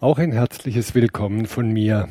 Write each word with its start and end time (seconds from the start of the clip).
Auch 0.00 0.18
ein 0.18 0.32
herzliches 0.32 0.94
Willkommen 0.94 1.46
von 1.46 1.70
mir. 1.70 2.08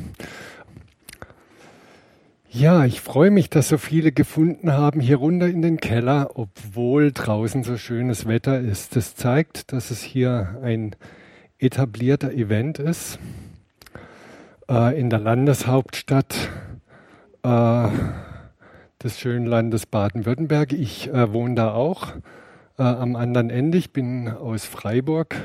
Ja, 2.50 2.86
ich 2.86 3.02
freue 3.02 3.30
mich, 3.30 3.50
dass 3.50 3.68
so 3.68 3.78
viele 3.78 4.12
gefunden 4.12 4.72
haben 4.72 5.00
hier 5.00 5.18
runter 5.18 5.48
in 5.48 5.62
den 5.62 5.78
Keller, 5.78 6.32
obwohl 6.36 7.12
draußen 7.12 7.64
so 7.64 7.78
schönes 7.78 8.26
Wetter 8.26 8.60
ist. 8.60 8.96
Das 8.96 9.16
zeigt, 9.16 9.74
dass 9.74 9.92
es 9.92 10.02
hier 10.02 10.60
ein 10.64 10.96
etablierter 11.60 12.32
Event 12.32 12.80
ist 12.80 13.20
äh, 14.70 15.00
in 15.00 15.10
der 15.10 15.20
Landeshauptstadt 15.20 16.36
äh, 17.44 17.88
des 19.04 19.20
schönen 19.20 19.46
Landes 19.46 19.86
Baden-Württemberg. 19.86 20.74
Ich 20.74 21.10
äh, 21.10 21.34
wohne 21.34 21.56
da 21.56 21.74
auch 21.74 22.14
äh, 22.80 22.84
am 22.84 23.16
anderen 23.16 23.50
Ende. 23.50 23.78
Ich 23.78 23.92
bin 23.92 24.30
aus 24.30 24.66
Freiburg, 24.66 25.36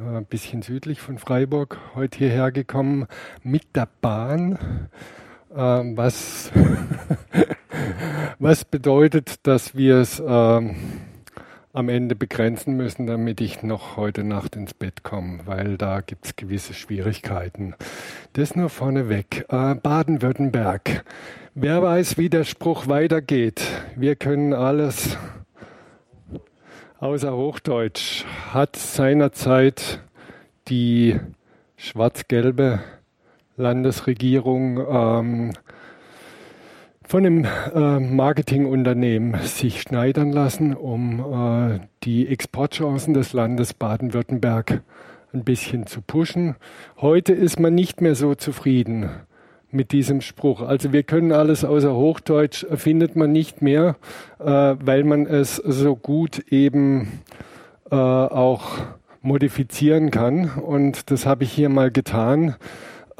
ein 0.00 0.22
äh, 0.22 0.24
bisschen 0.28 0.62
südlich 0.62 1.00
von 1.00 1.18
Freiburg, 1.18 1.78
heute 1.94 2.18
hierher 2.18 2.52
gekommen 2.52 3.06
mit 3.42 3.76
der 3.76 3.88
Bahn. 4.00 4.88
Ähm, 5.54 5.96
was, 5.96 6.50
was 8.38 8.64
bedeutet, 8.64 9.46
dass 9.46 9.74
wir 9.74 9.96
es 9.96 10.22
ähm, 10.24 10.76
am 11.72 11.88
Ende 11.88 12.16
begrenzen 12.16 12.76
müssen, 12.76 13.06
damit 13.06 13.40
ich 13.40 13.62
noch 13.62 13.96
heute 13.96 14.24
Nacht 14.24 14.56
ins 14.56 14.74
Bett 14.74 15.02
komme, 15.02 15.40
weil 15.44 15.76
da 15.76 16.00
gibt 16.00 16.26
es 16.26 16.36
gewisse 16.36 16.74
Schwierigkeiten. 16.74 17.74
Das 18.32 18.56
nur 18.56 18.70
vorneweg. 18.70 19.44
Äh, 19.48 19.74
Baden-Württemberg. 19.74 21.04
Wer 21.54 21.82
weiß, 21.82 22.16
wie 22.16 22.30
der 22.30 22.44
Spruch 22.44 22.86
weitergeht. 22.86 23.62
Wir 23.96 24.16
können 24.16 24.54
alles 24.54 25.16
außer 27.00 27.34
Hochdeutsch. 27.34 28.24
Hat 28.52 28.76
seinerzeit 28.76 30.00
die 30.68 31.18
schwarz-gelbe 31.76 32.80
Landesregierung 33.56 34.78
ähm, 34.78 35.52
von 37.02 37.26
einem 37.26 37.44
äh, 37.74 37.98
Marketingunternehmen 37.98 39.40
sich 39.42 39.80
schneidern 39.80 40.30
lassen, 40.30 40.74
um 40.74 41.20
äh, 41.74 41.80
die 42.04 42.28
Exportchancen 42.28 43.14
des 43.14 43.32
Landes 43.32 43.74
Baden-Württemberg 43.74 44.82
ein 45.32 45.44
bisschen 45.44 45.86
zu 45.86 46.02
pushen. 46.02 46.56
Heute 46.98 47.32
ist 47.32 47.58
man 47.58 47.74
nicht 47.74 48.00
mehr 48.00 48.14
so 48.14 48.34
zufrieden 48.34 49.10
mit 49.72 49.92
diesem 49.92 50.20
Spruch. 50.20 50.62
Also 50.62 50.92
wir 50.92 51.02
können 51.02 51.32
alles 51.32 51.64
außer 51.64 51.94
Hochdeutsch 51.94 52.66
findet 52.74 53.16
man 53.16 53.32
nicht 53.32 53.62
mehr, 53.62 53.96
äh, 54.38 54.44
weil 54.44 55.04
man 55.04 55.26
es 55.26 55.56
so 55.56 55.96
gut 55.96 56.38
eben 56.50 57.20
äh, 57.90 57.94
auch 57.94 58.78
modifizieren 59.22 60.10
kann. 60.10 60.50
Und 60.50 61.10
das 61.10 61.26
habe 61.26 61.44
ich 61.44 61.52
hier 61.52 61.68
mal 61.68 61.90
getan 61.90 62.56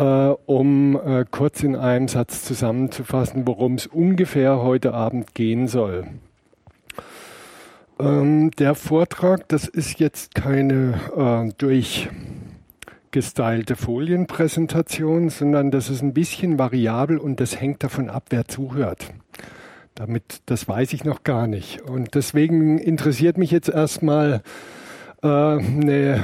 äh, 0.00 0.34
um 0.46 0.96
äh, 0.96 1.24
kurz 1.30 1.62
in 1.62 1.76
einem 1.76 2.08
Satz 2.08 2.42
zusammenzufassen, 2.44 3.46
worum 3.46 3.74
es 3.74 3.86
ungefähr 3.86 4.62
heute 4.62 4.94
Abend 4.94 5.34
gehen 5.34 5.68
soll. 5.68 6.06
Ähm, 7.98 8.50
der 8.52 8.74
Vortrag, 8.74 9.46
das 9.48 9.68
ist 9.68 10.00
jetzt 10.00 10.34
keine 10.34 10.94
äh, 11.16 11.52
durchgestylte 13.10 13.74
Folienpräsentation, 13.74 15.30
sondern 15.30 15.72
das 15.72 15.90
ist 15.90 16.00
ein 16.00 16.14
bisschen 16.14 16.60
variabel 16.60 17.18
und 17.18 17.40
das 17.40 17.60
hängt 17.60 17.82
davon 17.82 18.08
ab, 18.08 18.26
wer 18.30 18.46
zuhört. 18.46 19.12
Damit, 19.96 20.42
das 20.46 20.68
weiß 20.68 20.92
ich 20.92 21.02
noch 21.02 21.24
gar 21.24 21.48
nicht. 21.48 21.82
Und 21.82 22.14
deswegen 22.14 22.78
interessiert 22.78 23.36
mich 23.36 23.50
jetzt 23.50 23.68
erstmal 23.68 24.42
äh, 25.24 25.26
eine 25.26 26.22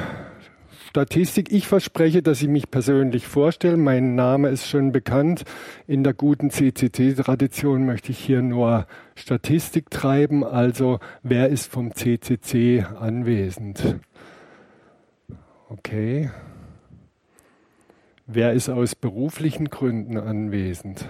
Statistik. 0.89 1.51
Ich 1.51 1.67
verspreche, 1.67 2.23
dass 2.23 2.41
ich 2.41 2.49
mich 2.49 2.71
persönlich 2.71 3.27
vorstelle. 3.27 3.77
Mein 3.77 4.15
Name 4.15 4.51
ist 4.51 4.69
schon 4.69 4.93
bekannt. 4.93 5.43
In 5.89 6.05
der 6.05 6.15
guten 6.15 6.51
CCC-Tradition 6.53 7.85
möchte 7.85 8.13
ich 8.13 8.19
hier 8.19 8.43
nur 8.43 8.87
Statistik 9.17 9.91
treiben. 9.91 10.45
Also, 10.45 11.01
wer 11.25 11.49
ist 11.49 11.69
vom 11.69 11.93
CCC 11.93 12.87
anwesend? 13.01 13.97
Okay. 15.69 16.31
Wer 18.29 18.55
ist 18.55 18.69
aus 18.69 18.97
beruflichen 18.97 19.71
Gründen 19.71 20.19
anwesend? 20.19 21.09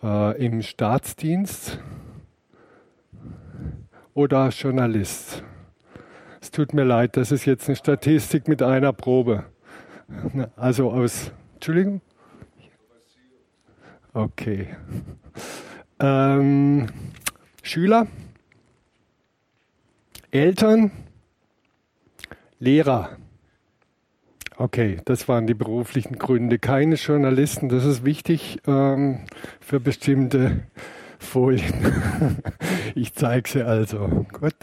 Äh, 0.00 0.46
Im 0.46 0.62
Staatsdienst 0.62 1.80
oder 4.14 4.50
Journalist? 4.50 5.42
Es 6.40 6.52
tut 6.52 6.72
mir 6.72 6.84
leid, 6.84 7.16
das 7.16 7.32
ist 7.32 7.46
jetzt 7.46 7.68
eine 7.68 7.74
Statistik 7.74 8.46
mit 8.46 8.62
einer 8.62 8.92
Probe. 8.92 9.46
Also 10.54 10.92
aus, 10.92 11.32
Entschuldigung? 11.54 12.00
Okay. 14.12 14.68
Ähm, 15.98 16.86
Schüler, 17.64 18.06
Eltern, 20.30 20.92
Lehrer. 22.60 23.16
Okay, 24.60 24.98
das 25.06 25.26
waren 25.26 25.46
die 25.46 25.54
beruflichen 25.54 26.18
Gründe. 26.18 26.58
Keine 26.58 26.96
Journalisten, 26.96 27.70
das 27.70 27.86
ist 27.86 28.04
wichtig 28.04 28.58
ähm, 28.66 29.20
für 29.58 29.80
bestimmte 29.80 30.64
Folien. 31.18 31.72
ich 32.94 33.14
zeige 33.14 33.48
sie 33.48 33.62
also. 33.62 34.26
Gut. 34.30 34.54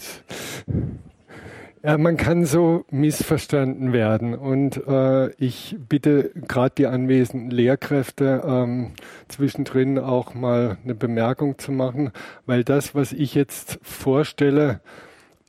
Ja, 1.82 1.98
man 1.98 2.16
kann 2.16 2.46
so 2.46 2.86
missverstanden 2.92 3.92
werden 3.92 4.36
und 4.36 4.86
äh, 4.86 5.32
ich 5.38 5.76
bitte 5.90 6.30
gerade 6.48 6.76
die 6.78 6.86
anwesenden 6.86 7.50
Lehrkräfte 7.50 8.44
ähm, 8.46 8.92
zwischendrin 9.30 9.98
auch 9.98 10.36
mal 10.36 10.78
eine 10.84 10.94
Bemerkung 10.94 11.58
zu 11.58 11.72
machen, 11.72 12.12
weil 12.46 12.64
das, 12.64 12.94
was 12.94 13.14
ich 13.14 13.34
jetzt 13.34 13.80
vorstelle, 13.82 14.80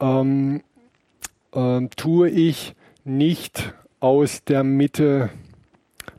ähm, 0.00 0.62
äh, 1.52 1.86
tue 1.96 2.30
ich 2.30 2.74
nicht 3.04 3.74
aus 4.00 4.44
der 4.44 4.64
Mitte 4.64 5.30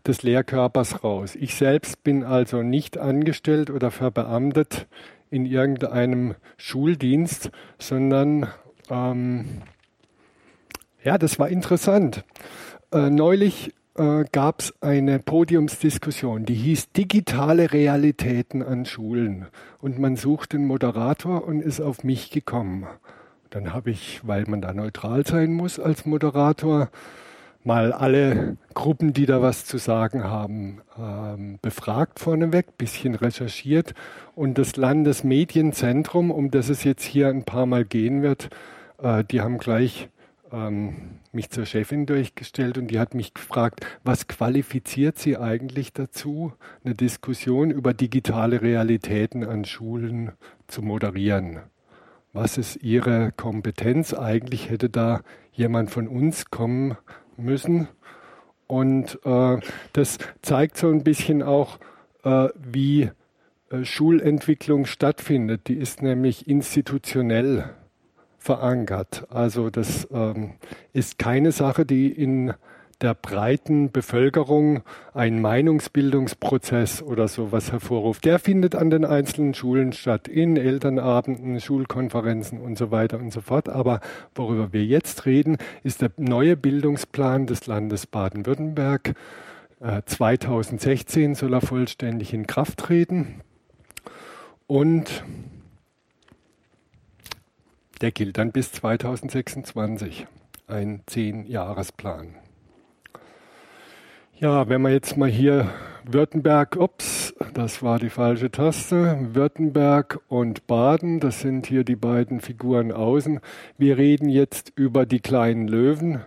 des 0.05 0.23
Lehrkörpers 0.23 1.03
raus. 1.03 1.35
Ich 1.35 1.55
selbst 1.55 2.03
bin 2.03 2.23
also 2.23 2.63
nicht 2.63 2.97
angestellt 2.97 3.69
oder 3.69 3.91
verbeamtet 3.91 4.87
in 5.29 5.45
irgendeinem 5.45 6.35
Schuldienst, 6.57 7.51
sondern 7.77 8.47
ähm, 8.89 9.61
ja, 11.03 11.17
das 11.17 11.39
war 11.39 11.49
interessant. 11.49 12.23
Äh, 12.91 13.09
neulich 13.09 13.73
äh, 13.95 14.25
gab 14.31 14.61
es 14.61 14.73
eine 14.81 15.19
Podiumsdiskussion, 15.19 16.45
die 16.45 16.55
hieß 16.55 16.91
Digitale 16.91 17.71
Realitäten 17.71 18.63
an 18.63 18.85
Schulen. 18.85 19.47
Und 19.79 19.99
man 19.99 20.15
sucht 20.15 20.53
den 20.53 20.65
Moderator 20.65 21.45
und 21.45 21.61
ist 21.61 21.81
auf 21.81 22.03
mich 22.03 22.31
gekommen. 22.31 22.87
Dann 23.49 23.73
habe 23.73 23.91
ich, 23.91 24.21
weil 24.27 24.45
man 24.47 24.61
da 24.61 24.73
neutral 24.73 25.25
sein 25.25 25.53
muss 25.53 25.79
als 25.79 26.05
Moderator, 26.05 26.89
mal 27.63 27.91
alle 27.91 28.57
Gruppen, 28.73 29.13
die 29.13 29.25
da 29.25 29.41
was 29.41 29.65
zu 29.65 29.77
sagen 29.77 30.23
haben, 30.23 30.81
ähm, 30.97 31.59
befragt 31.61 32.19
vorneweg, 32.19 32.77
bisschen 32.77 33.15
recherchiert 33.15 33.93
und 34.35 34.57
das 34.57 34.75
Landesmedienzentrum, 34.75 36.31
um 36.31 36.51
das 36.51 36.69
es 36.69 36.83
jetzt 36.83 37.03
hier 37.03 37.27
ein 37.27 37.43
paar 37.43 37.65
Mal 37.65 37.85
gehen 37.85 38.21
wird, 38.21 38.49
äh, 39.01 39.23
die 39.23 39.41
haben 39.41 39.57
gleich 39.57 40.09
ähm, 40.51 41.19
mich 41.31 41.49
zur 41.49 41.65
Chefin 41.65 42.05
durchgestellt 42.05 42.77
und 42.77 42.87
die 42.87 42.99
hat 42.99 43.13
mich 43.13 43.33
gefragt, 43.33 43.85
was 44.03 44.27
qualifiziert 44.27 45.19
sie 45.19 45.37
eigentlich 45.37 45.93
dazu, 45.93 46.53
eine 46.83 46.95
Diskussion 46.95 47.71
über 47.71 47.93
digitale 47.93 48.61
Realitäten 48.61 49.43
an 49.43 49.65
Schulen 49.65 50.31
zu 50.67 50.81
moderieren? 50.81 51.59
Was 52.31 52.57
ist 52.57 52.77
ihre 52.83 53.31
Kompetenz? 53.31 54.13
Eigentlich 54.13 54.69
hätte 54.69 54.89
da 54.89 55.21
jemand 55.51 55.91
von 55.91 56.07
uns 56.07 56.49
kommen 56.49 56.95
müssen. 57.43 57.87
Und 58.67 59.19
äh, 59.25 59.57
das 59.93 60.19
zeigt 60.41 60.77
so 60.77 60.89
ein 60.89 61.03
bisschen 61.03 61.41
auch, 61.41 61.79
äh, 62.23 62.49
wie 62.55 63.09
äh, 63.71 63.83
Schulentwicklung 63.83 64.85
stattfindet. 64.85 65.67
Die 65.67 65.75
ist 65.75 66.01
nämlich 66.01 66.47
institutionell 66.47 67.71
verankert. 68.37 69.25
Also 69.29 69.69
das 69.69 70.07
ähm, 70.11 70.53
ist 70.93 71.19
keine 71.19 71.51
Sache, 71.51 71.85
die 71.85 72.11
in 72.11 72.53
der 73.01 73.13
breiten 73.13 73.91
Bevölkerung 73.91 74.83
einen 75.13 75.41
Meinungsbildungsprozess 75.41 77.01
oder 77.01 77.27
sowas 77.27 77.71
hervorruft. 77.71 78.25
Der 78.25 78.39
findet 78.39 78.75
an 78.75 78.89
den 78.89 79.05
einzelnen 79.05 79.53
Schulen 79.53 79.93
statt, 79.93 80.27
in 80.27 80.57
Elternabenden, 80.57 81.61
Schulkonferenzen 81.61 82.59
und 82.59 82.77
so 82.77 82.91
weiter 82.91 83.17
und 83.17 83.31
so 83.31 83.41
fort. 83.41 83.69
Aber 83.69 84.01
worüber 84.35 84.73
wir 84.73 84.83
jetzt 84.83 85.25
reden, 85.25 85.57
ist 85.83 86.01
der 86.01 86.11
neue 86.17 86.57
Bildungsplan 86.57 87.47
des 87.47 87.67
Landes 87.67 88.05
Baden-Württemberg. 88.05 89.15
Äh, 89.79 90.01
2016 90.05 91.35
soll 91.35 91.53
er 91.53 91.61
vollständig 91.61 92.33
in 92.33 92.47
Kraft 92.47 92.79
treten. 92.79 93.41
Und 94.67 95.23
der 98.01 98.11
gilt 98.11 98.37
dann 98.37 98.51
bis 98.51 98.71
2026. 98.73 100.27
ein 100.67 101.01
Zehn-Jahresplan. 101.07 102.35
Ja, 104.41 104.69
wenn 104.69 104.81
man 104.81 104.93
jetzt 104.93 105.17
mal 105.17 105.27
hier 105.27 105.69
Württemberg, 106.05 106.77
ups, 106.77 107.33
das 107.53 107.83
war 107.83 107.99
die 107.99 108.09
falsche 108.09 108.49
Taste, 108.49 109.17
Württemberg 109.33 110.21
und 110.29 110.65
Baden, 110.65 111.19
das 111.19 111.41
sind 111.41 111.67
hier 111.67 111.83
die 111.83 111.97
beiden 111.97 112.39
Figuren 112.39 112.93
außen. 112.93 113.41
Wir 113.77 113.97
reden 113.97 114.29
jetzt 114.29 114.71
über 114.77 115.05
die 115.05 115.19
kleinen 115.19 115.67
Löwen, 115.67 116.21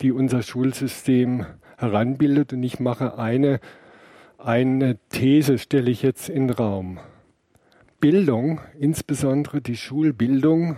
die 0.00 0.12
unser 0.12 0.42
Schulsystem 0.42 1.46
heranbildet 1.78 2.52
und 2.52 2.62
ich 2.62 2.78
mache 2.78 3.18
eine, 3.18 3.58
eine 4.38 4.96
These, 5.08 5.58
stelle 5.58 5.90
ich 5.90 6.02
jetzt 6.02 6.28
in 6.28 6.46
den 6.46 6.56
Raum. 6.56 7.00
Bildung, 7.98 8.60
insbesondere 8.78 9.60
die 9.60 9.76
Schulbildung, 9.76 10.76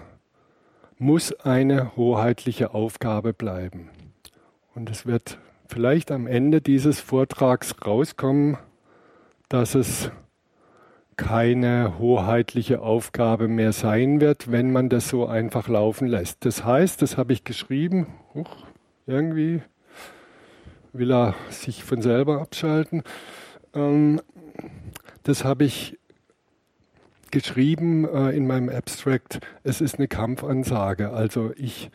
muss 0.96 1.38
eine 1.40 1.94
hoheitliche 1.96 2.72
Aufgabe 2.72 3.34
bleiben. 3.34 3.90
Und 4.74 4.88
es 4.88 5.04
wird 5.04 5.38
vielleicht 5.70 6.10
am 6.10 6.26
Ende 6.26 6.60
dieses 6.60 7.00
Vortrags 7.00 7.74
rauskommen, 7.86 8.58
dass 9.48 9.74
es 9.74 10.10
keine 11.16 11.98
hoheitliche 11.98 12.80
Aufgabe 12.80 13.46
mehr 13.46 13.72
sein 13.72 14.20
wird, 14.20 14.50
wenn 14.50 14.72
man 14.72 14.88
das 14.88 15.08
so 15.08 15.26
einfach 15.26 15.68
laufen 15.68 16.08
lässt. 16.08 16.44
Das 16.44 16.64
heißt, 16.64 17.02
das 17.02 17.16
habe 17.16 17.32
ich 17.32 17.44
geschrieben, 17.44 18.06
huch, 18.34 18.66
irgendwie 19.06 19.62
will 20.92 21.12
er 21.12 21.34
sich 21.50 21.84
von 21.84 22.02
selber 22.02 22.40
abschalten. 22.40 23.02
Ähm, 23.74 24.20
das 25.22 25.44
habe 25.44 25.64
ich 25.64 25.98
geschrieben 27.30 28.08
äh, 28.08 28.30
in 28.30 28.46
meinem 28.46 28.68
Abstract. 28.68 29.40
Es 29.62 29.80
ist 29.80 29.96
eine 29.96 30.08
Kampfansage. 30.08 31.10
Also 31.10 31.52
ich 31.56 31.90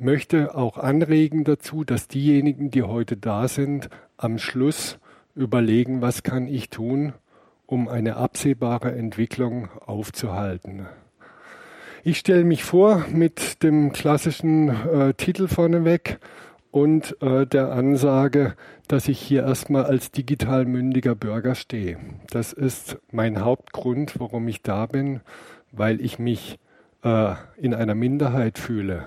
möchte 0.00 0.54
auch 0.54 0.76
anregen 0.76 1.44
dazu, 1.44 1.84
dass 1.84 2.08
diejenigen, 2.08 2.70
die 2.70 2.82
heute 2.82 3.16
da 3.16 3.48
sind, 3.48 3.88
am 4.16 4.38
Schluss 4.38 4.98
überlegen, 5.34 6.00
was 6.00 6.22
kann 6.22 6.46
ich 6.46 6.70
tun, 6.70 7.12
um 7.66 7.88
eine 7.88 8.16
absehbare 8.16 8.92
Entwicklung 8.92 9.68
aufzuhalten. 9.86 10.86
Ich 12.02 12.18
stelle 12.18 12.44
mich 12.44 12.64
vor 12.64 13.04
mit 13.12 13.62
dem 13.62 13.92
klassischen 13.92 14.68
äh, 14.68 15.14
Titel 15.14 15.48
vorneweg 15.48 16.18
und 16.70 17.20
äh, 17.20 17.46
der 17.46 17.72
Ansage, 17.72 18.54
dass 18.88 19.06
ich 19.06 19.20
hier 19.20 19.42
erstmal 19.42 19.84
als 19.84 20.10
digital 20.10 20.64
mündiger 20.64 21.14
Bürger 21.14 21.54
stehe. 21.54 21.98
Das 22.30 22.52
ist 22.52 22.98
mein 23.12 23.44
Hauptgrund, 23.44 24.18
warum 24.18 24.48
ich 24.48 24.62
da 24.62 24.86
bin, 24.86 25.20
weil 25.72 26.00
ich 26.00 26.18
mich 26.18 26.58
äh, 27.04 27.34
in 27.58 27.74
einer 27.74 27.94
Minderheit 27.94 28.58
fühle 28.58 29.04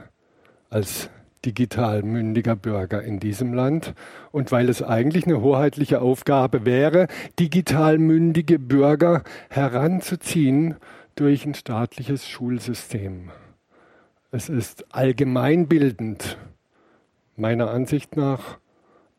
als 0.73 1.09
digital 1.45 2.03
mündiger 2.03 2.55
Bürger 2.55 3.03
in 3.03 3.19
diesem 3.19 3.53
Land 3.53 3.93
und 4.31 4.51
weil 4.51 4.69
es 4.69 4.81
eigentlich 4.81 5.25
eine 5.25 5.41
hoheitliche 5.41 6.01
Aufgabe 6.01 6.65
wäre, 6.65 7.07
digital 7.39 7.97
mündige 7.97 8.59
Bürger 8.59 9.23
heranzuziehen 9.49 10.75
durch 11.15 11.45
ein 11.45 11.53
staatliches 11.53 12.27
Schulsystem. 12.27 13.29
Es 14.31 14.49
ist 14.49 14.85
allgemeinbildend, 14.95 16.37
meiner 17.35 17.69
Ansicht 17.69 18.17
nach, 18.17 18.57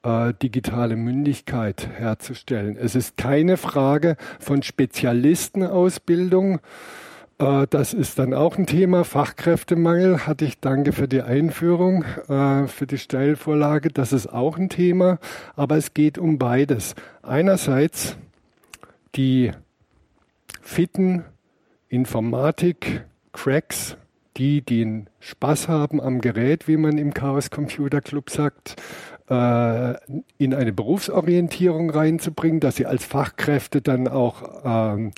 äh, 0.03 0.33
digitale 0.43 0.97
Mündigkeit 0.97 1.89
herzustellen. 1.89 2.77
Es 2.77 2.95
ist 2.95 3.17
keine 3.17 3.57
Frage 3.57 4.17
von 4.41 4.63
Spezialistenausbildung, 4.63 6.61
das 7.39 7.95
ist 7.95 8.19
dann 8.19 8.33
auch 8.33 8.59
ein 8.59 8.67
Thema. 8.67 9.05
Fachkräftemangel 9.05 10.27
hatte 10.27 10.45
ich 10.45 10.61
danke 10.61 10.93
für 10.93 11.09
die 11.09 11.23
Einführung, 11.23 12.05
äh, 12.29 12.69
für 12.69 12.87
die 12.87 12.99
Steilvorlage. 12.99 13.89
Das 13.89 14.13
ist 14.13 14.29
auch 14.29 14.57
ein 14.57 14.69
Thema. 14.69 15.19
Aber 15.57 15.77
es 15.77 15.95
geht 15.95 16.19
um 16.19 16.39
beides. 16.39 16.95
Einerseits 17.23 18.17
die 19.17 19.51
fitten 20.61 21.25
Informatik-Cracks, 21.89 23.97
die 24.37 24.63
den 24.63 25.09
Spaß 25.21 25.69
haben 25.69 26.01
am 26.01 26.21
Gerät, 26.21 26.67
wie 26.67 26.77
man 26.77 26.99
im 26.99 27.15
Chaos 27.15 27.51
Computer 27.51 28.01
Club 28.01 28.31
sagt, 28.31 28.75
äh, 29.29 29.95
in 30.39 30.55
eine 30.55 30.73
Berufsorientierung 30.73 31.91
reinzubringen, 31.91 32.61
dass 32.61 32.77
sie 32.77 32.87
als 32.87 33.05
Fachkräfte 33.05 33.81
dann 33.81 34.09
auch 34.09 34.43
ähm, 34.65 35.13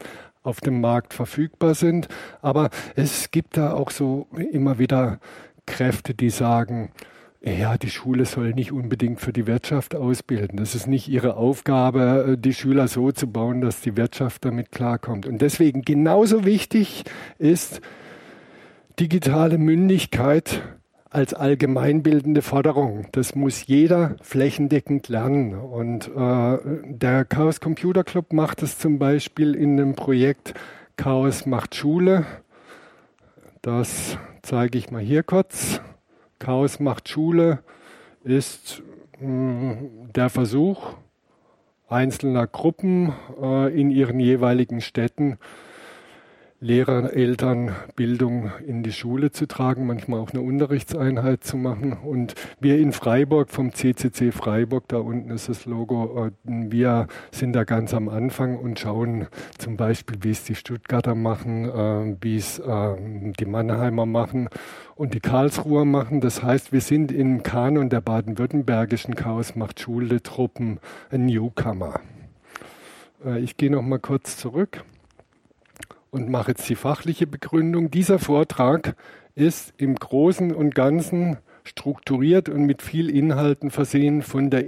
auf 0.47 0.61
dem 0.61 0.81
Markt 0.81 1.15
verfügbar 1.15 1.75
sind. 1.75 2.09
Aber 2.43 2.71
es 2.95 3.31
gibt 3.31 3.57
da 3.57 3.73
auch 3.73 3.91
so 3.91 4.27
immer 4.53 4.79
wieder 4.79 5.19
Kräfte, 5.67 6.15
die 6.15 6.31
sagen, 6.31 6.91
ja, 7.43 7.79
die 7.79 7.91
Schule 7.91 8.25
soll 8.25 8.53
nicht 8.55 8.73
unbedingt 8.73 9.21
für 9.21 9.33
die 9.33 9.47
Wirtschaft 9.47 9.95
ausbilden. 9.95 10.59
Das 10.59 10.75
ist 10.75 10.87
nicht 10.87 11.09
ihre 11.09 11.37
Aufgabe, 11.37 12.33
äh, 12.33 12.39
die 12.39 12.55
Schüler 12.55 12.89
so 12.89 13.13
zu 13.13 13.31
bauen, 13.31 13.61
dass 13.61 13.81
die 13.81 13.97
Wirtschaft 13.97 14.45
damit 14.45 14.73
klarkommt. 14.73 15.27
Und 15.27 15.43
deswegen 15.43 15.83
genauso 15.83 16.45
wichtig 16.45 17.05
ist 17.39 17.81
digitale 18.99 19.59
Mündigkeit 19.59 20.63
als 21.17 21.33
allgemeinbildende 21.33 22.43
Forderung. 22.43 23.07
Das 23.13 23.35
muss 23.35 23.67
jeder 23.67 24.17
flächendeckend 24.21 25.09
lernen. 25.09 25.55
Und 25.55 26.09
äh, 26.09 26.59
der 26.85 27.25
Chaos 27.25 27.59
Computer 27.59 28.05
Club 28.05 28.35
macht 28.35 28.63
es 28.63 28.79
zum 28.79 28.99
Beispiel 28.99 29.55
in 29.55 29.79
dem 29.79 29.95
Projekt 29.95 30.53
Chaos 30.99 31.47
macht 31.47 31.75
Schule. 31.75 32.27
Das 33.63 34.19
zeige 34.43 34.77
ich 34.77 34.91
mal 34.91 35.01
hier 35.01 35.23
kurz. 35.23 35.81
Chaos 36.39 36.81
macht 36.81 37.09
Schule 37.09 37.61
ist 38.23 38.83
mh, 39.19 39.27
mm, 39.27 40.13
der 40.15 40.29
Versuch 40.29 40.97
einzelner 41.89 42.47
Gruppen 42.47 43.15
äh, 43.41 43.75
in 43.75 43.91
ihren 43.91 44.21
jeweiligen 44.21 44.83
Städten 44.83 45.39
Lehrer, 46.59 47.13
Eltern 47.13 47.77
Bildung 47.97 48.51
in 48.67 48.83
die 48.83 48.93
Schule 48.93 49.31
zu 49.31 49.47
tragen, 49.47 49.87
manchmal 49.87 50.21
auch 50.21 50.31
eine 50.31 50.41
Unterrichtseinheit 50.41 51.45
zu 51.45 51.59
machen. 51.59 51.93
Und 51.93 52.35
wir 52.61 52.79
in 52.79 52.93
Freiburg 52.93 53.51
vom 53.51 53.75
CCC 53.75 54.33
Freiburg, 54.33 54.89
da 54.89 54.97
unten 54.97 55.31
ist 55.31 55.51
das 55.51 55.67
Logo, 55.67 56.27
äh, 56.27 56.31
wir 56.45 57.09
sind 57.31 57.53
da 57.53 57.65
ganz 57.65 57.93
am 57.93 58.09
Anfang 58.09 58.57
und 58.57 58.81
schauen 58.81 59.27
zum 59.59 59.77
Beispiel, 59.77 60.17
wie 60.23 60.31
es 60.31 60.45
die 60.45 60.55
Stuttgarter 60.55 61.15
machen, 61.15 61.67
äh, 61.67 62.17
wie 62.23 62.37
es 62.37 62.59
äh, 62.59 62.97
die 63.39 63.45
Mannheimer 63.45 64.07
machen 64.07 64.49
und 64.95 65.13
die 65.13 65.21
Karlsruher 65.21 65.85
machen. 65.85 66.23
Das 66.23 66.43
heißt, 66.43 66.73
wir 66.73 66.81
sind 66.81 67.13
im 67.13 67.43
Kanon 67.43 67.91
der 67.91 68.01
baden-württembergischen 68.01 69.15
Chaos 69.15 69.57
macht 69.57 69.79
Schule 69.79 70.23
Truppen 70.23 70.81
ein 71.11 71.27
Newcomer. 71.27 72.01
Ich 73.41 73.57
gehe 73.57 73.71
noch 73.71 73.83
mal 73.83 73.99
kurz 73.99 74.37
zurück 74.37 74.85
und 76.17 76.31
mache 76.31 76.53
jetzt 76.53 76.67
die 76.69 76.77
fachliche 76.77 77.27
Begründung. 77.27 77.91
Dieser 77.91 78.19
Vortrag 78.19 78.97
ist 79.35 79.75
im 79.77 79.97
Großen 79.97 80.55
und 80.55 80.75
Ganzen 80.75 81.37
strukturiert 81.63 82.49
und 82.49 82.63
mit 82.65 82.81
viel 82.81 83.11
Inhalten 83.11 83.71
versehen 83.71 84.23
von 84.23 84.49
der 84.49 84.65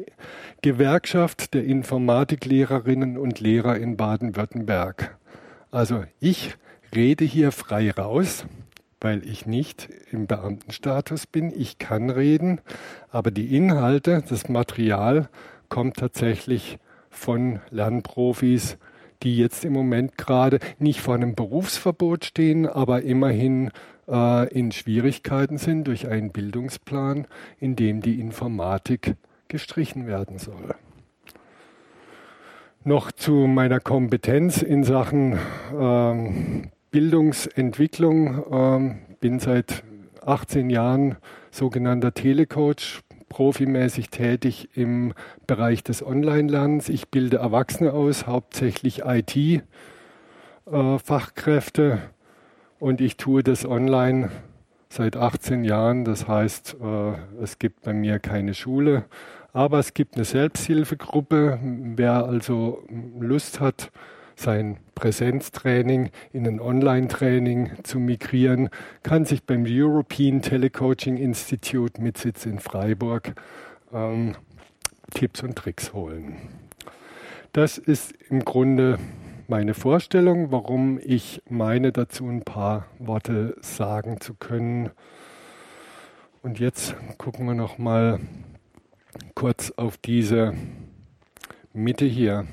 Gewerkschaft 0.60 1.54
der 1.54 1.64
Informatiklehrerinnen 1.64 3.16
und 3.16 3.40
Lehrer 3.40 3.78
in 3.78 3.96
Baden-Württemberg. 3.96 5.16
Also 5.70 6.04
ich 6.20 6.56
rede 6.94 7.24
hier 7.24 7.50
frei 7.50 7.90
raus, 7.92 8.44
weil 9.00 9.24
ich 9.26 9.46
nicht 9.46 9.88
im 10.12 10.26
Beamtenstatus 10.26 11.26
bin. 11.26 11.50
Ich 11.56 11.78
kann 11.78 12.10
reden, 12.10 12.60
aber 13.10 13.30
die 13.30 13.56
Inhalte, 13.56 14.22
das 14.28 14.50
Material 14.50 15.30
kommt 15.70 15.96
tatsächlich 15.96 16.78
von 17.08 17.60
Lernprofis, 17.70 18.76
die 19.22 19.36
jetzt 19.36 19.64
im 19.64 19.72
Moment 19.72 20.16
gerade 20.16 20.58
nicht 20.78 21.00
vor 21.00 21.14
einem 21.14 21.34
Berufsverbot 21.34 22.24
stehen, 22.24 22.66
aber 22.66 23.02
immerhin 23.02 23.70
äh, 24.08 24.48
in 24.52 24.72
Schwierigkeiten 24.72 25.58
sind 25.58 25.84
durch 25.84 26.08
einen 26.08 26.30
Bildungsplan, 26.30 27.26
in 27.58 27.76
dem 27.76 28.00
die 28.00 28.20
Informatik 28.20 29.16
gestrichen 29.48 30.06
werden 30.06 30.38
soll. 30.38 30.74
Noch 32.84 33.12
zu 33.12 33.32
meiner 33.32 33.80
Kompetenz 33.80 34.62
in 34.62 34.84
Sachen 34.84 35.38
ähm, 35.78 36.70
Bildungsentwicklung. 36.90 38.44
Ähm, 38.50 38.98
bin 39.20 39.40
seit 39.40 39.82
18 40.24 40.70
Jahren 40.70 41.16
sogenannter 41.50 42.14
Telecoach, 42.14 43.00
profimäßig 43.28 44.10
tätig 44.10 44.70
im 44.74 45.14
Bereich 45.46 45.84
des 45.84 46.04
Online-Lernens. 46.04 46.88
Ich 46.88 47.08
bilde 47.08 47.36
Erwachsene 47.38 47.92
aus, 47.92 48.26
hauptsächlich 48.26 49.02
IT-Fachkräfte 49.04 51.92
äh, 51.92 51.98
und 52.78 53.00
ich 53.00 53.16
tue 53.16 53.42
das 53.42 53.66
online 53.66 54.30
seit 54.88 55.16
18 55.16 55.64
Jahren. 55.64 56.04
Das 56.04 56.28
heißt, 56.28 56.76
äh, 56.82 57.12
es 57.42 57.58
gibt 57.58 57.82
bei 57.82 57.92
mir 57.92 58.18
keine 58.18 58.54
Schule, 58.54 59.04
aber 59.52 59.78
es 59.78 59.94
gibt 59.94 60.16
eine 60.16 60.24
Selbsthilfegruppe. 60.24 61.58
Wer 61.62 62.24
also 62.24 62.82
Lust 63.18 63.60
hat, 63.60 63.90
sein 64.38 64.78
Präsenztraining 64.94 66.10
in 66.32 66.46
ein 66.46 66.60
Online-Training 66.60 67.70
zu 67.82 67.98
migrieren, 67.98 68.68
kann 69.02 69.24
sich 69.24 69.44
beim 69.44 69.64
European 69.66 70.42
Telecoaching 70.42 71.16
Institute 71.16 72.00
mit 72.00 72.18
Sitz 72.18 72.46
in 72.46 72.58
Freiburg 72.58 73.34
ähm, 73.92 74.36
Tipps 75.12 75.42
und 75.42 75.56
Tricks 75.56 75.92
holen. 75.92 76.36
Das 77.52 77.78
ist 77.78 78.12
im 78.28 78.44
Grunde 78.44 78.98
meine 79.48 79.74
Vorstellung, 79.74 80.52
warum 80.52 81.00
ich 81.02 81.42
meine, 81.48 81.92
dazu 81.92 82.28
ein 82.28 82.42
paar 82.42 82.86
Worte 82.98 83.56
sagen 83.62 84.20
zu 84.20 84.34
können. 84.34 84.90
Und 86.42 86.60
jetzt 86.60 86.94
gucken 87.16 87.46
wir 87.46 87.54
noch 87.54 87.78
mal 87.78 88.20
kurz 89.34 89.72
auf 89.76 89.96
diese 89.96 90.54
Mitte 91.72 92.04
hier, 92.04 92.46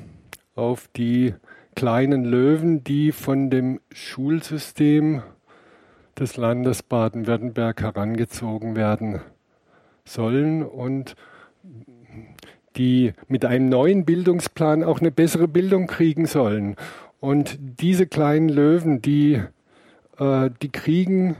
auf 0.55 0.87
die 0.95 1.33
kleinen 1.75 2.23
Löwen, 2.23 2.83
die 2.83 3.11
von 3.11 3.49
dem 3.49 3.79
Schulsystem 3.91 5.21
des 6.17 6.37
Landes 6.37 6.81
Baden-Württemberg 6.83 7.81
herangezogen 7.81 8.75
werden 8.75 9.19
sollen 10.05 10.63
und 10.63 11.15
die 12.77 13.13
mit 13.27 13.45
einem 13.45 13.69
neuen 13.69 14.05
Bildungsplan 14.05 14.83
auch 14.83 14.99
eine 14.99 15.11
bessere 15.11 15.47
Bildung 15.47 15.87
kriegen 15.87 16.25
sollen. 16.25 16.75
Und 17.19 17.57
diese 17.59 18.07
kleinen 18.07 18.49
Löwen, 18.49 19.01
die, 19.01 19.41
äh, 20.17 20.49
die 20.61 20.71
kriegen 20.71 21.35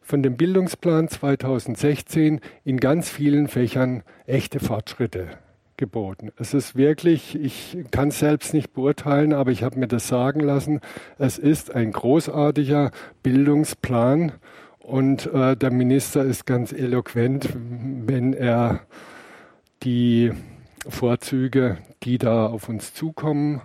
von 0.00 0.22
dem 0.22 0.36
Bildungsplan 0.36 1.08
2016 1.08 2.40
in 2.64 2.78
ganz 2.78 3.10
vielen 3.10 3.48
Fächern 3.48 4.02
echte 4.26 4.60
Fortschritte 4.60 5.28
geboten. 5.78 6.30
Es 6.36 6.52
ist 6.52 6.76
wirklich, 6.76 7.34
ich 7.34 7.78
kann 7.90 8.10
selbst 8.10 8.52
nicht 8.52 8.74
beurteilen, 8.74 9.32
aber 9.32 9.50
ich 9.50 9.62
habe 9.62 9.78
mir 9.78 9.88
das 9.88 10.08
sagen 10.08 10.40
lassen, 10.40 10.80
es 11.16 11.38
ist 11.38 11.74
ein 11.74 11.92
großartiger 11.92 12.90
Bildungsplan 13.22 14.32
und 14.78 15.26
äh, 15.32 15.56
der 15.56 15.70
Minister 15.70 16.24
ist 16.24 16.44
ganz 16.44 16.72
eloquent, 16.72 17.48
wenn 17.54 18.34
er 18.34 18.80
die 19.82 20.32
Vorzüge, 20.86 21.78
die 22.02 22.18
da 22.18 22.46
auf 22.46 22.68
uns 22.68 22.92
zukommen, 22.92 23.62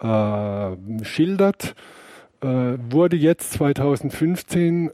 äh, 0.00 1.04
schildert. 1.04 1.74
Äh, 2.42 2.78
wurde 2.90 3.16
jetzt 3.16 3.52
2015 3.52 4.90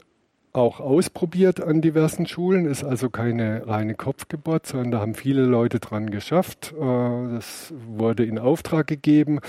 auch 0.53 0.79
ausprobiert 0.79 1.61
an 1.61 1.81
diversen 1.81 2.27
Schulen, 2.27 2.67
ist 2.67 2.83
also 2.83 3.09
keine 3.09 3.67
reine 3.67 3.95
Kopfgeburt, 3.95 4.67
sondern 4.67 4.91
da 4.91 4.99
haben 4.99 5.15
viele 5.15 5.43
Leute 5.43 5.79
dran 5.79 6.11
geschafft. 6.11 6.73
Äh, 6.73 7.33
das 7.33 7.73
wurde 7.87 8.23
in 8.23 8.37
Auftrag 8.37 8.87
gegeben 8.87 9.39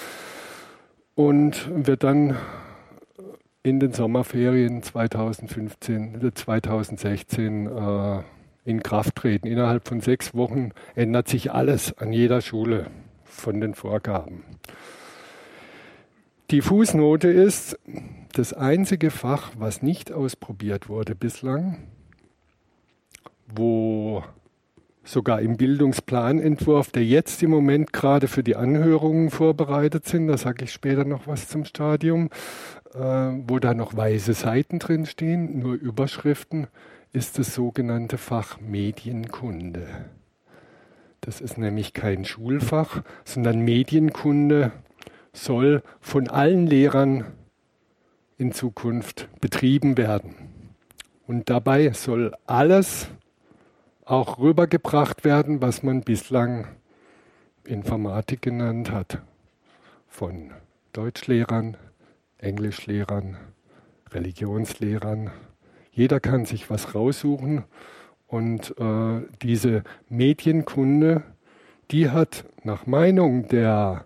und 1.15 1.71
wird 1.87 2.03
dann 2.03 2.37
in 3.63 3.81
den 3.81 3.93
Sommerferien 3.93 4.83
2015, 4.83 6.33
2016 6.35 7.67
äh, 7.67 8.23
in 8.65 8.83
Kraft 8.83 9.17
treten. 9.17 9.47
Innerhalb 9.47 9.87
von 9.87 10.01
sechs 10.01 10.35
Wochen 10.35 10.71
ändert 10.95 11.29
sich 11.29 11.53
alles 11.53 11.97
an 11.99 12.13
jeder 12.13 12.41
Schule 12.41 12.87
von 13.25 13.61
den 13.61 13.75
Vorgaben. 13.75 14.45
Die 16.51 16.61
Fußnote 16.61 17.29
ist, 17.29 17.79
das 18.35 18.53
einzige 18.53 19.11
Fach, 19.11 19.53
was 19.57 19.83
nicht 19.83 20.13
ausprobiert 20.13 20.91
wurde 20.91 21.15
bislang, 21.15 21.79
wo 23.47 24.23
sogar 25.05 25.41
im 25.41 25.57
Bildungsplanentwurf, 25.57 26.91
der 26.91 27.05
jetzt 27.05 27.43
im 27.43 27.51
Moment 27.51 27.93
gerade 27.93 28.29
für 28.29 28.43
die 28.43 28.57
Anhörungen 28.57 29.31
vorbereitet 29.31 30.07
sind, 30.07 30.29
da 30.29 30.37
sage 30.37 30.65
ich 30.65 30.73
später 30.73 31.05
noch 31.05 31.27
was 31.27 31.49
zum 31.49 31.65
Stadium, 31.65 32.29
äh, 32.95 32.99
wo 32.99 33.59
da 33.59 33.73
noch 33.73 33.97
weiße 33.97 34.35
Seiten 34.35 34.79
drin 34.79 35.07
stehen, 35.07 35.59
nur 35.59 35.75
Überschriften, 35.75 36.67
ist 37.13 37.39
das 37.39 37.55
sogenannte 37.55 38.19
Fach 38.19 38.61
Medienkunde. 38.61 39.87
Das 41.21 41.41
ist 41.41 41.57
nämlich 41.57 41.95
kein 41.95 42.27
Schulfach, 42.27 43.03
sondern 43.25 43.61
Medienkunde 43.61 44.73
soll 45.35 45.83
von 46.01 46.29
allen 46.29 46.67
Lehrern 46.67 47.27
in 48.39 48.53
Zukunft 48.53 49.29
betrieben 49.41 49.99
werden. 49.99 50.35
Und 51.27 51.51
dabei 51.51 51.93
soll 51.93 52.35
alles 52.47 53.09
auch 54.05 54.39
rübergebracht 54.39 55.25
werden, 55.25 55.61
was 55.61 55.83
man 55.83 56.03
bislang 56.03 56.67
Informatik 57.65 58.43
genannt 58.43 58.91
hat. 58.91 59.23
Von 60.09 60.53
Deutschlehrern, 60.93 61.77
Englischlehrern, 62.39 63.37
Religionslehrern. 64.11 65.31
Jeder 65.91 66.21
kann 66.21 66.45
sich 66.45 66.71
was 66.71 66.95
raussuchen 66.95 67.65
und 68.27 68.79
äh, 68.79 69.23
diese 69.43 69.83
Medienkunde, 70.09 71.23
die 71.91 72.11
hat 72.11 72.45
nach 72.63 72.87
Meinung 72.87 73.49
der 73.49 74.05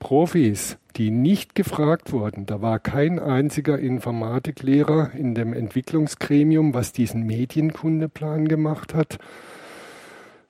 Profis, 0.00 0.78
die 0.96 1.12
nicht 1.12 1.54
gefragt 1.54 2.12
wurden. 2.12 2.46
Da 2.46 2.60
war 2.60 2.80
kein 2.80 3.20
einziger 3.20 3.78
Informatiklehrer 3.78 5.12
in 5.14 5.36
dem 5.36 5.52
Entwicklungsgremium, 5.52 6.74
was 6.74 6.92
diesen 6.92 7.22
Medienkundeplan 7.24 8.48
gemacht 8.48 8.94
hat. 8.94 9.18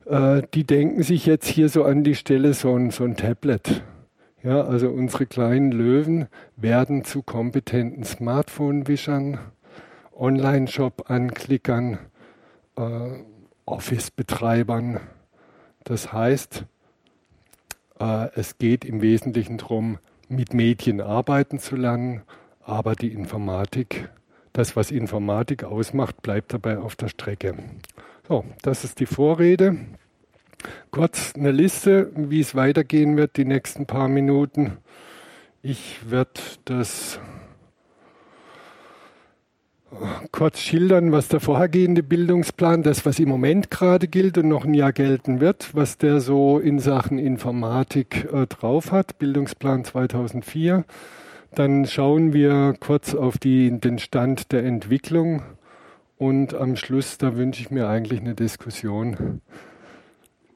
Äh, 0.06 0.42
die 0.54 0.64
denken 0.64 1.02
sich 1.02 1.26
jetzt 1.26 1.46
hier 1.46 1.68
so 1.68 1.84
an 1.84 2.02
die 2.04 2.14
Stelle 2.14 2.54
so 2.54 2.74
ein, 2.74 2.90
so 2.90 3.04
ein 3.04 3.16
Tablet. 3.16 3.82
Ja, 4.42 4.62
also 4.62 4.88
unsere 4.88 5.26
kleinen 5.26 5.70
Löwen 5.70 6.28
werden 6.56 7.04
zu 7.04 7.22
kompetenten 7.22 8.04
Smartphone-Wischern, 8.04 9.38
Online-Shop-Anklickern, 10.16 11.98
äh, 12.76 13.08
Office-Betreibern. 13.66 15.00
Das 15.84 16.12
heißt, 16.12 16.64
es 18.34 18.56
geht 18.58 18.84
im 18.84 19.02
Wesentlichen 19.02 19.58
darum, 19.58 19.98
mit 20.28 20.54
Medien 20.54 21.00
arbeiten 21.00 21.58
zu 21.58 21.76
lernen, 21.76 22.22
aber 22.62 22.94
die 22.94 23.12
Informatik, 23.12 24.08
das, 24.52 24.74
was 24.74 24.90
Informatik 24.90 25.64
ausmacht, 25.64 26.22
bleibt 26.22 26.52
dabei 26.52 26.78
auf 26.78 26.96
der 26.96 27.08
Strecke. 27.08 27.54
So, 28.26 28.44
das 28.62 28.84
ist 28.84 29.00
die 29.00 29.06
Vorrede. 29.06 29.76
Kurz 30.90 31.34
eine 31.36 31.50
Liste, 31.50 32.10
wie 32.14 32.40
es 32.40 32.54
weitergehen 32.54 33.16
wird 33.16 33.36
die 33.36 33.44
nächsten 33.44 33.86
paar 33.86 34.08
Minuten. 34.08 34.78
Ich 35.62 36.10
werde 36.10 36.40
das 36.64 37.20
kurz 40.32 40.60
schildern, 40.60 41.12
was 41.12 41.28
der 41.28 41.40
vorhergehende 41.40 42.02
Bildungsplan, 42.02 42.82
das, 42.82 43.04
was 43.04 43.18
im 43.18 43.28
Moment 43.28 43.70
gerade 43.70 44.08
gilt 44.08 44.38
und 44.38 44.48
noch 44.48 44.64
ein 44.64 44.74
Jahr 44.74 44.92
gelten 44.92 45.40
wird, 45.40 45.74
was 45.74 45.98
der 45.98 46.20
so 46.20 46.58
in 46.58 46.78
Sachen 46.78 47.18
Informatik 47.18 48.28
äh, 48.32 48.46
drauf 48.46 48.92
hat, 48.92 49.18
Bildungsplan 49.18 49.84
2004. 49.84 50.84
Dann 51.54 51.86
schauen 51.86 52.32
wir 52.32 52.74
kurz 52.78 53.14
auf 53.14 53.38
die, 53.38 53.78
den 53.80 53.98
Stand 53.98 54.52
der 54.52 54.64
Entwicklung. 54.64 55.42
Und 56.16 56.54
am 56.54 56.76
Schluss, 56.76 57.18
da 57.18 57.36
wünsche 57.36 57.62
ich 57.62 57.70
mir 57.70 57.88
eigentlich 57.88 58.20
eine 58.20 58.34
Diskussion 58.34 59.40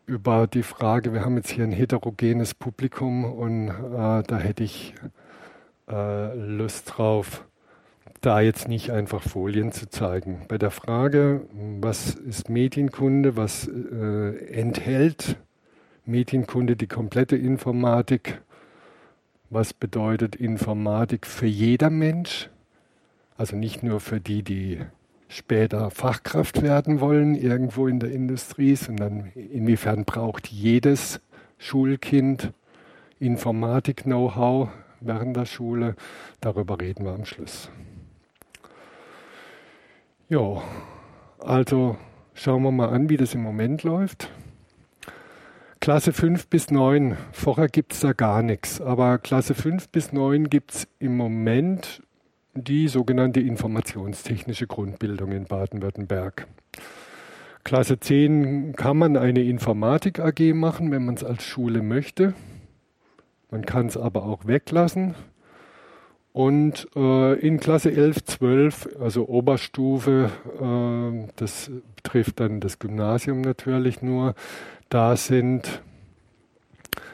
über 0.06 0.46
die 0.46 0.62
Frage, 0.62 1.12
wir 1.14 1.24
haben 1.24 1.36
jetzt 1.36 1.50
hier 1.50 1.64
ein 1.64 1.72
heterogenes 1.72 2.54
Publikum 2.54 3.24
und 3.24 3.68
äh, 3.68 4.22
da 4.22 4.38
hätte 4.38 4.62
ich 4.62 4.94
äh, 5.90 6.34
Lust 6.34 6.92
drauf, 6.96 7.46
da 8.24 8.40
jetzt 8.40 8.68
nicht 8.68 8.90
einfach 8.90 9.22
Folien 9.22 9.72
zu 9.72 9.88
zeigen. 9.88 10.42
Bei 10.48 10.56
der 10.56 10.70
Frage, 10.70 11.42
was 11.80 12.14
ist 12.14 12.48
Medienkunde, 12.48 13.36
was 13.36 13.68
äh, 13.68 14.36
enthält 14.52 15.36
Medienkunde 16.06 16.76
die 16.76 16.86
komplette 16.86 17.36
Informatik, 17.36 18.40
was 19.50 19.74
bedeutet 19.74 20.36
Informatik 20.36 21.26
für 21.26 21.46
jeder 21.46 21.90
Mensch, 21.90 22.50
also 23.36 23.56
nicht 23.56 23.82
nur 23.82 24.00
für 24.00 24.20
die, 24.20 24.42
die 24.42 24.80
später 25.28 25.90
Fachkraft 25.90 26.62
werden 26.62 27.00
wollen, 27.00 27.34
irgendwo 27.34 27.88
in 27.88 28.00
der 28.00 28.10
Industrie, 28.10 28.76
sondern 28.76 29.32
inwiefern 29.34 30.04
braucht 30.04 30.48
jedes 30.48 31.20
Schulkind 31.58 32.52
Informatik-Know-how 33.18 34.68
während 35.00 35.36
der 35.36 35.46
Schule. 35.46 35.96
Darüber 36.40 36.80
reden 36.80 37.04
wir 37.04 37.12
am 37.12 37.24
Schluss. 37.24 37.70
Ja, 40.30 40.62
also 41.38 41.98
schauen 42.32 42.62
wir 42.62 42.72
mal 42.72 42.88
an, 42.88 43.10
wie 43.10 43.18
das 43.18 43.34
im 43.34 43.42
Moment 43.42 43.82
läuft. 43.82 44.30
Klasse 45.80 46.14
5 46.14 46.46
bis 46.48 46.70
9, 46.70 47.18
vorher 47.30 47.68
gibt 47.68 47.92
es 47.92 48.00
da 48.00 48.14
gar 48.14 48.42
nichts, 48.42 48.80
aber 48.80 49.18
Klasse 49.18 49.54
5 49.54 49.90
bis 49.90 50.14
9 50.14 50.48
gibt 50.48 50.72
es 50.72 50.88
im 50.98 51.14
Moment 51.14 52.02
die 52.54 52.88
sogenannte 52.88 53.40
informationstechnische 53.40 54.66
Grundbildung 54.66 55.30
in 55.32 55.44
Baden-Württemberg. 55.44 56.46
Klasse 57.62 58.00
10 58.00 58.74
kann 58.76 58.96
man 58.96 59.18
eine 59.18 59.42
Informatik 59.42 60.20
AG 60.20 60.54
machen, 60.54 60.90
wenn 60.90 61.04
man 61.04 61.16
es 61.16 61.24
als 61.24 61.44
Schule 61.44 61.82
möchte. 61.82 62.32
Man 63.50 63.66
kann 63.66 63.88
es 63.88 63.98
aber 63.98 64.24
auch 64.24 64.46
weglassen. 64.46 65.16
Und 66.34 66.88
äh, 66.96 67.38
in 67.38 67.60
Klasse 67.60 67.92
11, 67.92 68.24
12, 68.24 68.88
also 69.00 69.28
Oberstufe, 69.28 70.32
äh, 70.60 71.30
das 71.36 71.70
betrifft 71.94 72.40
dann 72.40 72.58
das 72.58 72.80
Gymnasium 72.80 73.40
natürlich 73.40 74.02
nur, 74.02 74.34
da 74.88 75.16
sind 75.16 75.80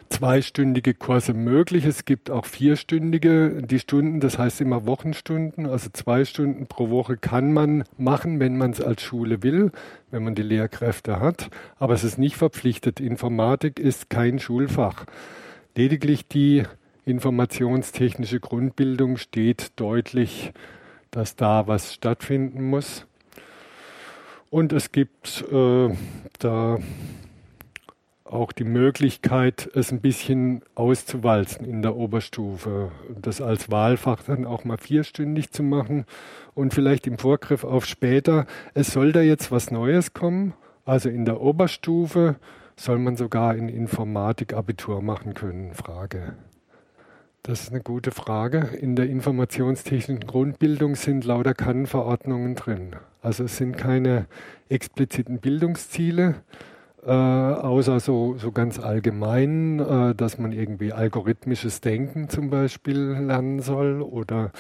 zweistündige 0.08 0.94
Kurse 0.94 1.34
möglich. 1.34 1.84
Es 1.84 2.06
gibt 2.06 2.30
auch 2.30 2.46
vierstündige. 2.46 3.60
Die 3.62 3.78
Stunden, 3.78 4.20
das 4.20 4.38
heißt 4.38 4.62
immer 4.62 4.86
Wochenstunden, 4.86 5.66
also 5.66 5.90
zwei 5.92 6.24
Stunden 6.24 6.66
pro 6.66 6.88
Woche 6.88 7.18
kann 7.18 7.52
man 7.52 7.84
machen, 7.98 8.40
wenn 8.40 8.56
man 8.56 8.70
es 8.70 8.80
als 8.80 9.02
Schule 9.02 9.42
will, 9.42 9.70
wenn 10.10 10.24
man 10.24 10.34
die 10.34 10.42
Lehrkräfte 10.42 11.20
hat. 11.20 11.50
Aber 11.78 11.92
es 11.92 12.04
ist 12.04 12.16
nicht 12.16 12.36
verpflichtet. 12.36 13.00
Informatik 13.00 13.78
ist 13.78 14.08
kein 14.08 14.38
Schulfach. 14.38 15.04
Lediglich 15.76 16.26
die 16.26 16.64
informationstechnische 17.10 18.40
Grundbildung 18.40 19.16
steht 19.16 19.72
deutlich, 19.76 20.52
dass 21.10 21.36
da 21.36 21.66
was 21.66 21.94
stattfinden 21.94 22.64
muss. 22.64 23.06
Und 24.50 24.72
es 24.72 24.90
gibt 24.92 25.44
äh, 25.52 25.90
da 26.38 26.78
auch 28.24 28.52
die 28.52 28.64
Möglichkeit, 28.64 29.68
es 29.74 29.90
ein 29.90 30.00
bisschen 30.00 30.62
auszuwalzen 30.74 31.66
in 31.66 31.82
der 31.82 31.96
Oberstufe. 31.96 32.92
Das 33.20 33.40
als 33.40 33.70
Wahlfach 33.70 34.22
dann 34.22 34.46
auch 34.46 34.64
mal 34.64 34.78
vierstündig 34.78 35.50
zu 35.50 35.62
machen 35.62 36.04
und 36.54 36.72
vielleicht 36.74 37.06
im 37.06 37.18
Vorgriff 37.18 37.64
auf 37.64 37.86
später. 37.86 38.46
Es 38.74 38.92
soll 38.92 39.12
da 39.12 39.20
jetzt 39.20 39.50
was 39.50 39.70
Neues 39.70 40.14
kommen. 40.14 40.54
Also 40.84 41.08
in 41.08 41.24
der 41.24 41.40
Oberstufe 41.40 42.36
soll 42.76 42.98
man 42.98 43.16
sogar 43.16 43.54
in 43.56 43.68
Informatik 43.68 44.54
Abitur 44.54 45.02
machen 45.02 45.34
können. 45.34 45.74
Frage. 45.74 46.36
Das 47.42 47.62
ist 47.62 47.70
eine 47.70 47.80
gute 47.80 48.10
Frage. 48.10 48.68
In 48.80 48.96
der 48.96 49.08
informationstechnischen 49.08 50.26
Grundbildung 50.26 50.94
sind 50.94 51.24
lauter 51.24 51.54
Kannverordnungen 51.54 52.54
drin. 52.54 52.96
Also 53.22 53.44
es 53.44 53.56
sind 53.56 53.78
keine 53.78 54.26
expliziten 54.68 55.38
Bildungsziele, 55.38 56.34
äh, 57.02 57.10
außer 57.10 57.98
so, 57.98 58.36
so 58.36 58.52
ganz 58.52 58.78
allgemein, 58.78 59.80
äh, 59.80 60.14
dass 60.14 60.36
man 60.36 60.52
irgendwie 60.52 60.92
algorithmisches 60.92 61.80
Denken 61.80 62.28
zum 62.28 62.50
Beispiel 62.50 62.98
lernen 62.98 63.60
soll 63.60 64.02
oder 64.02 64.52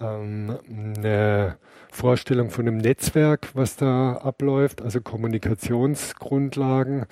ähm, 0.00 0.56
eine 0.96 1.56
Vorstellung 1.90 2.50
von 2.50 2.68
einem 2.68 2.78
Netzwerk, 2.78 3.48
was 3.54 3.74
da 3.74 4.18
abläuft, 4.18 4.82
also 4.82 5.00
Kommunikationsgrundlagen. 5.00 7.06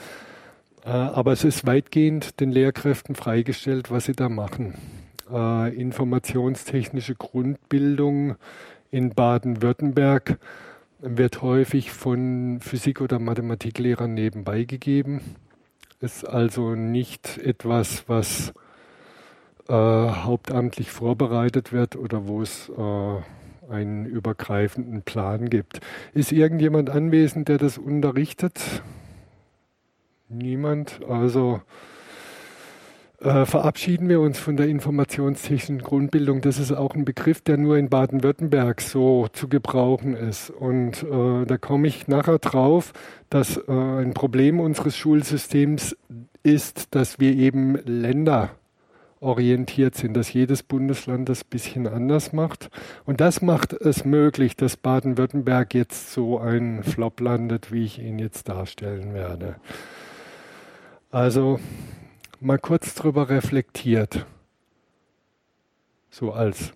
Äh, 0.84 0.90
aber 0.90 1.32
es 1.32 1.44
ist 1.44 1.66
weitgehend 1.66 2.40
den 2.40 2.50
Lehrkräften 2.50 3.14
freigestellt, 3.14 3.90
was 3.90 4.06
sie 4.06 4.14
da 4.14 4.28
machen. 4.28 4.74
Äh, 5.30 5.74
informationstechnische 5.74 7.14
Grundbildung 7.14 8.36
in 8.90 9.10
Baden-Württemberg 9.10 10.38
wird 11.00 11.42
häufig 11.42 11.90
von 11.90 12.60
Physik- 12.60 13.00
oder 13.00 13.18
Mathematiklehrern 13.18 14.14
nebenbei 14.14 14.64
gegeben. 14.64 15.20
Ist 16.00 16.28
also 16.28 16.74
nicht 16.74 17.38
etwas, 17.38 18.04
was 18.08 18.52
äh, 19.68 19.72
hauptamtlich 19.72 20.90
vorbereitet 20.90 21.72
wird 21.72 21.96
oder 21.96 22.26
wo 22.26 22.42
es 22.42 22.70
äh, 22.76 23.72
einen 23.72 24.04
übergreifenden 24.06 25.02
Plan 25.02 25.48
gibt. 25.48 25.80
Ist 26.12 26.32
irgendjemand 26.32 26.90
anwesend, 26.90 27.48
der 27.48 27.58
das 27.58 27.78
unterrichtet? 27.78 28.82
Niemand. 30.32 31.00
Also 31.08 31.60
äh, 33.20 33.44
verabschieden 33.46 34.08
wir 34.08 34.20
uns 34.20 34.38
von 34.38 34.56
der 34.56 34.66
informationstechnischen 34.66 35.78
Grundbildung. 35.78 36.40
Das 36.40 36.58
ist 36.58 36.72
auch 36.72 36.94
ein 36.94 37.04
Begriff, 37.04 37.40
der 37.40 37.56
nur 37.56 37.76
in 37.76 37.88
Baden-Württemberg 37.88 38.80
so 38.80 39.28
zu 39.32 39.48
gebrauchen 39.48 40.14
ist. 40.14 40.50
Und 40.50 41.04
äh, 41.04 41.44
da 41.46 41.56
komme 41.58 41.86
ich 41.86 42.08
nachher 42.08 42.38
drauf, 42.38 42.92
dass 43.30 43.58
äh, 43.58 43.70
ein 43.70 44.14
Problem 44.14 44.58
unseres 44.58 44.96
Schulsystems 44.96 45.96
ist, 46.42 46.94
dass 46.94 47.20
wir 47.20 47.32
eben 47.34 47.76
Länder 47.84 48.50
orientiert 49.20 49.94
sind, 49.94 50.14
dass 50.14 50.32
jedes 50.32 50.64
Bundesland 50.64 51.28
das 51.28 51.44
bisschen 51.44 51.86
anders 51.86 52.32
macht. 52.32 52.70
Und 53.04 53.20
das 53.20 53.40
macht 53.40 53.72
es 53.72 54.04
möglich, 54.04 54.56
dass 54.56 54.76
Baden-Württemberg 54.76 55.74
jetzt 55.74 56.12
so 56.12 56.40
ein 56.40 56.82
Flop 56.82 57.20
landet, 57.20 57.70
wie 57.70 57.84
ich 57.84 58.00
ihn 58.00 58.18
jetzt 58.18 58.48
darstellen 58.48 59.14
werde. 59.14 59.56
Also 61.12 61.60
mal 62.40 62.58
kurz 62.58 62.94
drüber 62.94 63.28
reflektiert, 63.28 64.24
so 66.08 66.32
als 66.32 66.72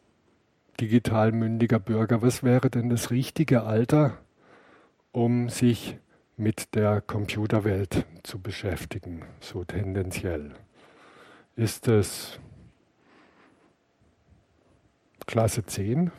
digital 0.79 1.33
mündiger 1.33 1.79
Bürger, 1.79 2.21
was 2.21 2.43
wäre 2.43 2.69
denn 2.69 2.91
das 2.91 3.11
richtige 3.11 3.63
Alter, 3.63 4.19
um 5.11 5.49
sich 5.49 5.97
mit 6.37 6.75
der 6.75 7.01
Computerwelt 7.01 8.05
zu 8.25 8.39
beschäftigen, 8.39 9.25
so 9.41 9.65
tendenziell? 9.65 10.53
Ist 11.57 11.89
es 11.89 12.39
Klasse 15.25 15.65
10? 15.65 16.13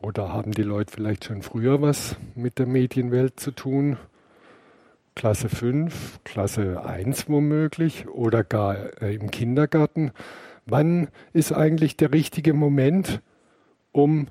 Oder 0.00 0.32
haben 0.32 0.52
die 0.52 0.62
Leute 0.62 0.92
vielleicht 0.92 1.24
schon 1.24 1.42
früher 1.42 1.82
was 1.82 2.14
mit 2.36 2.60
der 2.60 2.66
Medienwelt 2.66 3.40
zu 3.40 3.50
tun? 3.50 3.96
Klasse 5.16 5.48
5, 5.48 6.20
Klasse 6.24 6.84
1 6.84 7.30
womöglich 7.30 8.06
oder 8.06 8.44
gar 8.44 9.00
äh, 9.00 9.14
im 9.14 9.30
Kindergarten. 9.30 10.12
Wann 10.66 11.08
ist 11.32 11.52
eigentlich 11.52 11.96
der 11.96 12.12
richtige 12.12 12.52
Moment, 12.52 13.22
um 13.92 14.28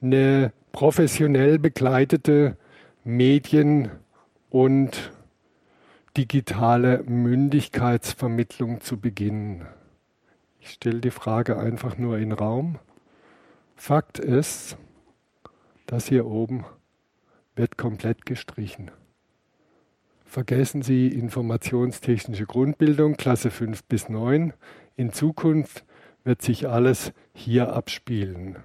eine 0.00 0.52
professionell 0.70 1.58
begleitete 1.58 2.56
Medien- 3.02 3.90
und 4.50 5.12
digitale 6.16 7.02
Mündigkeitsvermittlung 7.02 8.82
zu 8.82 9.00
beginnen? 9.00 9.66
Ich 10.60 10.70
stelle 10.70 11.00
die 11.00 11.10
Frage 11.10 11.58
einfach 11.58 11.98
nur 11.98 12.18
in 12.18 12.30
den 12.30 12.38
Raum. 12.38 12.78
Fakt 13.74 14.20
ist, 14.20 14.76
das 15.86 16.06
hier 16.06 16.26
oben 16.26 16.64
wird 17.56 17.76
komplett 17.76 18.26
gestrichen. 18.26 18.92
Vergessen 20.32 20.80
Sie 20.80 21.08
informationstechnische 21.08 22.46
Grundbildung, 22.46 23.18
Klasse 23.18 23.50
5 23.50 23.84
bis 23.84 24.08
9. 24.08 24.54
In 24.96 25.12
Zukunft 25.12 25.84
wird 26.24 26.40
sich 26.40 26.70
alles 26.70 27.12
hier 27.34 27.74
abspielen. 27.74 28.56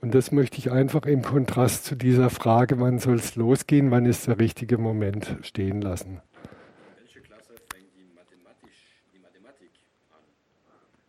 Und 0.00 0.14
das 0.14 0.30
möchte 0.30 0.58
ich 0.58 0.70
einfach 0.70 1.04
im 1.06 1.22
Kontrast 1.22 1.86
zu 1.86 1.96
dieser 1.96 2.30
Frage, 2.30 2.78
wann 2.78 3.00
soll 3.00 3.16
es 3.16 3.34
losgehen, 3.34 3.90
wann 3.90 4.06
ist 4.06 4.28
der 4.28 4.38
richtige 4.38 4.78
Moment, 4.78 5.38
stehen 5.42 5.80
lassen. 5.80 6.20
Welche 7.00 7.18
Klasse 7.18 7.54
fängt 7.68 7.96
die, 7.96 8.06
die 9.12 9.18
Mathematik 9.18 9.72
an? 10.12 10.20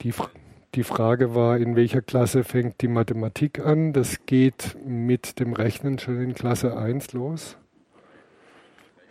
Die, 0.02 0.14
die 0.74 0.84
Frage 0.84 1.36
war, 1.36 1.58
in 1.58 1.76
welcher 1.76 2.02
Klasse 2.02 2.44
fängt 2.44 2.82
die 2.82 2.88
Mathematik 2.88 3.60
an? 3.60 3.94
Das 3.94 4.26
geht 4.26 4.76
mit 4.84 5.40
dem 5.40 5.54
Rechnen 5.54 6.00
schon 6.00 6.20
in 6.20 6.34
Klasse 6.34 6.76
1 6.76 7.14
los. 7.14 7.58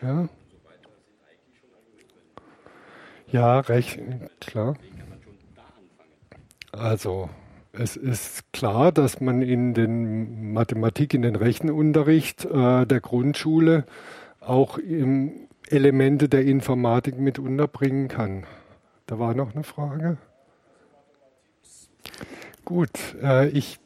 Ja. 0.00 0.28
Ja, 3.32 3.60
recht, 3.60 3.98
klar. 4.40 4.74
Also, 6.70 7.30
es 7.72 7.96
ist 7.96 8.52
klar, 8.52 8.92
dass 8.92 9.22
man 9.22 9.40
in 9.40 9.72
den 9.72 10.52
Mathematik, 10.52 11.14
in 11.14 11.22
den 11.22 11.36
Rechenunterricht 11.36 12.44
äh, 12.44 12.84
der 12.84 13.00
Grundschule 13.00 13.86
auch 14.40 14.76
im 14.76 15.48
Elemente 15.66 16.28
der 16.28 16.44
Informatik 16.44 17.18
mit 17.18 17.38
unterbringen 17.38 18.08
kann. 18.08 18.44
Da 19.06 19.18
war 19.18 19.34
noch 19.34 19.54
eine 19.54 19.64
Frage. 19.64 20.18
Gut, 22.66 23.16
äh, 23.22 23.48
ich 23.48 23.78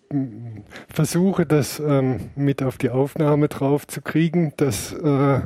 versuche 0.88 1.46
das 1.46 1.78
ähm, 1.78 2.30
mit 2.34 2.64
auf 2.64 2.78
die 2.78 2.90
Aufnahme 2.90 3.46
drauf 3.46 3.86
zu 3.86 4.02
kriegen. 4.02 4.52
Das, 4.56 4.92
äh, 4.92 5.40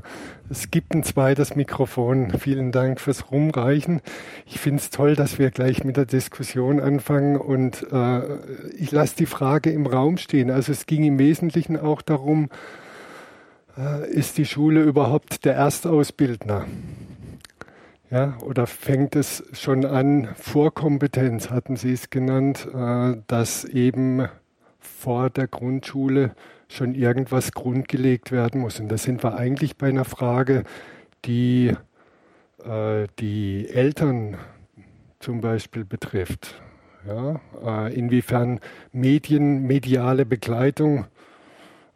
es 0.51 0.73
gibt 0.73 0.95
ein 0.95 1.05
zweites 1.05 1.55
Mikrofon. 1.55 2.33
Vielen 2.39 2.73
Dank 2.73 3.01
fürs 3.01 3.31
Rumreichen. 3.31 4.01
Ich 4.47 4.59
finde 4.59 4.81
es 4.81 4.91
toll, 4.91 5.15
dass 5.15 5.39
wir 5.39 5.53
gleich 5.53 5.85
mit 5.85 5.97
der 5.97 6.07
Diskussion 6.07 6.81
anfangen 6.81 7.37
und 7.37 7.87
äh, 7.93 8.71
ich 8.77 8.91
lasse 8.91 9.17
die 9.17 9.27
Frage 9.27 9.71
im 9.71 9.87
Raum 9.87 10.17
stehen. 10.17 10.51
Also 10.51 10.73
es 10.73 10.87
ging 10.87 11.05
im 11.05 11.21
Wesentlichen 11.21 11.79
auch 11.79 12.03
darum, 12.03 12.51
äh, 13.79 14.11
ist 14.11 14.39
die 14.39 14.45
Schule 14.45 14.83
überhaupt 14.83 15.45
der 15.45 15.55
Erstausbildner? 15.55 16.67
Ja, 18.11 18.37
oder 18.43 18.67
fängt 18.67 19.15
es 19.15 19.45
schon 19.53 19.85
an, 19.85 20.31
Vorkompetenz 20.35 21.51
hatten 21.51 21.77
Sie 21.77 21.93
es 21.93 22.11
genannt, 22.11 22.67
äh, 22.75 23.19
dass 23.29 23.65
eben 23.65 24.27
vor 24.81 25.31
der 25.31 25.47
Grundschule 25.47 26.33
schon 26.71 26.95
irgendwas 26.95 27.53
grundgelegt 27.53 28.33
werden 28.33 28.61
muss. 28.61 28.81
Und 28.81 28.89
da 28.89 28.97
sind 28.97 29.23
wir 29.23 29.37
eigentlich 29.37 29.77
bei 29.77 29.89
einer 29.89 30.05
Frage, 30.05 30.65
die 31.25 31.75
äh, 32.65 33.07
die 33.19 33.69
Eltern 33.69 34.37
zum 35.19 35.41
Beispiel 35.41 35.85
betrifft. 35.85 36.55
Ja, 37.07 37.41
äh, 37.65 37.95
inwiefern 37.95 38.61
Medien, 38.93 39.67
mediale 39.67 40.27
Begleitung 40.27 41.07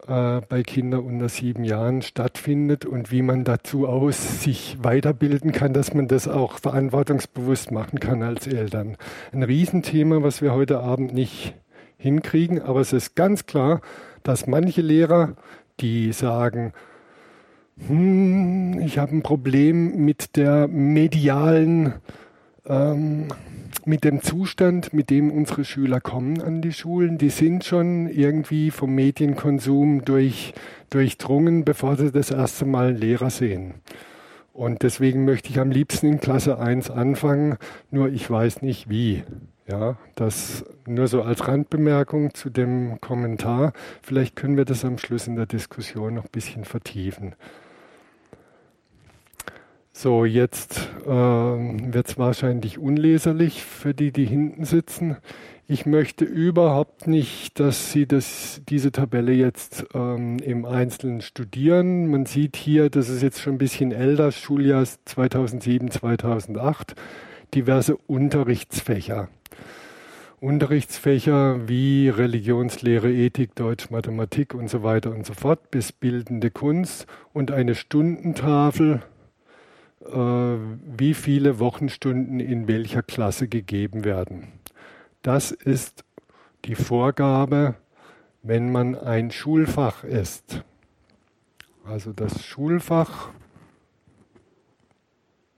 äh, 0.08 0.40
bei 0.40 0.62
Kindern 0.62 1.00
unter 1.04 1.28
sieben 1.28 1.62
Jahren 1.62 2.00
stattfindet 2.00 2.86
und 2.86 3.12
wie 3.12 3.20
man 3.20 3.44
dazu 3.44 3.86
aus 3.86 4.42
sich 4.42 4.78
weiterbilden 4.80 5.52
kann, 5.52 5.74
dass 5.74 5.92
man 5.92 6.08
das 6.08 6.26
auch 6.26 6.58
verantwortungsbewusst 6.58 7.70
machen 7.70 8.00
kann 8.00 8.22
als 8.22 8.46
Eltern. 8.46 8.96
Ein 9.32 9.42
Riesenthema, 9.42 10.22
was 10.22 10.40
wir 10.40 10.54
heute 10.54 10.80
Abend 10.80 11.12
nicht 11.12 11.54
hinkriegen, 11.98 12.60
aber 12.60 12.80
es 12.80 12.92
ist 12.92 13.14
ganz 13.14 13.46
klar, 13.46 13.82
dass 14.24 14.48
manche 14.48 14.82
Lehrer, 14.82 15.36
die 15.78 16.12
sagen, 16.12 16.72
hm, 17.86 18.80
ich 18.80 18.98
habe 18.98 19.16
ein 19.16 19.22
Problem 19.22 20.04
mit 20.04 20.36
der 20.36 20.66
medialen 20.66 21.94
ähm, 22.66 23.28
mit 23.86 24.04
dem 24.04 24.22
Zustand, 24.22 24.94
mit 24.94 25.10
dem 25.10 25.30
unsere 25.30 25.64
Schüler 25.64 26.00
kommen 26.00 26.40
an 26.40 26.62
die 26.62 26.72
Schulen, 26.72 27.18
die 27.18 27.28
sind 27.28 27.64
schon 27.64 28.08
irgendwie 28.08 28.70
vom 28.70 28.94
Medienkonsum 28.94 30.04
durch, 30.04 30.54
durchdrungen, 30.90 31.64
bevor 31.64 31.96
sie 31.96 32.10
das 32.10 32.30
erste 32.30 32.64
Mal 32.64 32.88
einen 32.88 32.96
Lehrer 32.96 33.30
sehen. 33.30 33.74
Und 34.52 34.82
deswegen 34.82 35.24
möchte 35.24 35.50
ich 35.50 35.58
am 35.58 35.70
liebsten 35.70 36.06
in 36.06 36.20
Klasse 36.20 36.58
1 36.58 36.90
anfangen, 36.90 37.56
nur 37.90 38.08
ich 38.08 38.30
weiß 38.30 38.62
nicht 38.62 38.88
wie. 38.88 39.24
Ja, 39.66 39.96
das 40.14 40.64
nur 40.86 41.08
so 41.08 41.22
als 41.22 41.48
Randbemerkung 41.48 42.34
zu 42.34 42.50
dem 42.50 43.00
Kommentar. 43.00 43.72
Vielleicht 44.02 44.36
können 44.36 44.58
wir 44.58 44.66
das 44.66 44.84
am 44.84 44.98
Schluss 44.98 45.26
in 45.26 45.36
der 45.36 45.46
Diskussion 45.46 46.14
noch 46.14 46.24
ein 46.24 46.32
bisschen 46.32 46.64
vertiefen. 46.64 47.34
So, 49.96 50.24
jetzt 50.24 50.90
äh, 51.06 51.08
wird 51.08 52.08
es 52.08 52.18
wahrscheinlich 52.18 52.78
unleserlich 52.78 53.62
für 53.62 53.94
die, 53.94 54.10
die 54.10 54.26
hinten 54.26 54.64
sitzen. 54.64 55.16
Ich 55.66 55.86
möchte 55.86 56.26
überhaupt 56.26 57.06
nicht, 57.06 57.58
dass 57.58 57.92
Sie 57.92 58.06
das, 58.06 58.60
diese 58.68 58.92
Tabelle 58.92 59.32
jetzt 59.32 59.86
ähm, 59.94 60.40
im 60.40 60.66
Einzelnen 60.66 61.22
studieren. 61.22 62.08
Man 62.08 62.26
sieht 62.26 62.56
hier, 62.56 62.90
das 62.90 63.08
ist 63.08 63.22
jetzt 63.22 63.40
schon 63.40 63.54
ein 63.54 63.58
bisschen 63.58 63.92
älter, 63.92 64.30
Schuljahr 64.30 64.84
2007, 65.06 65.90
2008, 65.90 66.96
diverse 67.54 67.96
Unterrichtsfächer. 67.96 69.28
Unterrichtsfächer 70.40 71.68
wie 71.68 72.08
Religionslehre, 72.08 73.10
Ethik, 73.10 73.54
Deutsch, 73.54 73.90
Mathematik 73.90 74.54
und 74.54 74.68
so 74.68 74.82
weiter 74.82 75.10
und 75.10 75.24
so 75.24 75.32
fort 75.32 75.70
bis 75.70 75.92
bildende 75.92 76.50
Kunst 76.50 77.06
und 77.32 77.50
eine 77.50 77.74
Stundentafel 77.74 79.02
äh, 80.04 80.10
wie 80.10 81.14
viele 81.14 81.58
Wochenstunden 81.58 82.40
in 82.40 82.68
welcher 82.68 83.02
Klasse 83.02 83.48
gegeben 83.48 84.04
werden. 84.04 84.48
Das 85.22 85.50
ist 85.50 86.04
die 86.66 86.74
Vorgabe, 86.74 87.76
wenn 88.42 88.70
man 88.70 88.94
ein 88.94 89.30
Schulfach 89.30 90.04
ist. 90.04 90.62
Also 91.84 92.12
das 92.12 92.44
Schulfach 92.44 93.30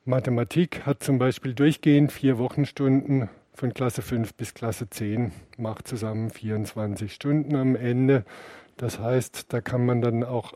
Mathematik 0.04 0.86
hat 0.86 1.02
zum 1.02 1.18
Beispiel 1.18 1.52
durchgehend 1.52 2.12
vier 2.12 2.38
Wochenstunden 2.38 3.28
von 3.56 3.72
Klasse 3.72 4.02
5 4.02 4.34
bis 4.34 4.52
Klasse 4.52 4.90
10, 4.90 5.32
macht 5.56 5.88
zusammen 5.88 6.28
24 6.28 7.12
Stunden 7.12 7.56
am 7.56 7.74
Ende. 7.74 8.24
Das 8.76 8.98
heißt, 8.98 9.46
da 9.48 9.62
kann 9.62 9.86
man 9.86 10.02
dann 10.02 10.24
auch 10.24 10.52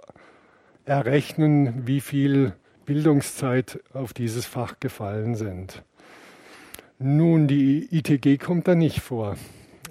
errechnen, 0.85 1.87
wie 1.87 2.03
viel 2.03 2.53
Bildungszeit 2.85 3.81
auf 3.95 4.13
dieses 4.13 4.45
Fach 4.45 4.81
gefallen 4.81 5.35
sind. 5.35 5.83
Nun, 6.99 7.47
die 7.47 7.89
ITG 7.91 8.37
kommt 8.37 8.69
da 8.69 8.75
nicht 8.75 9.01
vor. 9.01 9.37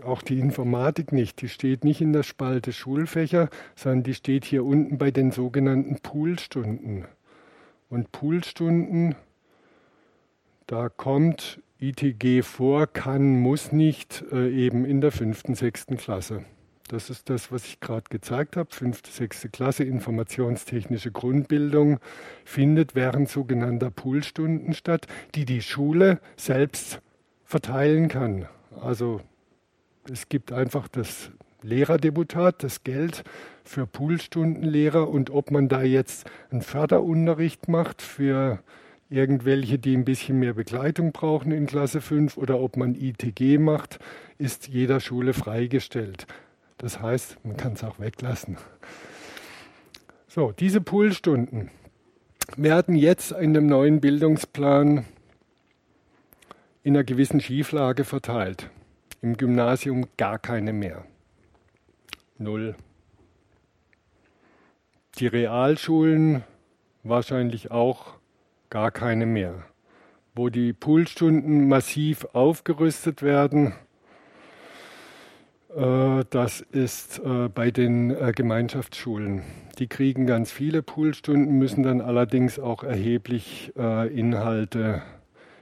Auch 0.06 0.22
die 0.22 0.38
Informatik 0.38 1.12
nicht. 1.12 1.42
Die 1.42 1.50
steht 1.50 1.84
nicht 1.84 2.02
in 2.02 2.14
der 2.14 2.22
Spalte 2.22 2.72
Schulfächer, 2.72 3.50
sondern 3.76 4.04
die 4.04 4.14
steht 4.14 4.46
hier 4.46 4.64
unten 4.64 5.00
bei 5.00 5.10
den 5.10 5.32
sogenannten 5.32 6.00
Poolstunden. 6.00 7.06
Und 7.90 8.12
Poolstunden, 8.12 9.16
da 10.68 10.90
kommt 10.90 11.60
ITG 11.82 12.42
vor, 12.42 12.88
kann, 12.88 13.40
muss 13.40 13.72
nicht, 13.72 14.24
äh, 14.32 14.50
eben 14.50 14.86
in 14.86 15.00
der 15.00 15.12
fünften, 15.12 15.56
sechsten 15.56 15.98
Klasse. 15.98 16.44
Das 16.90 17.10
ist 17.10 17.30
das, 17.30 17.52
was 17.52 17.66
ich 17.66 17.80
gerade 17.80 18.06
gezeigt 18.10 18.58
habe. 18.58 18.70
Fünfte, 18.72 19.12
sechste 19.12 19.48
Klasse 19.48 19.84
informationstechnische 19.84 21.12
Grundbildung 21.12 22.00
findet 22.44 22.96
während 22.96 23.30
sogenannter 23.30 23.92
Poolstunden 23.92 24.74
statt, 24.74 25.06
die 25.36 25.46
die 25.46 25.62
Schule 25.62 26.20
selbst 26.36 27.00
verteilen 27.46 28.08
kann. 28.08 28.48
Also 28.82 29.22
es 30.12 30.30
gibt 30.30 30.52
einfach 30.52 30.88
das 30.88 31.32
Lehrerdeputat, 31.62 32.64
das 32.64 32.84
Geld 32.84 33.24
für 33.64 33.86
Poolstundenlehrer 33.86 35.08
und 35.08 35.30
ob 35.30 35.52
man 35.52 35.70
da 35.70 35.84
jetzt 35.84 36.30
einen 36.50 36.62
Förderunterricht 36.62 37.68
macht 37.68 38.02
für 38.02 38.64
irgendwelche, 39.10 39.80
die 39.80 39.96
ein 39.96 40.06
bisschen 40.06 40.40
mehr 40.40 40.54
Begleitung 40.54 41.12
brauchen 41.12 41.52
in 41.52 41.66
Klasse 41.66 42.02
5 42.02 42.38
oder 42.38 42.60
ob 42.60 42.78
man 42.78 42.96
ITG 42.96 43.58
macht, 43.58 44.00
ist 44.38 44.68
jeder 44.68 45.00
Schule 45.00 45.34
freigestellt. 45.34 46.28
Das 46.78 47.02
heißt, 47.02 47.38
man 47.44 47.58
kann 47.58 47.74
es 47.74 47.84
auch 47.84 48.00
weglassen. 48.00 48.58
So, 50.28 50.52
diese 50.52 50.80
Poolstunden 50.80 51.72
werden 52.56 52.96
jetzt 52.96 53.32
in 53.32 53.54
dem 53.54 53.66
neuen 53.66 54.00
Bildungsplan 54.00 55.06
in 56.84 56.96
einer 56.96 57.04
gewissen 57.04 57.42
Schieflage 57.42 58.06
verteilt. 58.06 58.70
Im 59.22 59.36
Gymnasium 59.36 60.08
gar 60.18 60.40
keine 60.40 60.72
mehr. 60.72 61.04
Null. 62.38 62.76
Die 65.18 65.28
Realschulen 65.28 66.44
wahrscheinlich 67.04 67.72
auch 67.72 68.19
gar 68.70 68.92
keine 68.92 69.26
mehr. 69.26 69.66
Wo 70.36 70.50
die 70.50 70.74
Poolstunden 70.74 71.68
massiv 71.68 72.26
aufgerüstet 72.34 73.22
werden, 73.22 73.74
äh, 75.76 76.26
das 76.30 76.62
ist 76.62 77.20
äh, 77.20 77.48
bei 77.48 77.72
den 77.72 78.12
äh, 78.12 78.32
Gemeinschaftsschulen. 78.36 79.44
Die 79.78 79.88
kriegen 79.88 80.26
ganz 80.26 80.52
viele 80.52 80.82
Poolstunden, 80.82 81.58
müssen 81.58 81.84
dann 81.84 82.02
allerdings 82.02 82.60
auch 82.60 82.84
erheblich 82.84 83.72
Inhalte 83.78 85.02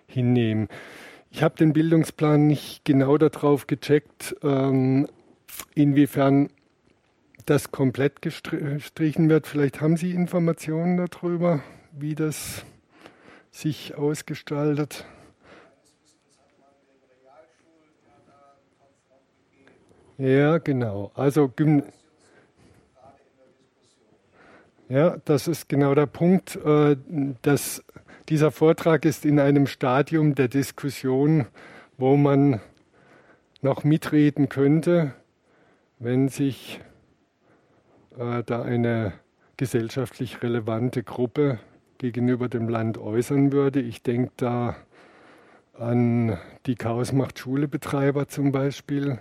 hinnehmen. 0.07 0.69
Ich 1.29 1.43
habe 1.43 1.55
den 1.55 1.71
Bildungsplan 1.71 2.47
nicht 2.47 2.83
genau 2.83 3.19
darauf 3.19 3.67
gecheckt, 3.67 4.35
ähm, 4.41 5.07
inwiefern 5.75 6.49
das 7.45 7.71
komplett 7.71 8.23
gestrichen 8.23 9.29
wird. 9.29 9.45
Vielleicht 9.45 9.81
haben 9.81 9.97
Sie 9.97 10.13
Informationen 10.13 10.97
darüber, 10.97 11.61
wie 11.91 12.15
das 12.15 12.65
sich 13.57 13.95
ausgestaltet. 13.95 15.03
Ja, 20.19 20.59
genau. 20.59 21.11
Also 21.15 21.51
ja, 24.89 25.17
das 25.25 25.47
ist 25.47 25.69
genau 25.69 25.95
der 25.95 26.05
Punkt. 26.05 26.55
Äh, 26.55 26.97
dass 27.41 27.83
dieser 28.29 28.51
Vortrag 28.51 29.05
ist 29.05 29.25
in 29.25 29.39
einem 29.39 29.65
Stadium 29.65 30.35
der 30.35 30.49
Diskussion, 30.49 31.47
wo 31.97 32.15
man 32.15 32.61
noch 33.61 33.83
mitreden 33.83 34.49
könnte, 34.49 35.13
wenn 35.97 36.29
sich 36.29 36.79
äh, 38.19 38.43
da 38.43 38.61
eine 38.61 39.13
gesellschaftlich 39.57 40.43
relevante 40.43 41.01
Gruppe 41.01 41.59
gegenüber 41.97 42.49
dem 42.49 42.69
Land 42.69 42.97
äußern 42.97 43.51
würde. 43.51 43.81
Ich 43.81 44.03
denke 44.03 44.31
da 44.37 44.75
an 45.73 46.37
die 46.65 46.75
Chaos 46.75 47.11
macht 47.13 47.39
Schule 47.39 47.67
Betreiber 47.67 48.27
zum 48.27 48.51
Beispiel 48.51 49.19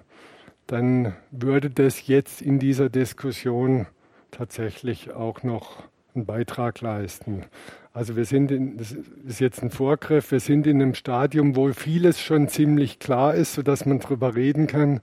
dann 0.67 1.15
würde 1.31 1.71
das 1.71 2.07
jetzt 2.07 2.43
in 2.43 2.59
dieser 2.59 2.89
Diskussion 2.89 3.87
tatsächlich 4.31 5.13
auch 5.13 5.43
noch 5.43 5.85
einen 6.15 6.27
Beitrag 6.27 6.81
leisten. 6.81 7.45
Also 7.93 8.17
wir 8.17 8.25
sind 8.25 8.51
in, 8.51 8.77
das 8.77 8.93
ist 8.93 9.41
jetzt 9.41 9.63
ein 9.63 9.71
Vorgriff, 9.71 10.31
wir 10.31 10.41
sind 10.41 10.67
in 10.67 10.83
einem 10.83 10.95
Stadium, 10.95 11.57
wo 11.57 11.73
vieles 11.73 12.21
schon 12.21 12.49
ziemlich 12.49 12.99
klar 12.99 13.35
ist, 13.35 13.55
sodass 13.55 13.87
man 13.87 14.01
darüber 14.01 14.35
reden 14.35 14.67
kann 14.67 15.01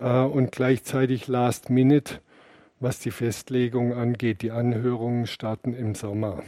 äh, 0.00 0.22
und 0.22 0.52
gleichzeitig 0.52 1.28
Last 1.28 1.70
Minute, 1.70 2.20
was 2.80 2.98
die 2.98 3.10
Festlegung 3.10 3.92
angeht. 3.92 4.42
Die 4.42 4.50
Anhörungen 4.50 5.26
starten 5.26 5.74
im 5.74 5.94
Sommer. 5.94 6.42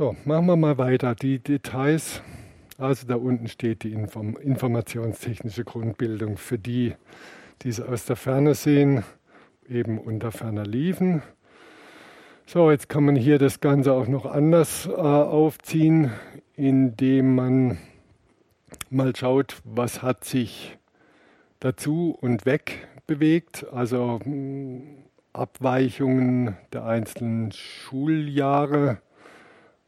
So, 0.00 0.16
machen 0.24 0.46
wir 0.46 0.56
mal 0.56 0.78
weiter. 0.78 1.14
Die 1.14 1.40
Details 1.40 2.22
also 2.78 3.06
da 3.06 3.16
unten 3.16 3.48
steht 3.48 3.82
die 3.82 3.92
Inform 3.92 4.34
informationstechnische 4.38 5.64
Grundbildung 5.64 6.38
für 6.38 6.58
die, 6.58 6.94
die 7.60 7.68
es 7.68 7.82
aus 7.82 8.06
der 8.06 8.16
Ferne 8.16 8.54
sehen, 8.54 9.04
eben 9.68 9.98
unter 9.98 10.32
ferner 10.32 10.64
liefen. 10.64 11.20
So, 12.46 12.70
jetzt 12.70 12.88
kann 12.88 13.04
man 13.04 13.14
hier 13.14 13.38
das 13.38 13.60
Ganze 13.60 13.92
auch 13.92 14.06
noch 14.06 14.24
anders 14.24 14.86
äh, 14.86 14.92
aufziehen, 14.92 16.10
indem 16.56 17.34
man 17.34 17.76
mal 18.88 19.14
schaut, 19.14 19.60
was 19.64 20.00
hat 20.00 20.24
sich 20.24 20.78
dazu 21.58 22.16
und 22.18 22.46
weg 22.46 22.88
bewegt, 23.06 23.66
also 23.70 24.18
mh, 24.20 24.24
hm, 24.24 24.82
Abweichungen 25.34 26.56
der 26.72 26.86
einzelnen 26.86 27.52
Schuljahre, 27.52 29.02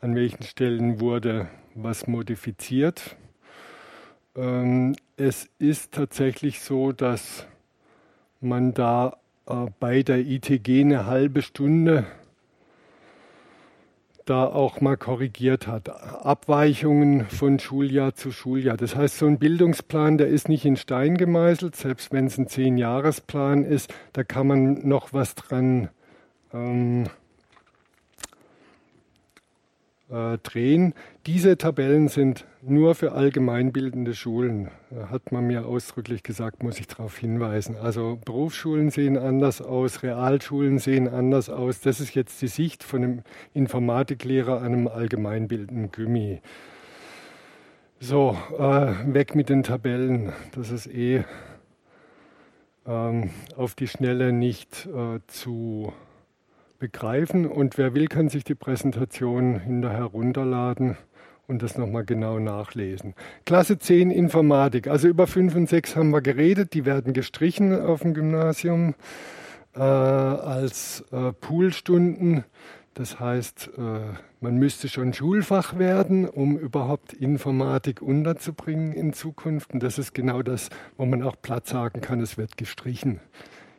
an 0.03 0.17
welchen 0.17 0.43
Stellen 0.43 1.01
wurde 1.01 1.49
was 1.75 2.07
modifiziert. 2.09 3.17
Ähm, 4.37 4.97
es 5.17 5.49
ist 5.59 5.93
tatsächlich 5.93 6.61
so, 6.61 6.91
dass 6.91 7.47
man 8.41 8.75
da 8.75 9.17
äh, 9.47 9.67
bei 9.79 10.03
der 10.03 10.19
ITG 10.19 10.81
eine 10.81 11.07
halbe 11.07 11.41
Stunde 11.41 12.05
da 14.25 14.45
auch 14.47 14.81
mal 14.81 14.97
korrigiert 14.97 15.69
hat. 15.69 15.89
Abweichungen 15.89 17.27
von 17.27 17.61
Schuljahr 17.61 18.15
zu 18.15 18.33
Schuljahr. 18.33 18.77
Das 18.77 18.97
heißt, 18.97 19.19
so 19.19 19.27
ein 19.27 19.39
Bildungsplan, 19.39 20.19
der 20.19 20.27
ist 20.29 20.49
nicht 20.49 20.65
in 20.65 20.77
Stein 20.77 21.17
gemeißelt, 21.17 21.77
selbst 21.77 22.13
wenn 22.13 22.27
es 22.27 22.39
ein 22.39 22.49
Zehn-Jahresplan 22.49 23.65
ist, 23.65 23.95
da 24.13 24.25
kann 24.25 24.49
man 24.49 24.87
noch 24.87 25.13
was 25.13 25.37
dran 25.37 25.91
ähm, 26.53 27.09
äh, 30.13 30.39
drehen. 30.39 30.95
Diese 31.27 31.57
Tabellen 31.57 32.09
sind 32.09 32.47
nur 32.61 32.95
für 32.95 33.13
allgemeinbildende 33.13 34.15
Schulen. 34.15 34.69
Hat 35.11 35.33
man 35.33 35.47
mir 35.47 35.67
ausdrücklich 35.67 36.23
gesagt, 36.23 36.63
muss 36.63 36.79
ich 36.79 36.87
darauf 36.87 37.17
hinweisen. 37.17 37.77
Also 37.77 38.19
Berufsschulen 38.25 38.91
sehen 38.91 39.17
anders 39.17 39.63
aus, 39.63 40.03
Realschulen 40.03 40.79
sehen 40.79 41.09
anders 41.09 41.49
aus. 41.49 41.81
Das 41.81 41.99
ist 41.99 42.15
jetzt 42.15 42.41
die 42.43 42.49
Sicht 42.49 42.85
von 42.85 43.03
einem 43.03 43.23
Informatiklehrer 43.55 44.59
an 44.59 44.73
einem 44.73 44.89
allgemeinbildenden 44.89 45.91
Gummi. 45.91 46.41
So, 47.99 48.37
äh, 48.59 49.15
weg 49.15 49.35
mit 49.35 49.49
den 49.49 49.63
Tabellen. 49.63 50.33
Das 50.55 50.71
ist 50.71 50.89
eh 50.89 51.25
ähm, 52.87 53.31
auf 53.57 53.75
die 53.75 53.89
Schnelle 53.89 54.33
nicht 54.33 54.87
äh, 54.87 55.21
zu 55.27 55.93
begreifen. 56.83 57.47
Und 57.47 57.79
wer 57.79 57.95
will, 57.95 58.09
kann 58.09 58.29
sich 58.29 58.43
die 58.43 58.57
Präsentation 58.57 59.61
hinterher 59.61 60.07
runterladen 60.07 60.97
und 61.47 61.63
das 61.63 61.79
nochmal 61.79 62.05
genau 62.05 62.41
nachlesen. 62.41 63.15
Klasse 63.47 63.79
10 63.79 64.11
Informatik, 64.11 64.89
also 64.89 65.07
über 65.07 65.29
5 65.29 65.55
und 65.55 65.69
6 65.69 65.95
haben 65.95 66.11
wir 66.11 66.23
geredet, 66.23 66.75
die 66.75 66.85
werden 66.85 67.13
gestrichen 67.13 67.81
auf 67.81 68.03
dem 68.03 68.15
Gymnasium 68.15 68.95
äh, 69.77 69.81
als 69.81 71.05
äh, 71.13 71.33
Poolstunden. 71.33 72.45
Das 72.95 73.21
heißt, 73.21 73.71
äh, 73.79 74.17
man 74.41 74.57
müsste 74.57 74.89
schon 74.89 75.15
Schulfach 75.15 75.79
werden, 75.79 76.29
um 76.29 76.59
überhaupt 76.59 77.13
Informatik 77.13 78.03
unterzubringen 78.03 78.93
in 78.93 79.13
Zukunft. 79.13 79.73
Und 79.73 79.85
das 79.85 79.99
ist 79.99 80.15
genau 80.15 80.43
das, 80.43 80.69
wo 80.97 81.07
man 81.07 81.23
auch 81.23 81.37
Platz 81.41 81.71
sagen 81.71 82.01
kann, 82.01 82.21
es 82.21 82.37
wird 82.37 82.57
gestrichen. 82.57 83.21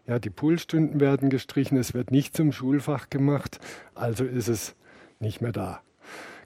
Ja, 0.06 0.20
die 0.20 0.30
Poolstunden 0.30 1.00
werden 1.00 1.30
gestrichen, 1.30 1.78
es 1.78 1.94
wird 1.94 2.12
nicht 2.12 2.36
zum 2.36 2.52
Schulfach 2.52 3.10
gemacht, 3.10 3.60
also 3.96 4.26
ist 4.26 4.50
es 4.50 4.76
nicht 5.20 5.42
mehr 5.42 5.54
da. 5.54 5.82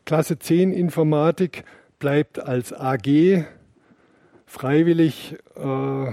Klasse 0.06 0.38
10 0.38 0.72
Informatik 0.72 1.64
bleibt 1.98 2.40
als 2.40 2.72
AG 2.72 3.46
freiwillig, 4.46 5.38
äh, 5.56 6.12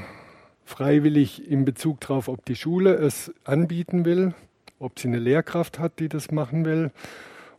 freiwillig 0.65 1.49
in 1.51 1.67
Bezug 1.67 2.01
darauf, 2.01 2.29
ob 2.29 2.45
die 2.47 2.57
Schule 2.57 2.95
es 2.95 3.33
anbieten 3.45 4.07
will, 4.07 4.35
ob 4.79 4.99
sie 4.99 5.09
eine 5.09 5.19
Lehrkraft 5.19 5.79
hat, 5.79 6.01
die 6.01 6.09
das 6.09 6.31
machen 6.31 6.65
will. 6.65 6.93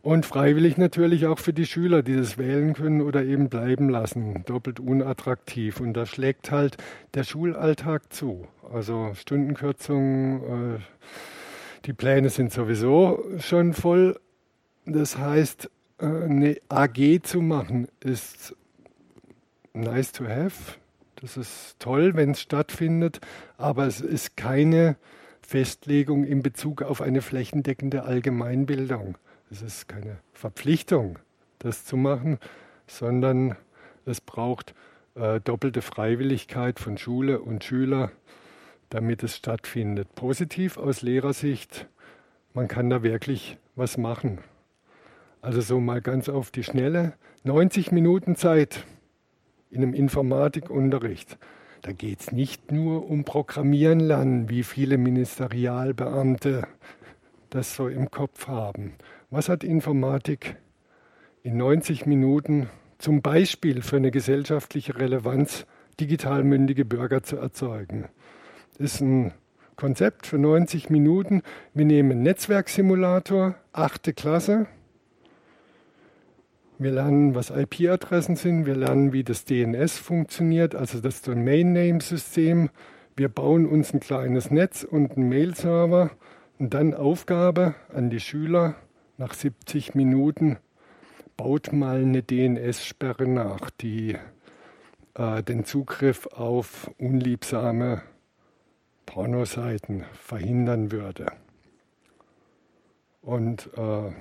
Und 0.06 0.24
freiwillig 0.24 0.78
natürlich 0.78 1.26
auch 1.26 1.40
für 1.40 1.52
die 1.52 1.66
Schüler, 1.66 2.04
die 2.04 2.14
das 2.14 2.38
wählen 2.38 2.74
können 2.74 3.00
oder 3.00 3.24
eben 3.24 3.48
bleiben 3.48 3.88
lassen. 3.88 4.44
Doppelt 4.46 4.78
unattraktiv. 4.78 5.80
Und 5.80 5.94
da 5.94 6.06
schlägt 6.06 6.52
halt 6.52 6.76
der 7.14 7.24
Schulalltag 7.24 8.12
zu. 8.12 8.46
Also 8.72 9.10
Stundenkürzungen, 9.14 10.76
äh, 10.76 10.78
die 11.86 11.92
Pläne 11.92 12.30
sind 12.30 12.52
sowieso 12.52 13.24
schon 13.40 13.72
voll. 13.72 14.20
Das 14.84 15.18
heißt, 15.18 15.70
äh, 15.98 16.06
eine 16.06 16.56
AG 16.68 17.24
zu 17.24 17.42
machen 17.42 17.88
ist 17.98 18.54
nice 19.72 20.12
to 20.12 20.24
have. 20.28 20.76
Das 21.16 21.36
ist 21.36 21.80
toll, 21.80 22.14
wenn 22.14 22.30
es 22.30 22.42
stattfindet, 22.42 23.20
aber 23.58 23.88
es 23.88 24.00
ist 24.00 24.36
keine 24.36 24.98
Festlegung 25.42 26.22
in 26.22 26.44
Bezug 26.44 26.82
auf 26.82 27.00
eine 27.00 27.22
flächendeckende 27.22 28.04
Allgemeinbildung. 28.04 29.18
Es 29.50 29.62
ist 29.62 29.88
keine 29.88 30.18
Verpflichtung, 30.32 31.18
das 31.60 31.84
zu 31.84 31.96
machen, 31.96 32.38
sondern 32.86 33.56
es 34.04 34.20
braucht 34.20 34.74
äh, 35.14 35.40
doppelte 35.40 35.82
Freiwilligkeit 35.82 36.80
von 36.80 36.98
Schule 36.98 37.40
und 37.40 37.62
Schüler, 37.62 38.10
damit 38.90 39.22
es 39.22 39.36
stattfindet. 39.36 40.14
Positiv 40.14 40.78
aus 40.78 41.02
Lehrersicht, 41.02 41.88
man 42.54 42.68
kann 42.68 42.90
da 42.90 43.02
wirklich 43.02 43.58
was 43.76 43.98
machen. 43.98 44.38
Also 45.42 45.60
so 45.60 45.78
mal 45.78 46.00
ganz 46.00 46.28
auf 46.28 46.50
die 46.50 46.64
Schnelle, 46.64 47.12
90 47.44 47.92
Minuten 47.92 48.34
Zeit 48.34 48.84
in 49.70 49.82
einem 49.82 49.94
Informatikunterricht. 49.94 51.38
Da 51.82 51.92
geht 51.92 52.20
es 52.20 52.32
nicht 52.32 52.72
nur 52.72 53.08
um 53.08 53.24
Programmieren 53.24 54.00
lernen, 54.00 54.48
wie 54.48 54.64
viele 54.64 54.98
Ministerialbeamte 54.98 56.66
das 57.50 57.76
so 57.76 57.88
im 57.88 58.10
Kopf 58.10 58.48
haben, 58.48 58.94
was 59.36 59.50
hat 59.50 59.64
Informatik 59.64 60.56
in 61.42 61.58
90 61.58 62.06
Minuten 62.06 62.70
zum 62.96 63.20
Beispiel 63.20 63.82
für 63.82 63.96
eine 63.96 64.10
gesellschaftliche 64.10 64.98
Relevanz 64.98 65.66
digital 66.00 66.42
mündige 66.42 66.86
Bürger 66.86 67.22
zu 67.22 67.36
erzeugen? 67.36 68.08
Das 68.78 68.94
ist 68.94 69.02
ein 69.02 69.34
Konzept 69.76 70.26
für 70.26 70.38
90 70.38 70.88
Minuten. 70.88 71.42
Wir 71.74 71.84
nehmen 71.84 72.22
Netzwerksimulator, 72.22 73.56
achte 73.74 74.14
Klasse. 74.14 74.68
Wir 76.78 76.92
lernen, 76.92 77.34
was 77.34 77.50
IP-Adressen 77.50 78.36
sind. 78.36 78.64
Wir 78.64 78.74
lernen, 78.74 79.12
wie 79.12 79.22
das 79.22 79.44
DNS 79.44 79.98
funktioniert, 79.98 80.74
also 80.74 81.00
das 81.00 81.20
Domain-Name-System. 81.20 82.70
Wir 83.16 83.28
bauen 83.28 83.66
uns 83.66 83.92
ein 83.92 84.00
kleines 84.00 84.50
Netz 84.50 84.82
und 84.82 85.18
einen 85.18 85.28
Mail-Server. 85.28 86.10
Und 86.58 86.72
dann 86.72 86.94
Aufgabe 86.94 87.74
an 87.92 88.08
die 88.08 88.20
Schüler, 88.20 88.76
nach 89.18 89.34
70 89.34 89.94
Minuten 89.94 90.58
baut 91.36 91.72
mal 91.72 92.02
eine 92.02 92.22
DNS-Sperre 92.22 93.26
nach, 93.26 93.70
die 93.70 94.16
äh, 95.14 95.42
den 95.42 95.64
Zugriff 95.64 96.26
auf 96.26 96.90
unliebsame 96.98 98.02
Pornoseiten 99.06 100.04
verhindern 100.12 100.92
würde. 100.92 101.26
Und 103.22 103.70
äh, 103.76 104.12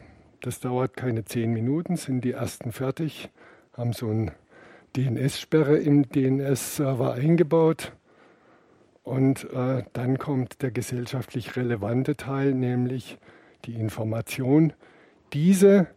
das 0.42 0.60
dauert 0.60 0.96
keine 0.96 1.26
10 1.26 1.52
Minuten, 1.52 1.96
sind 1.96 2.24
die 2.24 2.32
ersten 2.32 2.72
fertig, 2.72 3.30
haben 3.74 3.94
so 3.94 4.10
eine 4.10 4.34
DNS-Sperre 4.96 5.78
im 5.78 6.08
DNS-Server 6.10 7.14
eingebaut. 7.14 7.92
Und 9.04 9.44
äh, 9.52 9.84
dann 9.94 10.18
kommt 10.18 10.62
der 10.62 10.72
gesellschaftlich 10.72 11.56
relevante 11.56 12.16
Teil, 12.16 12.54
nämlich 12.54 13.20
die 13.66 13.76
Information, 13.76 14.74
diese 15.34 15.88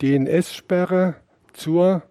DNS-Sperre 0.00 1.14
zur 1.52 2.02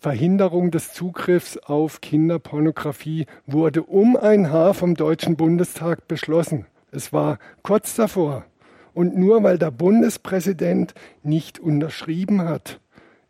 Verhinderung 0.00 0.70
des 0.70 0.92
Zugriffs 0.92 1.58
auf 1.58 2.00
Kinderpornografie 2.00 3.26
wurde 3.46 3.82
um 3.82 4.16
ein 4.16 4.50
Haar 4.50 4.74
vom 4.74 4.94
Deutschen 4.94 5.36
Bundestag 5.36 6.08
beschlossen. 6.08 6.66
Es 6.90 7.12
war 7.12 7.38
kurz 7.62 7.94
davor. 7.94 8.46
Und 8.94 9.16
nur 9.16 9.42
weil 9.42 9.58
der 9.58 9.70
Bundespräsident 9.70 10.94
nicht 11.22 11.58
unterschrieben 11.58 12.42
hat, 12.42 12.80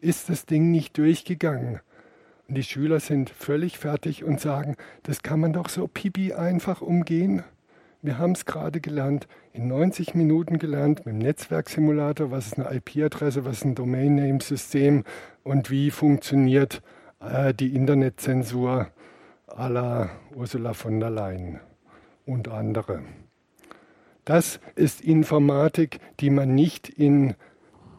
ist 0.00 0.30
das 0.30 0.46
Ding 0.46 0.70
nicht 0.70 0.96
durchgegangen. 0.96 1.80
Und 2.48 2.54
die 2.54 2.62
Schüler 2.62 3.00
sind 3.00 3.30
völlig 3.30 3.78
fertig 3.78 4.24
und 4.24 4.40
sagen, 4.40 4.76
das 5.02 5.22
kann 5.22 5.40
man 5.40 5.52
doch 5.52 5.68
so 5.68 5.87
pipi 5.87 6.33
einfach 6.33 6.80
umgehen. 6.80 7.44
Wir 8.02 8.18
haben 8.18 8.33
es 8.33 8.46
gerade 8.46 8.80
gelernt, 8.80 9.28
in 9.52 9.68
90 9.68 10.14
Minuten 10.14 10.58
gelernt 10.58 11.06
mit 11.06 11.14
dem 11.14 11.18
Netzwerksimulator, 11.18 12.30
was 12.30 12.46
ist 12.46 12.58
eine 12.58 12.74
IP-Adresse, 12.76 13.44
was 13.44 13.58
ist 13.58 13.64
ein 13.64 13.74
Domain-Name-System 13.74 15.04
und 15.42 15.70
wie 15.70 15.90
funktioniert 15.90 16.82
äh, 17.20 17.52
die 17.52 17.74
Internetzensur 17.74 18.88
à 19.48 19.68
la 19.68 20.10
Ursula 20.34 20.72
von 20.72 21.00
der 21.00 21.10
Leyen 21.10 21.60
und 22.26 22.48
andere. 22.48 23.02
Das 24.24 24.60
ist 24.76 25.00
Informatik, 25.00 25.98
die 26.20 26.30
man 26.30 26.54
nicht 26.54 26.88
in 26.88 27.34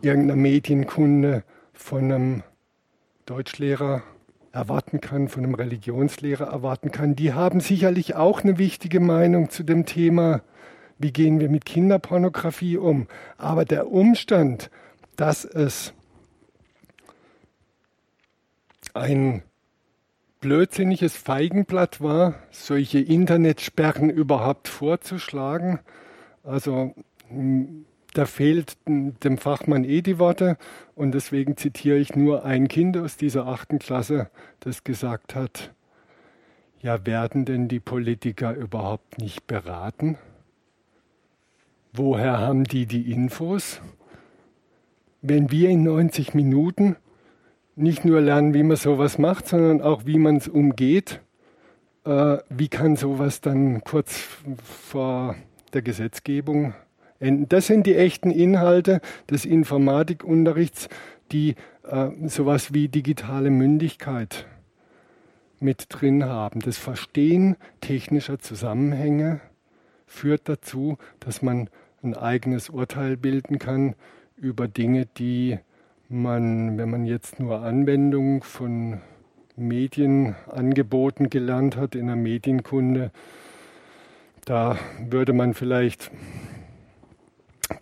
irgendeiner 0.01 0.37
Medienkunde 0.37 1.43
von 1.73 2.11
einem 2.11 2.43
Deutschlehrer 3.25 4.03
erwarten 4.53 5.01
kann, 5.01 5.27
von 5.27 5.43
einem 5.43 5.55
Religionslehrer 5.55 6.45
erwarten 6.45 6.91
kann. 6.91 7.15
Die 7.15 7.33
haben 7.33 7.59
sicherlich 7.59 8.15
auch 8.15 8.43
eine 8.43 8.57
wichtige 8.57 8.99
Meinung 8.99 9.49
zu 9.49 9.63
dem 9.63 9.85
Thema, 9.85 10.41
wie 11.01 11.11
gehen 11.11 11.39
wir 11.39 11.49
mit 11.49 11.65
Kinderpornografie 11.65 12.77
um. 12.77 13.07
Aber 13.37 13.65
der 13.65 13.91
Umstand, 13.91 14.69
dass 15.15 15.45
es 15.45 15.93
ein 18.93 19.43
blödsinniges 20.41 21.15
Feigenblatt 21.15 22.01
war, 22.01 22.35
solche 22.49 22.99
Internetsperren 22.99 24.09
überhaupt 24.09 24.67
vorzuschlagen. 24.67 25.79
Also 26.43 26.95
da 28.13 28.25
fehlt 28.25 28.77
dem 28.87 29.37
Fachmann 29.37 29.83
eh 29.83 30.01
die 30.01 30.19
Worte 30.19 30.57
und 30.95 31.13
deswegen 31.13 31.55
zitiere 31.55 31.97
ich 31.97 32.15
nur 32.15 32.43
ein 32.43 32.67
Kind 32.67 32.97
aus 32.97 33.15
dieser 33.15 33.47
achten 33.47 33.79
Klasse, 33.79 34.29
das 34.59 34.83
gesagt 34.83 35.35
hat, 35.35 35.71
ja, 36.81 37.05
werden 37.05 37.45
denn 37.45 37.67
die 37.67 37.79
Politiker 37.79 38.55
überhaupt 38.55 39.19
nicht 39.19 39.45
beraten? 39.45 40.17
Woher 41.93 42.39
haben 42.39 42.63
die 42.63 42.86
die 42.86 43.12
Infos? 43.12 43.82
Wenn 45.21 45.51
wir 45.51 45.69
in 45.69 45.84
90 45.84 46.34
Minuten 46.34 46.95
nicht 47.75 48.06
nur 48.06 48.21
lernen, 48.21 48.54
wie 48.54 48.63
man 48.63 48.77
sowas 48.77 49.17
macht, 49.17 49.49
sondern 49.49 49.82
auch, 49.82 50.06
wie 50.06 50.17
man 50.17 50.38
es 50.38 50.47
umgeht, 50.47 51.19
äh, 52.06 52.38
wie 52.49 52.69
kann 52.69 52.95
sowas 52.95 53.41
dann 53.41 53.84
kurz 53.84 54.25
vor 54.63 55.36
der 55.73 55.82
Gesetzgebung 55.82 56.73
enden? 57.19 57.49
Das 57.49 57.67
sind 57.67 57.86
die 57.86 57.95
echten 57.95 58.32
Inhalte 58.32 59.01
des 59.30 59.43
Informatikunterrichts, 59.43 60.88
die 61.34 61.56
äh, 61.84 62.10
sowas 62.27 62.73
wie 62.73 62.88
digitale 62.88 63.49
Mündigkeit 63.49 64.47
mit 65.60 65.88
drin 65.89 66.23
haben. 66.23 66.62
Das 66.62 66.77
Verstehen 66.77 67.58
technischer 67.82 68.39
Zusammenhänge 68.39 69.41
führt 70.08 70.47
dazu, 70.47 70.97
dass 71.19 71.41
man 71.41 71.69
ein 72.03 72.15
eigenes 72.15 72.69
Urteil 72.69 73.17
bilden 73.17 73.59
kann 73.59 73.95
über 74.37 74.67
Dinge, 74.67 75.05
die 75.05 75.59
man, 76.09 76.77
wenn 76.77 76.89
man 76.89 77.05
jetzt 77.05 77.39
nur 77.39 77.61
Anwendung 77.61 78.43
von 78.43 79.01
Medienangeboten 79.55 81.29
gelernt 81.29 81.77
hat 81.77 81.95
in 81.95 82.07
der 82.07 82.15
Medienkunde, 82.15 83.11
da 84.45 84.77
würde 84.99 85.33
man 85.33 85.53
vielleicht 85.53 86.11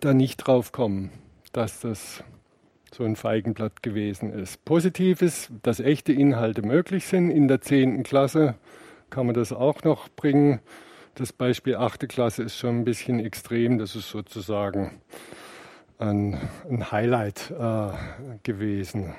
da 0.00 0.14
nicht 0.14 0.36
drauf 0.36 0.72
kommen, 0.72 1.10
dass 1.52 1.80
das 1.80 2.22
so 2.92 3.04
ein 3.04 3.16
Feigenblatt 3.16 3.82
gewesen 3.82 4.32
ist. 4.32 4.64
Positiv 4.64 5.22
ist, 5.22 5.50
dass 5.62 5.80
echte 5.80 6.12
Inhalte 6.12 6.62
möglich 6.62 7.06
sind. 7.06 7.30
In 7.30 7.48
der 7.48 7.60
10. 7.60 8.02
Klasse 8.02 8.54
kann 9.10 9.26
man 9.26 9.34
das 9.34 9.52
auch 9.52 9.82
noch 9.84 10.08
bringen. 10.08 10.60
Das 11.20 11.34
Beispiel 11.34 11.76
8. 11.76 12.08
Klasse 12.08 12.44
ist 12.44 12.56
schon 12.56 12.78
ein 12.78 12.84
bisschen 12.84 13.20
extrem. 13.20 13.76
Das 13.76 13.94
ist 13.94 14.08
sozusagen 14.08 15.02
ein, 15.98 16.40
ein 16.66 16.90
Highlight 16.90 17.50
äh, 17.50 17.90
gewesen. 18.42 19.14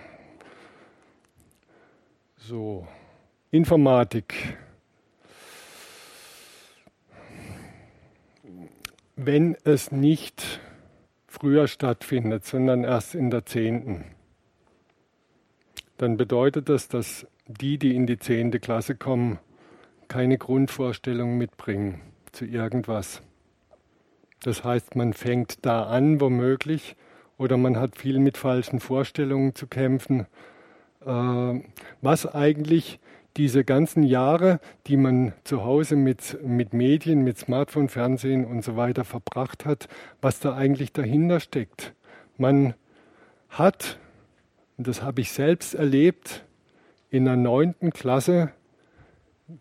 So, 2.37 2.87
Informatik. 3.51 4.57
Wenn 9.15 9.55
es 9.63 9.91
nicht 9.91 10.59
früher 11.27 11.67
stattfindet, 11.67 12.47
sondern 12.47 12.83
erst 12.83 13.13
in 13.13 13.29
der 13.29 13.45
zehnten, 13.45 14.05
dann 15.97 16.17
bedeutet 16.17 16.67
das, 16.67 16.87
dass 16.87 17.27
die, 17.45 17.77
die 17.77 17.95
in 17.95 18.07
die 18.07 18.17
zehnte 18.17 18.59
Klasse 18.59 18.95
kommen, 18.95 19.37
keine 20.11 20.37
Grundvorstellung 20.37 21.37
mitbringen 21.37 22.01
zu 22.33 22.43
irgendwas. 22.43 23.21
Das 24.43 24.65
heißt, 24.65 24.97
man 24.97 25.13
fängt 25.13 25.65
da 25.65 25.83
an, 25.83 26.19
womöglich, 26.19 26.97
oder 27.37 27.55
man 27.55 27.79
hat 27.79 27.95
viel 27.95 28.19
mit 28.19 28.37
falschen 28.37 28.81
Vorstellungen 28.81 29.55
zu 29.55 29.67
kämpfen, 29.67 30.27
äh, 31.05 31.61
was 32.01 32.25
eigentlich 32.25 32.99
diese 33.37 33.63
ganzen 33.63 34.03
Jahre, 34.03 34.59
die 34.87 34.97
man 34.97 35.31
zu 35.45 35.63
Hause 35.63 35.95
mit, 35.95 36.37
mit 36.43 36.73
Medien, 36.73 37.23
mit 37.23 37.37
Smartphone, 37.37 37.87
Fernsehen 37.87 38.43
und 38.43 38.65
so 38.65 38.75
weiter 38.75 39.05
verbracht 39.05 39.65
hat, 39.65 39.87
was 40.21 40.41
da 40.41 40.53
eigentlich 40.53 40.91
dahinter 40.91 41.39
steckt. 41.39 41.93
Man 42.35 42.73
hat, 43.47 43.97
und 44.77 44.87
das 44.89 45.03
habe 45.03 45.21
ich 45.21 45.31
selbst 45.31 45.73
erlebt, 45.73 46.43
in 47.09 47.23
der 47.23 47.37
neunten 47.37 47.91
Klasse 47.91 48.51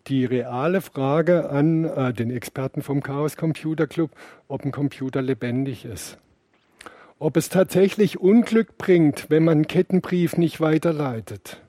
die 0.07 0.25
reale 0.25 0.81
Frage 0.81 1.49
an 1.49 1.85
äh, 1.85 2.13
den 2.13 2.31
Experten 2.31 2.81
vom 2.81 3.01
Chaos 3.01 3.37
Computer 3.37 3.87
Club, 3.87 4.11
ob 4.47 4.63
ein 4.63 4.71
Computer 4.71 5.21
lebendig 5.21 5.85
ist. 5.85 6.17
Ob 7.19 7.37
es 7.37 7.49
tatsächlich 7.49 8.19
Unglück 8.19 8.77
bringt, 8.77 9.29
wenn 9.29 9.43
man 9.43 9.59
einen 9.59 9.67
Kettenbrief 9.67 10.37
nicht 10.37 10.59
weiterleitet 10.59 11.61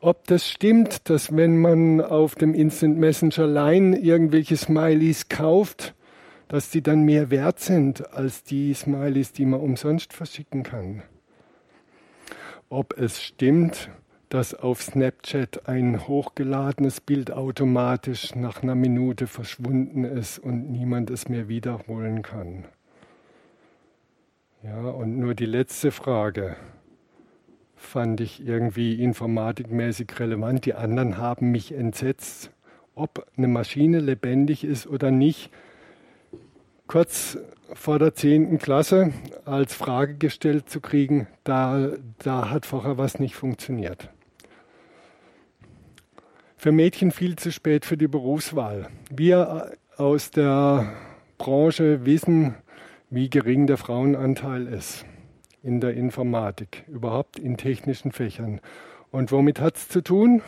ob 0.00 0.26
das 0.28 0.48
stimmt, 0.48 1.08
dass 1.10 1.34
wenn 1.34 1.60
man 1.60 2.00
auf 2.00 2.34
dem 2.34 2.54
Instant 2.54 2.98
Messenger 2.98 3.46
Line 3.46 3.98
irgendwelche 3.98 4.56
Smileys 4.56 5.28
kauft, 5.28 5.94
dass 6.46 6.70
die 6.70 6.82
dann 6.82 7.02
mehr 7.02 7.30
wert 7.30 7.58
sind 7.58 8.12
als 8.14 8.44
die 8.44 8.72
Smileys, 8.74 9.32
die 9.32 9.44
man 9.44 9.60
umsonst 9.60 10.12
verschicken 10.12 10.62
kann. 10.62 11.02
Ob 12.68 12.96
es 12.96 13.22
stimmt, 13.22 13.90
dass 14.28 14.54
auf 14.54 14.82
Snapchat 14.82 15.68
ein 15.68 16.06
hochgeladenes 16.06 17.00
Bild 17.00 17.30
automatisch 17.30 18.34
nach 18.34 18.62
einer 18.62 18.74
Minute 18.74 19.26
verschwunden 19.26 20.04
ist 20.04 20.38
und 20.38 20.70
niemand 20.70 21.10
es 21.10 21.28
mehr 21.28 21.48
wiederholen 21.48 22.22
kann. 22.22 22.64
Ja, 24.62 24.80
und 24.80 25.18
nur 25.18 25.34
die 25.34 25.46
letzte 25.46 25.90
Frage 25.92 26.56
fand 27.76 28.20
ich 28.20 28.44
irgendwie 28.44 29.02
informatikmäßig 29.02 30.18
relevant. 30.18 30.66
Die 30.66 30.74
anderen 30.74 31.16
haben 31.16 31.50
mich 31.50 31.72
entsetzt, 31.72 32.50
ob 32.94 33.26
eine 33.36 33.48
Maschine 33.48 34.00
lebendig 34.00 34.64
ist 34.64 34.86
oder 34.86 35.10
nicht. 35.10 35.50
Kurz 36.86 37.38
vor 37.72 37.98
der 37.98 38.14
10. 38.14 38.58
Klasse 38.58 39.12
als 39.44 39.74
Frage 39.74 40.14
gestellt 40.14 40.68
zu 40.68 40.80
kriegen, 40.80 41.28
da, 41.44 41.92
da 42.18 42.50
hat 42.50 42.66
vorher 42.66 42.98
was 42.98 43.20
nicht 43.20 43.36
funktioniert. 43.36 44.10
Für 46.60 46.72
Mädchen 46.72 47.12
viel 47.12 47.36
zu 47.36 47.52
spät 47.52 47.84
für 47.84 47.96
die 47.96 48.08
Berufswahl. 48.08 48.88
Wir 49.10 49.70
aus 49.96 50.32
der 50.32 50.92
Branche 51.38 52.04
wissen, 52.04 52.56
wie 53.10 53.30
gering 53.30 53.68
der 53.68 53.76
Frauenanteil 53.76 54.66
ist 54.66 55.06
in 55.62 55.80
der 55.80 55.94
Informatik, 55.94 56.82
überhaupt 56.88 57.38
in 57.38 57.58
technischen 57.58 58.10
Fächern. 58.10 58.60
Und 59.12 59.30
womit 59.30 59.60
hat 59.60 59.76
es 59.76 59.88
zu 59.88 60.02
tun? 60.02 60.42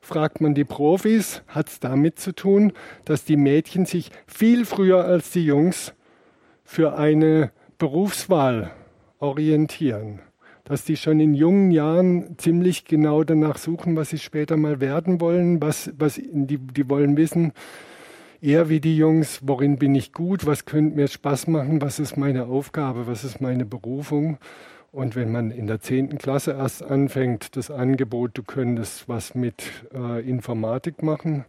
Fragt 0.00 0.40
man 0.40 0.54
die 0.54 0.64
Profis, 0.64 1.42
hat 1.48 1.70
es 1.70 1.80
damit 1.80 2.20
zu 2.20 2.32
tun, 2.32 2.72
dass 3.04 3.24
die 3.24 3.36
Mädchen 3.36 3.84
sich 3.84 4.12
viel 4.28 4.64
früher 4.64 5.04
als 5.04 5.32
die 5.32 5.44
Jungs 5.44 5.92
für 6.62 6.96
eine 6.96 7.50
Berufswahl 7.78 8.70
orientieren. 9.18 10.20
Dass 10.66 10.84
die 10.84 10.96
schon 10.96 11.20
in 11.20 11.32
jungen 11.32 11.70
Jahren 11.70 12.36
ziemlich 12.38 12.84
genau 12.84 13.24
danach 13.24 13.56
suchen, 13.56 13.96
was 13.96 14.10
sie 14.10 14.18
später 14.18 14.56
mal 14.56 14.80
werden 14.80 15.20
wollen, 15.20 15.62
was, 15.62 15.92
was 15.96 16.16
die, 16.16 16.58
die 16.58 16.90
wollen 16.90 17.16
wissen, 17.16 17.52
eher 18.42 18.68
wie 18.68 18.80
die 18.80 18.96
Jungs, 18.96 19.40
worin 19.42 19.78
bin 19.78 19.94
ich 19.94 20.12
gut, 20.12 20.44
was 20.44 20.64
könnte 20.64 20.96
mir 20.96 21.08
Spaß 21.08 21.46
machen, 21.46 21.80
was 21.80 21.98
ist 21.98 22.16
meine 22.16 22.46
Aufgabe, 22.46 23.06
was 23.06 23.24
ist 23.24 23.40
meine 23.40 23.64
Berufung. 23.64 24.38
Und 24.92 25.14
wenn 25.14 25.30
man 25.30 25.50
in 25.50 25.66
der 25.66 25.80
10. 25.80 26.18
Klasse 26.18 26.52
erst 26.52 26.82
anfängt, 26.82 27.56
das 27.56 27.70
Angebot, 27.70 28.32
du 28.34 28.42
könntest 28.42 29.08
was 29.08 29.34
mit 29.34 29.64
äh, 29.94 30.28
Informatik 30.28 31.02
machen, 31.02 31.44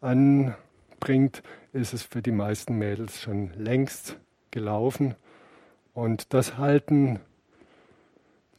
anbringt, 0.00 1.42
ist 1.72 1.94
es 1.94 2.02
für 2.02 2.22
die 2.22 2.32
meisten 2.32 2.78
Mädels 2.78 3.20
schon 3.20 3.50
längst 3.56 4.16
gelaufen. 4.50 5.14
Und 5.94 6.32
das 6.32 6.58
halten 6.58 7.20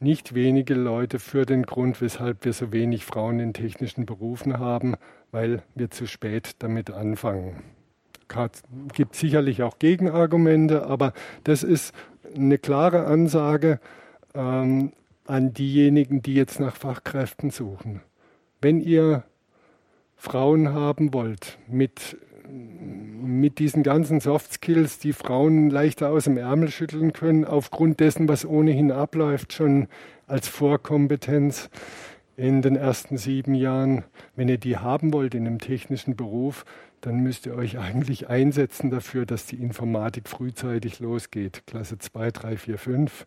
nicht 0.04 0.34
wenige 0.34 0.74
Leute 0.74 1.18
für 1.18 1.46
den 1.46 1.64
Grund, 1.64 2.00
weshalb 2.00 2.44
wir 2.44 2.52
so 2.52 2.72
wenig 2.72 3.04
Frauen 3.06 3.40
in 3.40 3.54
technischen 3.54 4.04
Berufen 4.04 4.58
haben, 4.58 4.96
weil 5.32 5.62
wir 5.74 5.90
zu 5.90 6.06
spät 6.06 6.56
damit 6.58 6.90
anfangen. 6.90 7.62
Es 8.28 8.62
gibt 8.92 9.16
sicherlich 9.16 9.62
auch 9.62 9.78
Gegenargumente, 9.78 10.86
aber 10.86 11.14
das 11.44 11.62
ist 11.62 11.94
eine 12.36 12.58
klare 12.58 13.06
Ansage 13.06 13.80
ähm, 14.34 14.92
an 15.26 15.54
diejenigen, 15.54 16.20
die 16.20 16.34
jetzt 16.34 16.60
nach 16.60 16.76
Fachkräften 16.76 17.50
suchen. 17.50 18.02
Wenn 18.60 18.80
ihr 18.80 19.24
Frauen 20.16 20.74
haben 20.74 21.14
wollt 21.14 21.58
mit, 21.66 22.18
mit 22.48 23.58
diesen 23.58 23.82
ganzen 23.82 24.20
Soft 24.20 24.52
Skills, 24.52 24.98
die 24.98 25.12
Frauen 25.12 25.70
leichter 25.70 26.10
aus 26.10 26.24
dem 26.24 26.36
Ärmel 26.36 26.70
schütteln 26.70 27.12
können, 27.12 27.44
aufgrund 27.44 28.00
dessen, 28.00 28.28
was 28.28 28.44
ohnehin 28.44 28.92
abläuft, 28.92 29.52
schon 29.52 29.88
als 30.26 30.48
Vorkompetenz, 30.48 31.70
in 32.36 32.62
den 32.62 32.74
ersten 32.74 33.16
sieben 33.16 33.54
Jahren, 33.54 34.02
wenn 34.34 34.48
ihr 34.48 34.58
die 34.58 34.76
haben 34.76 35.12
wollt 35.12 35.36
in 35.36 35.46
einem 35.46 35.60
technischen 35.60 36.16
Beruf, 36.16 36.64
dann 37.00 37.20
müsst 37.20 37.46
ihr 37.46 37.54
euch 37.54 37.78
eigentlich 37.78 38.28
einsetzen 38.28 38.90
dafür, 38.90 39.24
dass 39.24 39.46
die 39.46 39.62
Informatik 39.62 40.28
frühzeitig 40.28 40.98
losgeht. 40.98 41.62
Klasse 41.66 41.98
2, 41.98 42.30
3, 42.32 42.56
4, 42.56 42.78
5. 42.78 43.26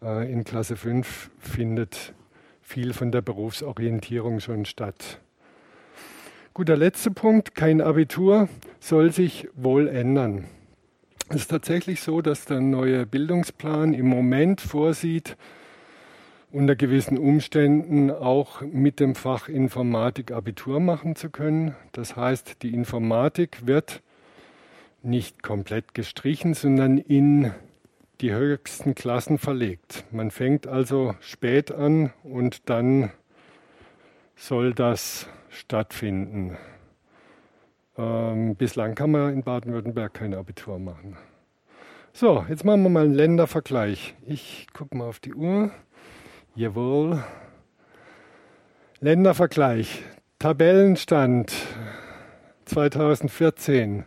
In 0.00 0.44
Klasse 0.44 0.76
5 0.76 1.30
findet 1.38 2.14
viel 2.62 2.94
von 2.94 3.12
der 3.12 3.20
Berufsorientierung 3.20 4.40
schon 4.40 4.64
statt. 4.64 5.20
Gut, 6.54 6.68
der 6.68 6.76
letzte 6.76 7.10
Punkt, 7.10 7.54
kein 7.54 7.80
Abitur, 7.80 8.46
soll 8.78 9.10
sich 9.10 9.48
wohl 9.54 9.88
ändern. 9.88 10.44
Es 11.30 11.36
ist 11.36 11.50
tatsächlich 11.50 12.02
so, 12.02 12.20
dass 12.20 12.44
der 12.44 12.60
neue 12.60 13.06
Bildungsplan 13.06 13.94
im 13.94 14.06
Moment 14.06 14.60
vorsieht, 14.60 15.38
unter 16.50 16.76
gewissen 16.76 17.16
Umständen 17.16 18.10
auch 18.10 18.60
mit 18.60 19.00
dem 19.00 19.14
Fach 19.14 19.48
Informatik 19.48 20.30
Abitur 20.30 20.78
machen 20.78 21.16
zu 21.16 21.30
können. 21.30 21.74
Das 21.92 22.16
heißt, 22.16 22.62
die 22.62 22.74
Informatik 22.74 23.66
wird 23.66 24.02
nicht 25.02 25.42
komplett 25.42 25.94
gestrichen, 25.94 26.52
sondern 26.52 26.98
in 26.98 27.52
die 28.20 28.34
höchsten 28.34 28.94
Klassen 28.94 29.38
verlegt. 29.38 30.04
Man 30.10 30.30
fängt 30.30 30.66
also 30.66 31.14
spät 31.20 31.72
an 31.72 32.12
und 32.22 32.68
dann 32.68 33.10
soll 34.36 34.74
das 34.74 35.30
stattfinden. 35.52 36.56
Ähm, 37.96 38.56
bislang 38.56 38.94
kann 38.94 39.10
man 39.10 39.32
in 39.32 39.42
Baden-Württemberg 39.42 40.14
kein 40.14 40.34
Abitur 40.34 40.78
machen. 40.78 41.16
So, 42.14 42.44
jetzt 42.48 42.64
machen 42.64 42.82
wir 42.82 42.88
mal 42.88 43.04
einen 43.04 43.14
Ländervergleich. 43.14 44.14
Ich 44.26 44.66
gucke 44.72 44.96
mal 44.96 45.08
auf 45.08 45.20
die 45.20 45.34
Uhr. 45.34 45.70
Jawohl. 46.54 47.22
Ländervergleich. 49.00 50.02
Tabellenstand 50.38 51.52
2014. 52.64 54.04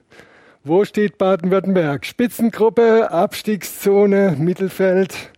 Wo 0.63 0.83
steht 0.83 1.17
Baden-Württemberg? 1.17 2.05
Spitzengruppe, 2.05 3.11
Abstiegszone, 3.11 4.35
Mittelfeld. 4.37 5.31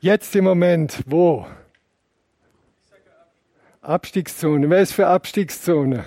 Jetzt 0.00 0.36
im 0.36 0.44
Moment, 0.44 1.02
wo? 1.06 1.46
Abstiegszone. 3.80 4.70
Wer 4.70 4.80
ist 4.80 4.92
für 4.92 5.06
Abstiegszone? 5.06 6.04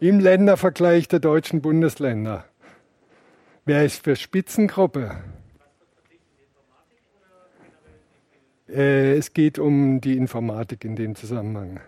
Im 0.00 0.18
Ländervergleich 0.18 1.08
der 1.08 1.20
deutschen 1.20 1.60
Bundesländer. 1.60 2.46
Wer 3.66 3.84
ist 3.84 4.02
für 4.02 4.16
Spitzengruppe? 4.16 5.10
Äh, 8.66 9.16
es 9.16 9.34
geht 9.34 9.58
um 9.58 10.00
die 10.00 10.16
Informatik 10.16 10.84
in 10.84 10.96
dem 10.96 11.14
Zusammenhang. 11.14 11.80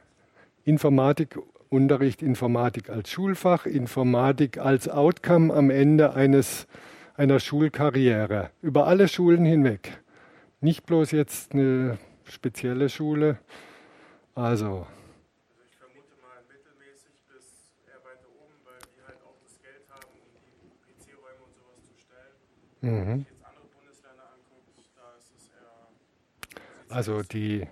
Informatikunterricht, 0.64 2.20
Informatik 2.20 2.90
als 2.90 3.10
Schulfach, 3.10 3.64
Informatik 3.64 4.58
als 4.58 4.88
Outcome 4.90 5.54
am 5.54 5.70
Ende 5.70 6.12
eines, 6.14 6.66
einer 7.16 7.40
Schulkarriere. 7.40 8.50
Über 8.60 8.86
alle 8.86 9.08
Schulen 9.08 9.46
hinweg. 9.46 10.02
Nicht 10.60 10.84
bloß 10.84 11.12
jetzt 11.12 11.54
eine 11.54 11.96
spezielle 12.24 12.90
Schule, 12.90 13.38
also. 14.36 14.66
also. 14.66 14.86
ich 15.66 15.76
vermute 15.76 16.14
mal 16.20 16.42
mittelmäßig 16.46 17.22
bis 17.32 17.72
eher 17.88 18.04
weiter 18.04 18.28
halt 19.06 19.18
um. 19.24 19.38
Mhm. 22.82 23.26
Also 26.88 27.22
die, 27.22 27.66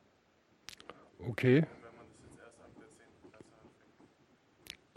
Okay. 1.30 1.64
Wenn 1.64 1.96
man 1.96 2.06
das 2.12 2.20
jetzt 2.22 2.40
erst 2.44 2.60
ab 2.60 2.72
der 2.76 2.92
10. 2.92 3.06
Klasse 3.32 3.54
anfängt. 3.64 4.04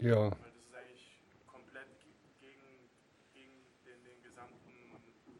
Ja. 0.01 0.23
Weil 0.23 0.51
das 0.51 0.59
ist 0.59 0.75
eigentlich 0.75 1.23
komplett 1.47 1.87
gegen, 2.41 2.83
den, 3.33 4.23
gesamten 4.23 4.75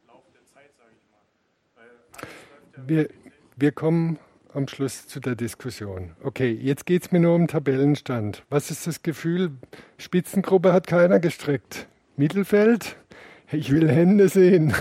Lauf 0.08 0.24
der 0.34 0.46
Zeit, 0.46 0.72
sage 0.78 0.96
ich 0.96 1.04
ja 1.12 2.88
wir, 2.88 3.10
wir 3.58 3.72
kommen 3.74 4.18
am 4.54 4.70
Schluss 4.70 5.08
zu 5.08 5.20
der 5.20 5.36
Diskussion. 5.36 6.16
Okay, 6.24 6.52
jetzt 6.52 6.86
geht 6.86 7.04
es 7.04 7.12
mir 7.12 7.20
nur 7.20 7.36
um 7.36 7.48
Tabellenstand. 7.48 8.46
Was 8.50 8.72
ist 8.72 8.88
das 8.88 9.04
Gefühl? 9.04 9.52
Spitzengruppe 9.98 10.72
hat 10.72 10.88
keiner 10.88 11.20
gestreckt. 11.20 11.90
Mittelfeld? 12.16 12.99
Ich 13.52 13.72
will 13.72 13.90
Hände 13.90 14.30
sehen. 14.30 14.74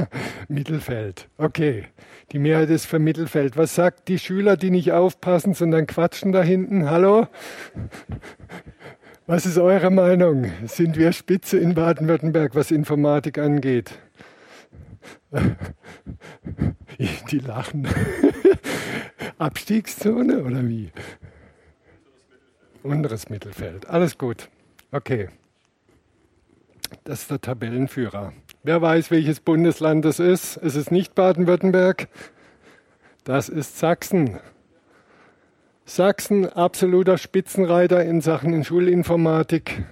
Mittelfeld. 0.48 1.28
Okay. 1.38 1.84
Die 2.32 2.40
Mehrheit 2.40 2.70
ist 2.70 2.86
für 2.86 2.98
Mittelfeld. 2.98 3.56
Was 3.56 3.76
sagt 3.76 4.08
die 4.08 4.18
Schüler, 4.18 4.56
die 4.56 4.70
nicht 4.70 4.90
aufpassen, 4.92 5.54
sondern 5.54 5.86
quatschen 5.86 6.32
da 6.32 6.42
hinten? 6.42 6.90
Hallo? 6.90 7.28
Was 9.28 9.46
ist 9.46 9.58
eure 9.58 9.90
Meinung? 9.90 10.50
Sind 10.66 10.96
wir 10.96 11.12
Spitze 11.12 11.58
in 11.58 11.74
Baden-Württemberg, 11.74 12.56
was 12.56 12.72
Informatik 12.72 13.38
angeht? 13.38 13.92
Die 17.30 17.38
lachen. 17.38 17.86
Abstiegszone 19.38 20.42
oder 20.42 20.66
wie? 20.66 20.90
Unteres 22.82 23.28
Mittelfeld. 23.28 23.86
Alles 23.88 24.18
gut. 24.18 24.48
Okay. 24.90 25.28
Das 27.04 27.22
ist 27.22 27.30
der 27.30 27.40
Tabellenführer. 27.40 28.32
Wer 28.62 28.82
weiß, 28.82 29.10
welches 29.10 29.40
Bundesland 29.40 30.04
das 30.04 30.18
ist? 30.18 30.56
Es 30.56 30.74
ist 30.74 30.90
nicht 30.90 31.14
Baden-Württemberg. 31.14 32.08
Das 33.24 33.48
ist 33.48 33.78
Sachsen. 33.78 34.38
Sachsen, 35.84 36.46
absoluter 36.52 37.16
Spitzenreiter 37.16 38.04
in 38.04 38.20
Sachen 38.20 38.64
Schulinformatik. 38.64 39.84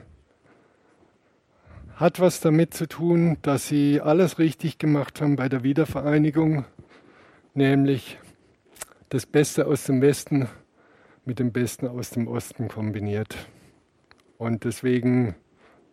Hat 1.95 2.19
was 2.19 2.41
damit 2.41 2.75
zu 2.75 2.89
tun, 2.89 3.39
dass 3.43 3.69
sie 3.69 4.01
alles 4.01 4.41
richtig 4.41 4.79
gemacht 4.79 5.21
haben 5.21 5.37
bei 5.37 5.49
der 5.49 5.63
Wiedervereinigung, 5.63 6.65
nämlich 7.55 8.19
das 9.11 9.27
Beste 9.27 9.67
aus 9.67 9.85
dem 9.85 10.03
Westen 10.03 10.49
mit 11.25 11.39
dem 11.39 11.53
Besten 11.53 11.87
aus 11.87 12.11
dem 12.11 12.27
Osten 12.27 12.69
kombiniert. 12.69 13.37
Und 14.37 14.65
deswegen 14.65 15.37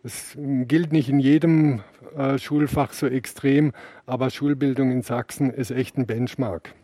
es 0.04 0.36
gilt 0.36 0.92
nicht 0.92 1.08
in 1.08 1.20
jedem 1.20 1.82
äh, 2.16 2.38
Schulfach 2.38 2.92
so 2.92 3.06
extrem, 3.06 3.72
aber 4.04 4.30
Schulbildung 4.30 4.90
in 4.90 5.02
Sachsen 5.02 5.50
ist 5.50 5.70
echt 5.70 5.96
ein 5.96 6.06
Benchmark 6.06 6.74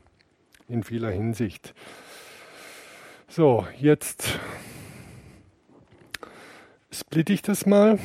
in 0.69 0.85
vieler 0.85 1.11
Hinsicht. 1.11 1.75
So, 3.27 3.67
jetzt 3.79 4.39
splitte 6.91 7.33
ich 7.33 7.43
das 7.43 7.67
mal. 7.67 7.99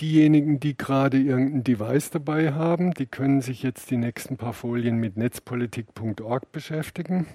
Diejenigen, 0.00 0.60
die 0.60 0.76
gerade 0.76 1.18
irgendein 1.18 1.64
Device 1.64 2.10
dabei 2.10 2.52
haben, 2.52 2.92
die 2.94 3.06
können 3.06 3.40
sich 3.40 3.62
jetzt 3.62 3.90
die 3.90 3.96
nächsten 3.96 4.36
paar 4.36 4.52
Folien 4.52 4.98
mit 4.98 5.16
netzpolitik.org 5.16 6.52
beschäftigen 6.52 7.26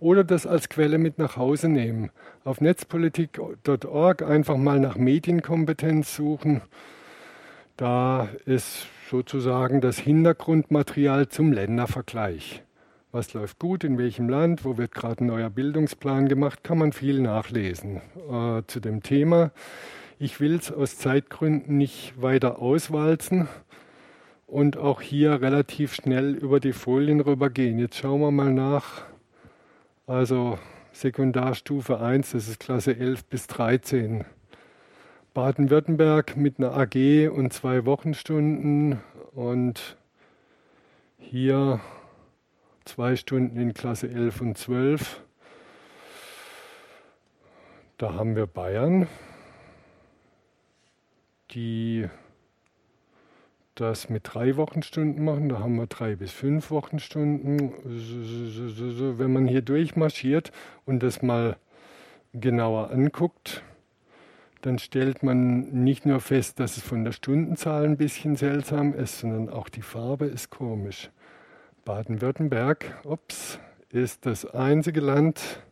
oder 0.00 0.24
das 0.24 0.46
als 0.46 0.68
Quelle 0.68 0.98
mit 0.98 1.18
nach 1.18 1.36
Hause 1.36 1.68
nehmen. 1.68 2.10
Auf 2.44 2.60
netzpolitik.org 2.60 4.22
einfach 4.22 4.56
mal 4.56 4.80
nach 4.80 4.96
Medienkompetenz 4.96 6.16
suchen. 6.16 6.62
Da 7.76 8.28
ist 8.44 8.88
sozusagen 9.10 9.80
das 9.80 9.98
Hintergrundmaterial 9.98 11.28
zum 11.28 11.52
Ländervergleich. 11.52 12.62
Was 13.12 13.34
läuft 13.34 13.58
gut, 13.58 13.82
in 13.82 13.98
welchem 13.98 14.28
Land, 14.28 14.64
wo 14.64 14.78
wird 14.78 14.92
gerade 14.92 15.24
ein 15.24 15.26
neuer 15.26 15.50
Bildungsplan 15.50 16.28
gemacht, 16.28 16.62
kann 16.62 16.78
man 16.78 16.92
viel 16.92 17.20
nachlesen 17.20 18.00
äh, 18.30 18.62
zu 18.66 18.78
dem 18.78 19.02
Thema. 19.02 19.50
Ich 20.20 20.38
will 20.38 20.54
es 20.54 20.70
aus 20.70 20.96
Zeitgründen 20.96 21.76
nicht 21.76 22.20
weiter 22.20 22.60
auswalzen 22.60 23.48
und 24.46 24.76
auch 24.76 25.00
hier 25.00 25.40
relativ 25.42 25.94
schnell 25.94 26.34
über 26.34 26.60
die 26.60 26.72
Folien 26.72 27.20
rübergehen. 27.20 27.78
Jetzt 27.78 27.96
schauen 27.96 28.20
wir 28.20 28.30
mal 28.30 28.52
nach, 28.52 29.02
also 30.10 30.58
Sekundarstufe 30.92 32.00
1, 32.00 32.32
das 32.32 32.48
ist 32.48 32.58
Klasse 32.58 32.96
11 32.96 33.26
bis 33.26 33.46
13. 33.46 34.24
Baden-Württemberg 35.34 36.36
mit 36.36 36.58
einer 36.58 36.76
AG 36.76 37.28
und 37.28 37.52
zwei 37.52 37.86
Wochenstunden 37.86 38.98
und 39.36 39.96
hier 41.16 41.78
zwei 42.84 43.14
Stunden 43.14 43.56
in 43.56 43.72
Klasse 43.72 44.10
11 44.10 44.40
und 44.40 44.58
12. 44.58 45.22
Da 47.96 48.14
haben 48.14 48.34
wir 48.34 48.48
Bayern, 48.48 49.06
die 51.52 52.08
das 53.80 54.10
mit 54.10 54.22
drei 54.24 54.56
Wochenstunden 54.56 55.24
machen. 55.24 55.48
Da 55.48 55.60
haben 55.60 55.76
wir 55.76 55.86
drei 55.86 56.16
bis 56.16 56.32
fünf 56.32 56.70
Wochenstunden. 56.70 57.72
Wenn 59.18 59.32
man 59.32 59.46
hier 59.46 59.62
durchmarschiert 59.62 60.52
und 60.84 61.02
das 61.02 61.22
mal 61.22 61.56
genauer 62.32 62.90
anguckt, 62.90 63.62
dann 64.62 64.78
stellt 64.78 65.22
man 65.22 65.70
nicht 65.70 66.04
nur 66.04 66.20
fest, 66.20 66.60
dass 66.60 66.76
es 66.76 66.82
von 66.82 67.04
der 67.04 67.12
Stundenzahl 67.12 67.84
ein 67.84 67.96
bisschen 67.96 68.36
seltsam 68.36 68.92
ist, 68.92 69.20
sondern 69.20 69.48
auch 69.48 69.68
die 69.68 69.82
Farbe 69.82 70.26
ist 70.26 70.50
komisch. 70.50 71.10
Baden-Württemberg, 71.84 73.00
ups, 73.04 73.58
ist 73.90 74.26
das 74.26 74.44
einzige 74.44 75.00
Land, 75.00 75.62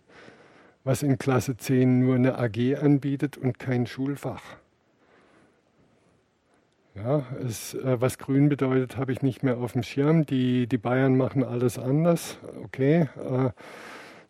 was 0.85 1.03
in 1.03 1.19
Klasse 1.19 1.57
10 1.57 2.01
nur 2.01 2.15
eine 2.15 2.39
AG 2.39 2.77
anbietet 2.83 3.37
und 3.37 3.59
kein 3.59 3.87
Schulfach. 3.87 4.43
Ja, 7.05 7.24
es, 7.46 7.74
äh, 7.74 8.01
was 8.01 8.18
grün 8.18 8.49
bedeutet, 8.49 8.96
habe 8.96 9.12
ich 9.12 9.22
nicht 9.22 9.42
mehr 9.42 9.59
auf 9.59 9.72
dem 9.72 9.82
Schirm. 9.82 10.26
Die, 10.26 10.66
die 10.66 10.78
Bayern 10.78 11.16
machen 11.16 11.44
alles 11.44 11.78
anders. 11.78 12.38
Okay, 12.64 13.09
äh, 13.16 13.51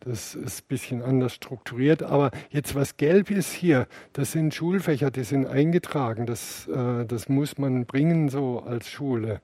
das 0.01 0.35
ist 0.35 0.65
ein 0.65 0.69
bisschen 0.69 1.03
anders 1.03 1.33
strukturiert. 1.33 2.03
Aber 2.03 2.31
jetzt, 2.51 2.75
was 2.75 2.97
gelb 2.97 3.31
ist 3.31 3.53
hier, 3.53 3.87
das 4.13 4.33
sind 4.33 4.55
Schulfächer, 4.55 5.11
die 5.11 5.25
sind 5.25 5.47
eingetragen. 5.47 6.27
Das, 6.27 6.69
äh, 6.69 7.07
das 7.07 7.29
muss 7.29 7.57
man 7.59 7.87
bringen 7.87 8.29
so 8.29 8.61
als 8.61 8.89
Schule. 8.89 9.41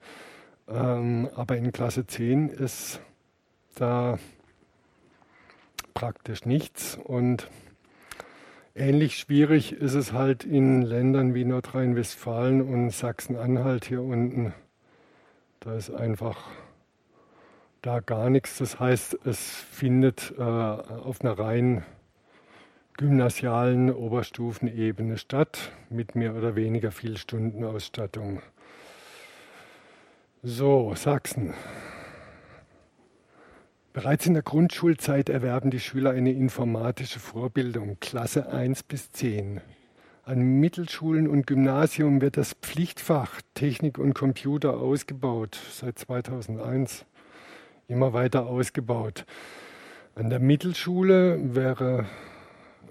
Ähm, 0.68 1.28
aber 1.34 1.56
in 1.56 1.72
Klasse 1.72 2.06
10 2.06 2.50
ist 2.50 3.00
da 3.74 4.18
praktisch 5.94 6.44
nichts. 6.44 6.98
Und 7.02 7.48
ähnlich 8.74 9.18
schwierig 9.18 9.72
ist 9.72 9.94
es 9.94 10.12
halt 10.12 10.44
in 10.44 10.82
Ländern 10.82 11.34
wie 11.34 11.44
Nordrhein-Westfalen 11.44 12.60
und 12.62 12.90
Sachsen-Anhalt 12.90 13.84
hier 13.84 14.02
unten. 14.02 14.52
Da 15.60 15.74
ist 15.74 15.90
einfach 15.90 16.50
da 17.82 18.00
gar 18.00 18.30
nichts. 18.30 18.58
Das 18.58 18.80
heißt, 18.80 19.18
es 19.24 19.38
findet 19.40 20.34
äh, 20.38 20.42
auf 20.42 21.20
einer 21.20 21.38
rein 21.38 21.84
gymnasialen 22.96 23.92
Oberstufenebene 23.92 25.18
statt, 25.18 25.72
mit 25.90 26.14
mehr 26.14 26.34
oder 26.34 26.54
weniger 26.54 26.92
viel 26.92 27.16
Stundenausstattung. 27.16 28.40
So, 30.42 30.94
Sachsen. 30.94 31.54
Bereits 33.94 34.26
in 34.26 34.34
der 34.34 34.42
Grundschulzeit 34.42 35.28
erwerben 35.28 35.70
die 35.70 35.78
Schüler 35.78 36.10
eine 36.10 36.32
informatische 36.32 37.20
Vorbildung, 37.20 37.98
Klasse 38.00 38.50
1 38.50 38.82
bis 38.82 39.12
10. 39.12 39.60
An 40.24 40.40
Mittelschulen 40.58 41.28
und 41.28 41.46
Gymnasium 41.46 42.20
wird 42.20 42.36
das 42.36 42.54
Pflichtfach 42.54 43.40
Technik 43.54 43.98
und 43.98 44.12
Computer 44.12 44.78
ausgebaut, 44.78 45.60
seit 45.70 45.96
2001 45.96 47.06
immer 47.86 48.12
weiter 48.12 48.46
ausgebaut. 48.46 49.26
An 50.16 50.28
der 50.28 50.40
Mittelschule 50.40 51.54
wäre 51.54 52.06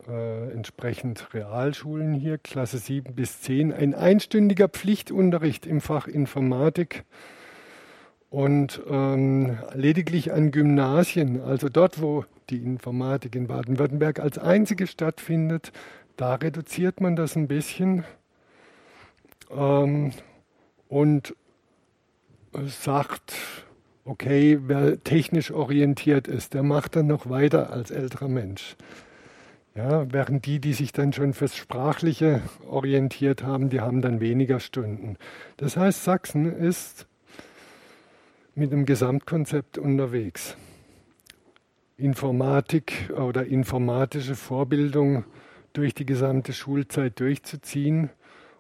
äh, 0.07 0.51
entsprechend 0.53 1.33
Realschulen 1.33 2.13
hier, 2.13 2.37
Klasse 2.37 2.77
7 2.77 3.13
bis 3.13 3.41
10, 3.41 3.73
ein 3.73 3.93
einstündiger 3.93 4.69
Pflichtunterricht 4.69 5.65
im 5.65 5.81
Fach 5.81 6.07
Informatik 6.07 7.03
und 8.33 8.81
ähm, 8.89 9.59
lediglich 9.75 10.33
an 10.33 10.49
Gymnasien, 10.49 11.39
also 11.39 11.69
dort, 11.69 12.01
wo 12.01 12.25
die 12.49 12.57
Informatik 12.57 13.35
in 13.35 13.45
Baden-Württemberg 13.45 14.19
als 14.19 14.39
einzige 14.39 14.87
stattfindet, 14.87 15.71
da 16.17 16.33
reduziert 16.33 16.99
man 16.99 17.15
das 17.15 17.35
ein 17.35 17.47
bisschen 17.47 18.05
ähm, 19.55 20.13
und 20.89 21.35
sagt, 22.65 23.35
okay, 24.03 24.57
wer 24.63 25.03
technisch 25.03 25.51
orientiert 25.51 26.27
ist, 26.27 26.55
der 26.55 26.63
macht 26.63 26.95
dann 26.95 27.05
noch 27.05 27.29
weiter 27.29 27.69
als 27.69 27.91
älterer 27.91 28.29
Mensch. 28.29 28.77
Ja, 29.75 30.11
während 30.11 30.47
die, 30.47 30.59
die 30.59 30.73
sich 30.73 30.91
dann 30.91 31.13
schon 31.13 31.35
fürs 31.35 31.55
Sprachliche 31.55 32.41
orientiert 32.67 33.43
haben, 33.43 33.69
die 33.69 33.81
haben 33.81 34.01
dann 34.01 34.19
weniger 34.19 34.59
Stunden. 34.59 35.17
Das 35.57 35.77
heißt, 35.77 36.03
Sachsen 36.03 36.51
ist 36.51 37.05
mit 38.55 38.71
einem 38.71 38.85
Gesamtkonzept 38.85 39.77
unterwegs. 39.77 40.55
Informatik 41.97 43.11
oder 43.15 43.45
informatische 43.45 44.35
Vorbildung 44.35 45.25
durch 45.73 45.93
die 45.93 46.05
gesamte 46.05 46.53
Schulzeit 46.53 47.19
durchzuziehen 47.19 48.09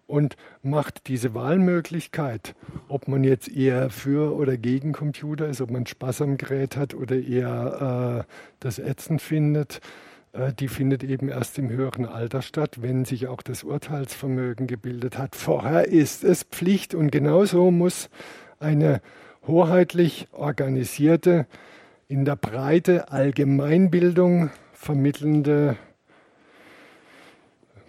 und 0.07 0.35
macht 0.61 1.07
diese 1.07 1.33
Wahlmöglichkeit, 1.33 2.55
ob 2.87 3.07
man 3.07 3.23
jetzt 3.23 3.49
eher 3.49 3.89
für 3.89 4.35
oder 4.35 4.57
gegen 4.57 4.93
Computer 4.93 5.47
ist, 5.47 5.61
ob 5.61 5.71
man 5.71 5.85
Spaß 5.85 6.21
am 6.23 6.37
Gerät 6.37 6.75
hat 6.75 6.93
oder 6.93 7.15
eher 7.15 8.25
äh, 8.27 8.33
das 8.59 8.79
Ätzend 8.79 9.21
findet, 9.21 9.79
äh, 10.33 10.53
die 10.53 10.67
findet 10.67 11.03
eben 11.03 11.29
erst 11.29 11.57
im 11.59 11.69
höheren 11.69 12.05
Alter 12.05 12.41
statt, 12.41 12.81
wenn 12.81 13.05
sich 13.05 13.27
auch 13.27 13.41
das 13.41 13.63
Urteilsvermögen 13.63 14.67
gebildet 14.67 15.17
hat. 15.17 15.35
Vorher 15.35 15.87
ist 15.87 16.23
es 16.23 16.43
Pflicht 16.43 16.95
und 16.95 17.11
genauso 17.11 17.71
muss 17.71 18.09
eine 18.59 19.01
hoheitlich 19.47 20.27
organisierte, 20.31 21.47
in 22.07 22.25
der 22.25 22.35
Breite 22.35 23.11
Allgemeinbildung 23.11 24.51
vermittelnde 24.73 25.77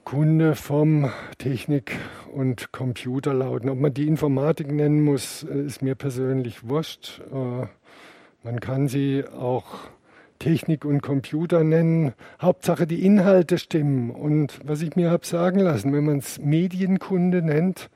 Kunde 0.05 0.55
vom 0.55 1.11
Technik- 1.39 1.97
und 2.33 2.73
Computerlauten. 2.73 3.71
Ob 3.71 3.79
man 3.79 3.95
die 3.95 4.07
Informatik 4.07 4.71
nennen 4.71 5.03
muss, 5.03 5.43
ist 5.43 5.83
mir 5.83 5.95
persönlich 5.95 6.69
wurscht. 6.69 7.21
Äh, 7.33 7.67
man 8.43 8.61
kann 8.61 8.89
sie 8.89 9.25
auch 9.27 9.65
Technik 10.39 10.85
und 10.85 11.01
Computer 11.01 11.65
nennen. 11.65 12.13
Hauptsache 12.41 12.87
die 12.87 13.05
Inhalte 13.05 13.57
stimmen. 13.57 14.11
Und 14.11 14.61
was 14.65 14.83
ich 14.83 14.95
mir 14.95 15.11
habe 15.11 15.25
sagen 15.25 15.61
lassen, 15.61 15.93
wenn 15.93 16.05
man 16.05 16.19
es 16.19 16.39
Medienkunde 16.39 17.41
nennt, 17.41 17.89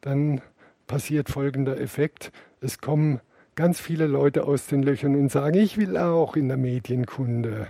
dann 0.00 0.40
passiert 0.86 1.28
folgender 1.28 1.78
Effekt. 1.78 2.32
Es 2.62 2.78
kommen 2.78 3.20
ganz 3.56 3.80
viele 3.80 4.06
Leute 4.06 4.44
aus 4.44 4.66
den 4.66 4.84
Löchern 4.84 5.16
und 5.16 5.32
sagen, 5.32 5.58
ich 5.58 5.78
will 5.78 5.96
auch 5.96 6.36
in 6.36 6.46
der 6.46 6.56
Medienkunde 6.56 7.66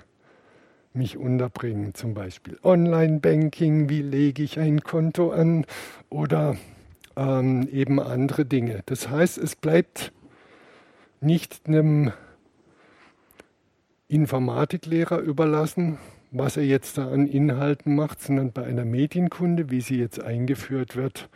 mich 0.93 1.17
unterbringen, 1.17 1.95
zum 1.95 2.13
Beispiel 2.13 2.59
Online-Banking, 2.63 3.89
wie 3.89 4.03
lege 4.03 4.43
ich 4.43 4.59
ein 4.59 4.83
Konto 4.83 5.31
an 5.31 5.65
oder 6.11 6.57
ähm, 7.17 7.67
eben 7.73 8.01
andere 8.01 8.45
Dinge. 8.45 8.83
Das 8.85 9.09
heißt, 9.09 9.39
es 9.39 9.57
bleibt 9.57 10.13
nicht 11.23 11.67
einem 11.67 12.13
Informatiklehrer 14.09 15.21
überlassen, 15.21 15.97
was 16.31 16.59
er 16.59 16.65
jetzt 16.65 16.99
da 16.99 17.11
an 17.11 17.27
Inhalten 17.27 17.95
macht, 17.95 18.21
sondern 18.21 18.53
bei 18.53 18.65
einer 18.65 18.85
Medienkunde, 18.85 19.71
wie 19.71 19.81
sie 19.81 19.99
jetzt 19.99 20.23
eingeführt 20.23 20.97
wird, 20.97 21.31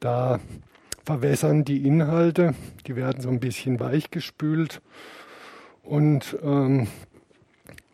da 0.00 0.40
verwässern 1.04 1.64
die 1.64 1.86
Inhalte, 1.86 2.54
die 2.86 2.96
werden 2.96 3.20
so 3.20 3.28
ein 3.28 3.40
bisschen 3.40 3.78
weichgespült 3.78 4.80
und 5.82 6.36
ähm, 6.42 6.88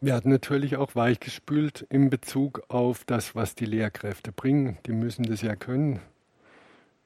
werden 0.00 0.30
natürlich 0.30 0.76
auch 0.76 0.94
weichgespült 0.94 1.86
in 1.90 2.08
Bezug 2.08 2.62
auf 2.68 3.04
das, 3.04 3.34
was 3.34 3.54
die 3.54 3.66
Lehrkräfte 3.66 4.32
bringen. 4.32 4.78
Die 4.86 4.92
müssen 4.92 5.24
das 5.24 5.42
ja 5.42 5.56
können. 5.56 6.00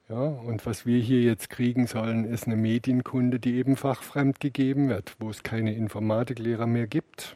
Ja, 0.07 0.21
und 0.21 0.67
was 0.67 0.85
wir 0.85 0.99
hier 0.99 1.21
jetzt 1.23 1.49
kriegen 1.49 1.87
sollen, 1.87 2.25
ist 2.25 2.45
eine 2.45 2.55
Medienkunde, 2.55 3.39
die 3.39 3.55
eben 3.55 3.75
fachfremd 3.75 4.39
gegeben 4.39 4.87
wird, 4.87 5.15
wo 5.19 5.31
es 5.31 5.41
keine 5.41 5.73
Informatiklehrer 5.73 6.67
mehr 6.67 6.85
gibt. 6.85 7.35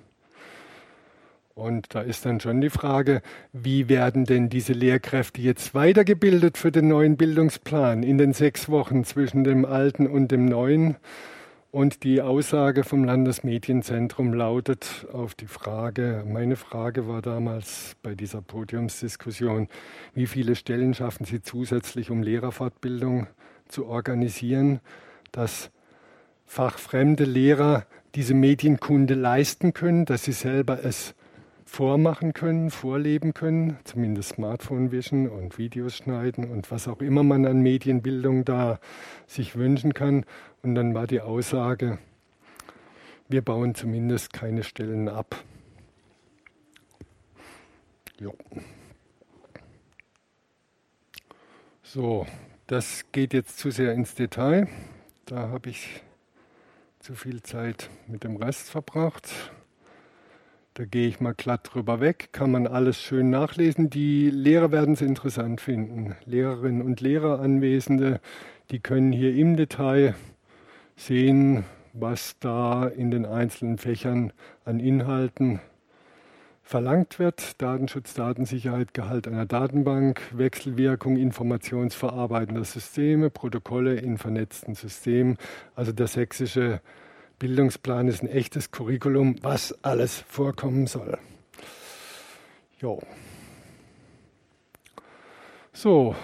Und 1.59 1.93
da 1.93 1.99
ist 1.99 2.25
dann 2.25 2.39
schon 2.39 2.61
die 2.61 2.69
Frage, 2.69 3.21
wie 3.51 3.89
werden 3.89 4.23
denn 4.23 4.47
diese 4.47 4.71
Lehrkräfte 4.71 5.41
jetzt 5.41 5.75
weitergebildet 5.75 6.57
für 6.57 6.71
den 6.71 6.87
neuen 6.87 7.17
Bildungsplan 7.17 8.01
in 8.01 8.17
den 8.17 8.31
sechs 8.31 8.69
Wochen 8.69 9.03
zwischen 9.03 9.43
dem 9.43 9.65
alten 9.65 10.07
und 10.07 10.31
dem 10.31 10.45
neuen? 10.45 10.95
Und 11.69 12.03
die 12.05 12.21
Aussage 12.21 12.85
vom 12.85 13.03
Landesmedienzentrum 13.03 14.33
lautet 14.33 15.05
auf 15.11 15.35
die 15.35 15.47
Frage, 15.47 16.23
meine 16.25 16.55
Frage 16.55 17.09
war 17.09 17.21
damals 17.21 17.97
bei 18.01 18.15
dieser 18.15 18.41
Podiumsdiskussion, 18.41 19.67
wie 20.13 20.27
viele 20.27 20.55
Stellen 20.55 20.93
schaffen 20.93 21.25
Sie 21.25 21.41
zusätzlich, 21.41 22.09
um 22.09 22.23
Lehrerfortbildung 22.23 23.27
zu 23.67 23.85
organisieren, 23.85 24.79
dass 25.33 25.71
fachfremde 26.45 27.25
Lehrer 27.25 27.85
diese 28.15 28.33
Medienkunde 28.33 29.13
leisten 29.13 29.73
können, 29.73 30.05
dass 30.05 30.23
sie 30.23 30.31
selber 30.31 30.83
es 30.83 31.15
vormachen 31.69 32.33
können, 32.33 32.71
vorleben 32.71 33.33
können, 33.33 33.77
zumindest 33.83 34.29
Smartphone 34.29 34.91
wischen 34.91 35.29
und 35.29 35.57
Videos 35.57 35.95
schneiden 35.95 36.49
und 36.49 36.71
was 36.71 36.87
auch 36.87 36.99
immer 36.99 37.23
man 37.23 37.45
an 37.45 37.61
Medienbildung 37.61 38.43
da 38.43 38.79
sich 39.27 39.55
wünschen 39.55 39.93
kann. 39.93 40.25
Und 40.63 40.75
dann 40.75 40.93
war 40.93 41.07
die 41.07 41.21
Aussage, 41.21 41.99
wir 43.29 43.43
bauen 43.43 43.75
zumindest 43.75 44.33
keine 44.33 44.63
Stellen 44.63 45.07
ab. 45.07 45.35
Jo. 48.19 48.33
So, 51.83 52.25
das 52.67 53.05
geht 53.11 53.33
jetzt 53.33 53.59
zu 53.59 53.71
sehr 53.71 53.93
ins 53.93 54.15
Detail. 54.15 54.67
Da 55.25 55.49
habe 55.49 55.69
ich 55.69 56.03
zu 56.99 57.13
viel 57.15 57.41
Zeit 57.43 57.89
mit 58.07 58.23
dem 58.23 58.35
Rest 58.35 58.69
verbracht. 58.69 59.31
Da 60.79 60.85
gehe 60.85 61.09
ich 61.09 61.19
mal 61.19 61.33
glatt 61.33 61.71
drüber 61.73 61.99
weg, 61.99 62.29
kann 62.31 62.51
man 62.51 62.65
alles 62.65 63.01
schön 63.01 63.29
nachlesen. 63.29 63.89
Die 63.89 64.29
Lehrer 64.29 64.71
werden 64.71 64.93
es 64.93 65.01
interessant 65.01 65.59
finden. 65.59 66.15
Lehrerinnen 66.23 66.81
und 66.81 67.01
Lehrer, 67.01 67.41
Anwesende, 67.41 68.21
die 68.71 68.79
können 68.79 69.11
hier 69.11 69.35
im 69.35 69.57
Detail 69.57 70.15
sehen, 70.95 71.65
was 71.91 72.39
da 72.39 72.87
in 72.87 73.11
den 73.11 73.25
einzelnen 73.25 73.77
Fächern 73.77 74.31
an 74.63 74.79
Inhalten 74.79 75.59
verlangt 76.63 77.19
wird. 77.19 77.61
Datenschutz, 77.61 78.13
Datensicherheit, 78.13 78.93
Gehalt 78.93 79.27
einer 79.27 79.45
Datenbank, 79.45 80.21
Wechselwirkung 80.31 81.17
informationsverarbeitender 81.17 82.63
Systeme, 82.63 83.29
Protokolle 83.29 83.95
in 83.95 84.17
vernetzten 84.17 84.75
Systemen. 84.75 85.37
Also 85.75 85.91
der 85.91 86.07
sächsische 86.07 86.79
Bildungsplan 87.39 88.09
ist 88.09 88.21
ein 88.21 88.27
echtes 88.27 88.71
Curriculum, 88.71 89.37
was 89.41 89.71
alles 89.81 90.19
vorkommen 90.27 90.87
soll. 90.87 91.17
Jo. 92.81 93.01
So, 95.71 96.17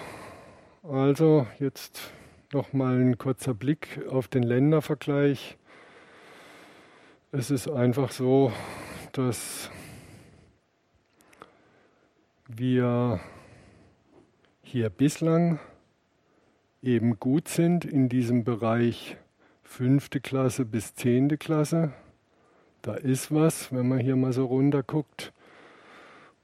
also 0.82 1.46
jetzt 1.58 2.12
noch 2.52 2.74
mal 2.74 3.00
ein 3.00 3.16
kurzer 3.16 3.54
Blick 3.54 4.00
auf 4.10 4.28
den 4.28 4.42
Ländervergleich. 4.42 5.56
Es 7.32 7.50
ist 7.50 7.66
einfach 7.66 8.12
so, 8.12 8.52
dass 9.12 9.70
wir 12.46 13.20
hier 14.62 14.90
bislang 14.90 15.60
eben 16.82 17.18
gut 17.18 17.48
sind 17.48 17.86
in 17.86 18.10
diesem 18.10 18.44
Bereich 18.44 19.16
fünfte 19.66 20.20
Klasse 20.20 20.64
bis 20.64 20.94
zehnte 20.94 21.36
Klasse. 21.36 21.92
Da 22.82 22.94
ist 22.94 23.34
was, 23.34 23.72
wenn 23.72 23.88
man 23.88 23.98
hier 23.98 24.16
mal 24.16 24.32
so 24.32 24.46
runter 24.46 24.82
guckt. 24.82 25.32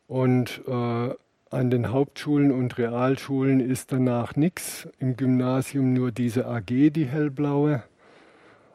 Und 0.08 0.62
äh, 0.66 1.14
an 1.50 1.70
den 1.70 1.92
Hauptschulen 1.92 2.50
und 2.50 2.78
Realschulen 2.78 3.60
ist 3.60 3.92
danach 3.92 4.36
nichts. 4.36 4.88
Im 4.98 5.16
Gymnasium 5.16 5.92
nur 5.92 6.10
diese 6.10 6.46
AG, 6.46 6.90
die 6.90 7.06
hellblaue. 7.06 7.82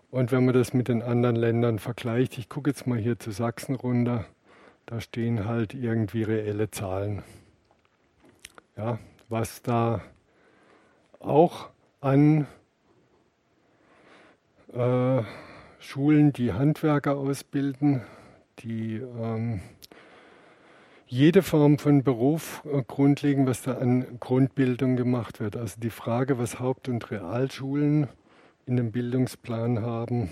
Und 0.09 0.31
wenn 0.31 0.45
man 0.45 0.53
das 0.53 0.73
mit 0.73 0.87
den 0.87 1.01
anderen 1.01 1.35
Ländern 1.35 1.79
vergleicht, 1.79 2.37
ich 2.37 2.49
gucke 2.49 2.69
jetzt 2.69 2.87
mal 2.87 2.97
hier 2.97 3.19
zu 3.19 3.31
Sachsen 3.31 3.75
runter, 3.75 4.25
da 4.85 5.01
stehen 5.01 5.45
halt 5.45 5.73
irgendwie 5.73 6.23
reelle 6.23 6.71
Zahlen. 6.71 7.23
Ja, 8.77 8.99
was 9.27 9.61
da 9.61 10.01
auch 11.19 11.69
an 11.99 12.47
äh, 14.73 15.23
Schulen, 15.79 16.33
die 16.33 16.53
Handwerker 16.53 17.17
ausbilden, 17.17 18.01
die 18.59 18.95
ähm, 18.95 19.61
jede 21.05 21.41
Form 21.41 21.77
von 21.77 22.03
Beruf 22.03 22.63
äh, 22.65 22.83
grundlegen, 22.83 23.47
was 23.47 23.61
da 23.61 23.77
an 23.77 24.19
Grundbildung 24.19 24.95
gemacht 24.95 25.39
wird. 25.39 25.55
Also 25.55 25.79
die 25.79 25.89
Frage, 25.89 26.37
was 26.37 26.59
Haupt- 26.59 26.89
und 26.89 27.09
Realschulen 27.11 28.07
in 28.65 28.75
dem 28.75 28.91
Bildungsplan 28.91 29.81
haben, 29.81 30.29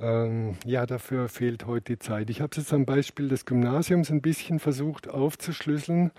ähm, 0.00 0.56
ja, 0.64 0.86
dafür 0.86 1.28
fehlt 1.28 1.66
heute 1.66 1.94
die 1.94 1.98
Zeit. 1.98 2.30
Ich 2.30 2.40
habe 2.40 2.50
es 2.52 2.58
jetzt 2.58 2.72
am 2.72 2.84
Beispiel 2.84 3.28
des 3.28 3.44
Gymnasiums 3.44 4.10
ein 4.10 4.22
bisschen 4.22 4.58
versucht 4.58 5.08
aufzuschlüsseln, 5.08 6.12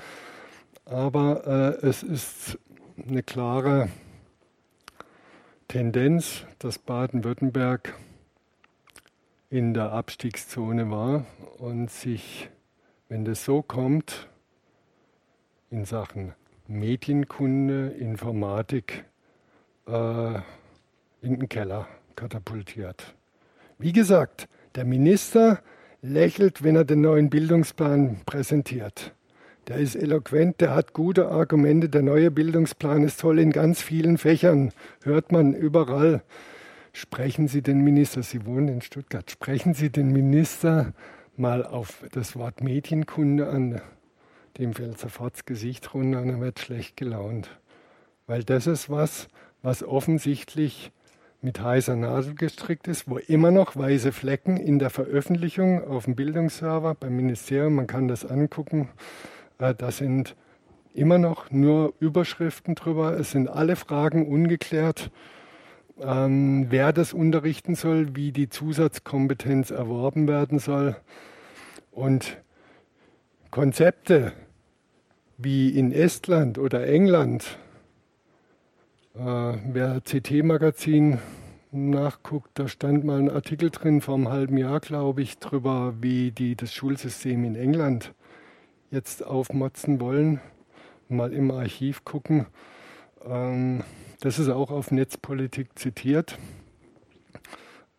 aber 0.86 1.80
äh, 1.82 1.86
es 1.86 2.04
ist 2.04 2.60
eine 3.08 3.24
klare 3.24 3.90
Tendenz, 5.74 6.46
dass 6.60 6.78
Baden-Württemberg 6.78 7.96
in 9.50 9.74
der 9.74 9.92
Abstiegszone 9.92 10.92
war 10.92 11.26
und 11.58 11.90
sich, 11.90 12.48
wenn 13.10 13.26
das 13.26 13.44
so 13.44 13.64
kommt, 13.64 14.30
in 15.72 15.86
Sachen 15.86 16.36
Medienkunde, 16.68 17.88
Informatik 17.88 19.06
äh, 19.88 20.36
in 21.24 21.40
den 21.40 21.50
Keller 21.50 21.88
katapultiert. 22.16 23.16
Wie 23.80 23.94
gesagt, 23.94 24.48
der 24.76 24.86
Minister 24.86 25.60
lächelt, 26.04 26.62
wenn 26.64 26.76
er 26.76 26.86
den 26.86 27.02
neuen 27.02 27.32
Bildungsplan 27.32 28.22
präsentiert. 28.28 29.16
Der 29.68 29.78
ist 29.78 29.95
eloquent, 29.95 30.59
der 30.59 30.76
hat 30.76 30.91
gute 30.91 31.30
Argumente. 31.30 31.88
Der 31.88 32.01
neue 32.01 32.32
Bildungsplan 32.32 33.03
ist 33.03 33.22
toll 33.22 33.39
in 33.39 33.51
ganz 33.51 33.82
vielen 33.82 34.18
Fächern. 34.18 34.74
Hört 35.03 35.32
man 35.32 35.53
überall. 35.53 36.22
Sprechen 36.91 37.47
Sie 37.47 37.61
den 37.61 37.80
Minister, 37.82 38.24
Sie 38.24 38.45
wohnen 38.45 38.68
in 38.68 38.82
Stuttgart, 38.82 39.32
sprechen 39.32 39.74
Sie 39.74 39.89
den 39.89 40.11
Minister 40.11 40.93
mal 41.36 41.66
auf 41.66 42.03
das 42.11 42.36
Wort 42.36 42.61
Medienkunde 42.61 43.49
an. 43.49 43.82
Dem 44.57 44.74
fällt 44.74 44.99
sofort 44.99 45.34
das 45.34 45.45
Gesicht 45.45 45.93
runter 45.95 46.22
und 46.22 46.30
er 46.30 46.39
wird 46.39 46.59
schlecht 46.59 46.95
gelaunt. 46.97 47.49
Weil 48.28 48.43
das 48.43 48.68
ist 48.68 48.89
was, 48.89 49.28
was 49.64 49.82
offensichtlich 49.82 50.91
mit 51.41 51.59
heißer 51.59 51.95
Nadel 51.95 52.36
gestrickt 52.36 52.88
ist, 52.88 53.09
wo 53.09 53.18
immer 53.18 53.49
noch 53.49 53.76
weiße 53.76 54.11
Flecken 54.11 54.57
in 54.57 54.78
der 54.78 54.91
Veröffentlichung 54.91 55.84
auf 55.84 56.05
dem 56.05 56.16
Bildungsserver 56.16 56.93
beim 56.93 57.16
Ministerium, 57.16 57.74
man 57.76 57.88
kann 57.88 58.07
das 58.07 58.24
angucken, 58.24 58.89
da 59.72 59.91
sind 59.91 60.36
immer 60.93 61.18
noch 61.18 61.51
nur 61.51 61.93
Überschriften 61.99 62.76
drüber, 62.76 63.18
es 63.18 63.32
sind 63.32 63.47
alle 63.47 63.78
Fragen 63.78 64.28
ungeklärt, 64.28 65.11
ähm, 66.01 66.68
wer 66.70 66.91
das 66.91 67.14
unterrichten 67.14 67.76
soll, 67.76 68.16
wie 68.16 68.32
die 68.32 68.49
Zusatzkompetenz 68.49 69.72
erworben 69.72 70.28
werden 70.28 70.59
soll. 70.59 70.97
Und 71.91 72.38
Konzepte 73.51 74.34
wie 75.38 75.70
in 75.70 75.91
Estland 75.91 76.57
oder 76.57 76.88
England 76.88 77.57
äh, 79.16 79.20
wer 79.20 80.01
CT-Magazin 80.01 81.20
nachguckt, 81.72 82.49
da 82.55 82.68
stand 82.68 83.03
mal 83.03 83.20
ein 83.20 83.30
Artikel 83.30 83.70
drin 83.70 84.01
vor 84.01 84.16
einem 84.16 84.30
halben 84.30 84.57
Jahr, 84.57 84.80
glaube 84.80 85.22
ich, 85.22 85.38
drüber, 85.38 85.93
wie 86.01 86.32
die 86.32 86.55
das 86.55 86.74
Schulsystem 86.74 87.43
in 87.43 87.55
England 87.55 88.14
jetzt 88.94 89.26
aufmotzen 89.26 90.00
wollen. 90.00 90.39
Mal 91.10 91.34
im 91.34 91.52
Archiv 91.52 92.06
gucken. 92.06 92.46
Ähm, 93.26 93.84
das 94.22 94.39
ist 94.39 94.50
auch 94.50 94.72
auf 94.72 94.91
Netzpolitik 94.91 95.78
zitiert. 95.78 96.38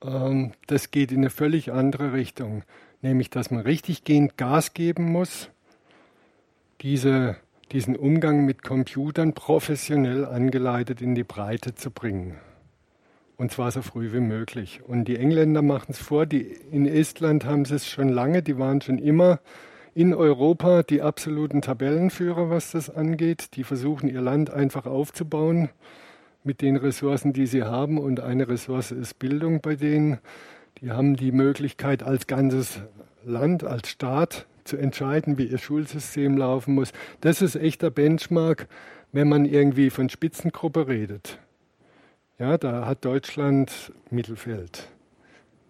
Ähm, 0.02 0.52
das 0.66 0.90
geht 0.90 1.12
in 1.12 1.18
eine 1.18 1.30
völlig 1.30 1.72
andere 1.72 2.12
Richtung, 2.12 2.62
nämlich 3.02 3.28
dass 3.28 3.50
man 3.50 3.60
richtiggehend 3.60 4.36
Gas 4.36 4.72
geben 4.72 5.04
muss, 5.12 5.50
diese 6.80 7.36
diesen 7.72 7.96
Umgang 7.96 8.44
mit 8.44 8.62
Computern 8.62 9.32
professionell 9.32 10.24
angeleitet 10.24 11.00
in 11.02 11.14
die 11.14 11.24
Breite 11.24 11.74
zu 11.74 11.90
bringen. 11.90 12.36
Und 13.36 13.50
zwar 13.50 13.72
so 13.72 13.82
früh 13.82 14.12
wie 14.12 14.20
möglich. 14.20 14.80
Und 14.86 15.06
die 15.06 15.16
Engländer 15.16 15.60
machen 15.60 15.90
es 15.90 15.98
vor, 15.98 16.24
die, 16.24 16.42
in 16.70 16.86
Estland 16.86 17.44
haben 17.44 17.64
sie 17.64 17.74
es 17.74 17.88
schon 17.88 18.08
lange, 18.08 18.42
die 18.42 18.58
waren 18.58 18.80
schon 18.80 18.98
immer 18.98 19.40
in 19.94 20.12
Europa 20.12 20.82
die 20.82 21.02
absoluten 21.02 21.62
Tabellenführer, 21.62 22.50
was 22.50 22.72
das 22.72 22.90
angeht. 22.90 23.54
Die 23.56 23.64
versuchen 23.64 24.08
ihr 24.08 24.20
Land 24.20 24.50
einfach 24.50 24.86
aufzubauen 24.86 25.68
mit 26.42 26.60
den 26.60 26.76
Ressourcen, 26.76 27.32
die 27.32 27.46
sie 27.46 27.62
haben. 27.62 27.98
Und 27.98 28.20
eine 28.20 28.48
Ressource 28.48 28.90
ist 28.90 29.18
Bildung 29.18 29.60
bei 29.60 29.76
denen. 29.76 30.18
Die 30.80 30.90
haben 30.90 31.16
die 31.16 31.32
Möglichkeit 31.32 32.02
als 32.02 32.26
ganzes 32.26 32.80
Land, 33.24 33.64
als 33.64 33.88
Staat 33.88 34.46
zu 34.64 34.76
entscheiden, 34.76 35.38
wie 35.38 35.44
ihr 35.44 35.58
Schulsystem 35.58 36.36
laufen 36.36 36.74
muss. 36.74 36.92
Das 37.20 37.40
ist 37.40 37.54
echter 37.54 37.90
Benchmark, 37.90 38.66
wenn 39.12 39.28
man 39.28 39.44
irgendwie 39.44 39.90
von 39.90 40.08
Spitzengruppe 40.08 40.88
redet. 40.88 41.38
Ja, 42.38 42.58
da 42.58 42.86
hat 42.86 43.04
Deutschland 43.04 43.92
Mittelfeld 44.10 44.88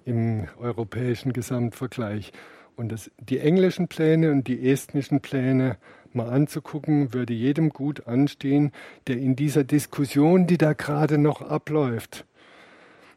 im 0.06 0.48
europäischen 0.58 1.32
Gesamtvergleich. 1.32 2.32
Und 2.76 2.90
das, 2.90 3.10
die 3.18 3.38
englischen 3.38 3.88
Pläne 3.88 4.32
und 4.32 4.48
die 4.48 4.68
estnischen 4.68 5.20
Pläne 5.20 5.76
mal 6.12 6.28
anzugucken, 6.28 7.12
würde 7.14 7.32
jedem 7.32 7.70
gut 7.70 8.06
anstehen, 8.06 8.72
der 9.06 9.16
in 9.16 9.36
dieser 9.36 9.64
Diskussion, 9.64 10.46
die 10.46 10.58
da 10.58 10.72
gerade 10.72 11.18
noch 11.18 11.42
abläuft, 11.42 12.24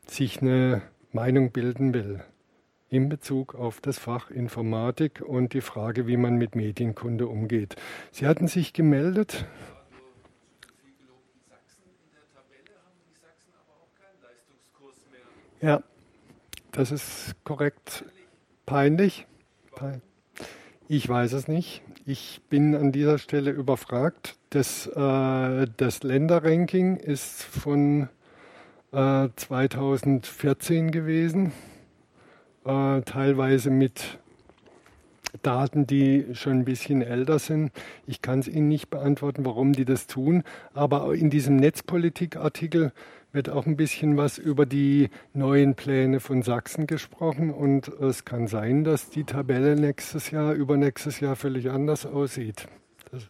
sich 0.07 0.41
eine 0.41 0.81
Meinung 1.11 1.51
bilden 1.51 1.93
will 1.93 2.21
in 2.89 3.09
Bezug 3.09 3.55
auf 3.55 3.81
das 3.81 3.97
Fach 3.99 4.31
Informatik 4.31 5.21
und 5.21 5.53
die 5.53 5.61
Frage, 5.61 6.07
wie 6.07 6.17
man 6.17 6.37
mit 6.37 6.55
Medienkunde 6.55 7.27
umgeht. 7.27 7.75
Sie 8.11 8.25
hatten 8.25 8.47
sich 8.47 8.73
gemeldet. 8.73 9.45
Ja, 15.59 15.81
das 16.71 16.91
ist 16.91 17.35
korrekt. 17.43 18.05
Peinlich. 18.65 19.25
Ich 20.87 21.07
weiß 21.07 21.33
es 21.33 21.47
nicht. 21.47 21.81
Ich 22.05 22.41
bin 22.49 22.73
an 22.73 22.91
dieser 22.91 23.17
Stelle 23.17 23.51
überfragt. 23.51 24.37
Das, 24.49 24.87
äh, 24.87 25.67
das 25.75 26.03
Länderranking 26.03 26.95
ist 26.95 27.43
von 27.43 28.07
äh, 28.93 29.27
2014 29.35 30.91
gewesen, 30.91 31.51
äh, 32.65 33.01
teilweise 33.01 33.69
mit 33.69 34.19
Daten, 35.41 35.85
die 35.85 36.27
schon 36.33 36.59
ein 36.59 36.65
bisschen 36.65 37.01
älter 37.01 37.39
sind. 37.39 37.71
Ich 38.05 38.21
kann 38.21 38.39
es 38.39 38.47
Ihnen 38.47 38.69
nicht 38.69 38.89
beantworten, 38.89 39.45
warum 39.45 39.73
die 39.73 39.85
das 39.85 40.07
tun, 40.07 40.43
aber 40.73 41.13
in 41.13 41.29
diesem 41.29 41.57
Netzpolitik-Artikel 41.57 42.93
wird 43.37 43.49
auch 43.49 43.67
ein 43.67 43.77
bisschen 43.77 44.17
was 44.17 44.39
über 44.39 44.65
die 44.65 45.11
neuen 45.31 45.75
Pläne 45.75 46.19
von 46.19 46.41
Sachsen 46.41 46.87
gesprochen 46.87 47.51
und 47.51 47.87
es 47.87 48.25
kann 48.25 48.47
sein, 48.47 48.83
dass 48.83 49.11
die 49.11 49.25
Tabelle 49.25 49.75
nächstes 49.75 50.31
Jahr, 50.31 50.53
übernächstes 50.53 51.19
Jahr 51.19 51.35
völlig 51.35 51.69
anders 51.69 52.07
aussieht. 52.07 52.67
Das 53.11 53.29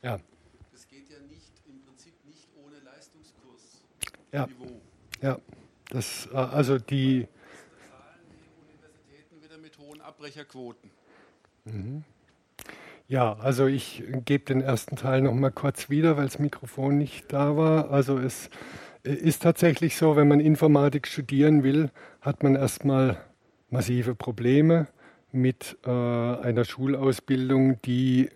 Ja. 0.00 0.18
Das 0.72 0.86
geht 0.88 1.10
ja 1.10 1.18
nicht 1.28 1.52
im 1.66 1.82
Prinzip 1.82 2.14
nicht 2.24 2.48
ohne 2.64 2.78
Leistungskurs. 2.78 3.82
Ja. 4.32 4.46
Niveau. 4.46 4.80
Ja. 5.20 5.38
Das, 5.90 6.28
äh, 6.32 6.36
also 6.36 6.78
die. 6.78 7.26
Universitäten 8.68 9.42
wieder 9.42 9.58
mit 9.58 9.78
hohen 9.78 10.00
Abbrecherquoten. 10.00 10.90
Mhm. 11.64 12.04
Ja, 13.08 13.38
also 13.38 13.66
ich 13.66 14.02
gebe 14.26 14.44
den 14.44 14.60
ersten 14.60 14.96
Teil 14.96 15.22
noch 15.22 15.32
mal 15.32 15.50
kurz 15.50 15.88
wieder, 15.88 16.18
weil 16.18 16.26
das 16.26 16.38
Mikrofon 16.38 16.98
nicht 16.98 17.32
da 17.32 17.56
war. 17.56 17.90
Also 17.90 18.18
es 18.18 18.50
ist 19.02 19.42
tatsächlich 19.42 19.96
so, 19.96 20.14
wenn 20.14 20.28
man 20.28 20.40
Informatik 20.40 21.06
studieren 21.06 21.62
will, 21.62 21.90
hat 22.20 22.42
man 22.42 22.54
erstmal 22.54 23.18
massive 23.70 24.14
Probleme 24.14 24.88
mit 25.32 25.78
äh, 25.86 25.90
einer 25.90 26.66
Schulausbildung, 26.66 27.80
die, 27.82 28.28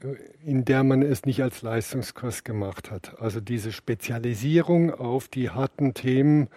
in 0.43 0.65
der 0.65 0.85
man 0.85 1.03
es 1.03 1.27
nicht 1.27 1.43
als 1.43 1.61
Leistungskurs 1.61 2.43
gemacht 2.43 2.91
hat. 2.91 3.21
Also 3.21 3.41
diese 3.41 3.73
Spezialisierung 3.73 4.91
auf 4.95 5.29
die 5.29 5.51
harten 5.51 5.93
Themen 5.93 6.47
äh, 6.47 6.49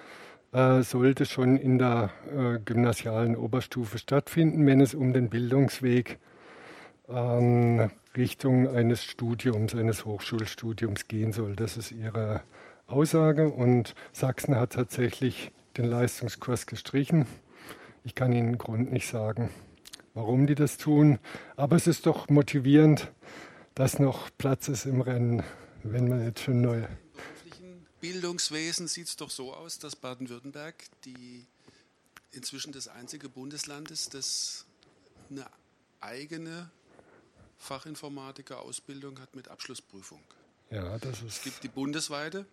sollte 0.83 1.25
schon 1.25 1.57
in 1.57 1.77
der 1.77 2.11
äh, 2.33 2.59
gymnasialen 2.63 3.35
Oberstufe 3.35 3.97
stattfinden, 3.97 4.65
wenn 4.65 4.79
es 4.79 4.93
um 4.93 5.11
den 5.11 5.29
Bildungsweg 5.29 6.17
ähm, 7.09 7.89
Richtung 8.15 8.69
eines 8.69 9.03
Studiums, 9.03 9.75
eines 9.75 10.05
Hochschulstudiums 10.05 11.07
gehen 11.07 11.33
soll. 11.33 11.55
Das 11.55 11.75
ist 11.75 11.91
ihre 11.91 12.41
Aussage 12.87 13.49
und 13.49 13.95
Sachsen 14.13 14.55
hat 14.55 14.73
tatsächlich 14.73 15.51
den 15.77 15.85
Leistungskurs 15.85 16.67
gestrichen. 16.67 17.25
Ich 18.03 18.15
kann 18.15 18.31
Ihnen 18.31 18.53
den 18.53 18.57
Grund 18.57 18.93
nicht 18.93 19.07
sagen, 19.07 19.49
warum 20.13 20.47
die 20.47 20.55
das 20.55 20.77
tun, 20.77 21.19
aber 21.57 21.75
es 21.75 21.87
ist 21.87 22.05
doch 22.05 22.29
motivierend, 22.29 23.11
dass 23.73 23.99
noch 23.99 24.29
Platz 24.37 24.69
ist 24.69 24.85
im 24.85 25.01
Rennen, 25.01 25.43
wenn 25.83 26.07
man 26.07 26.23
jetzt 26.23 26.43
schon 26.43 26.61
neu 26.61 26.83
Bildungswesen 28.05 28.87
sieht 28.87 29.07
es 29.07 29.15
doch 29.15 29.31
so 29.31 29.51
aus, 29.51 29.79
dass 29.79 29.95
Baden-Württemberg 29.95 30.75
die 31.05 31.43
inzwischen 32.33 32.71
das 32.71 32.87
einzige 32.87 33.29
Bundesland 33.29 33.89
ist, 33.89 34.13
das 34.13 34.65
eine 35.31 35.49
eigene 36.01 36.69
Fachinformatiker-Ausbildung 37.57 39.19
hat 39.19 39.35
mit 39.35 39.47
Abschlussprüfung. 39.47 40.21
Ja, 40.69 40.99
das 40.99 41.23
ist. 41.23 41.37
Es 41.37 41.41
gibt 41.41 41.63
die 41.63 41.67
bundesweite, 41.67 42.45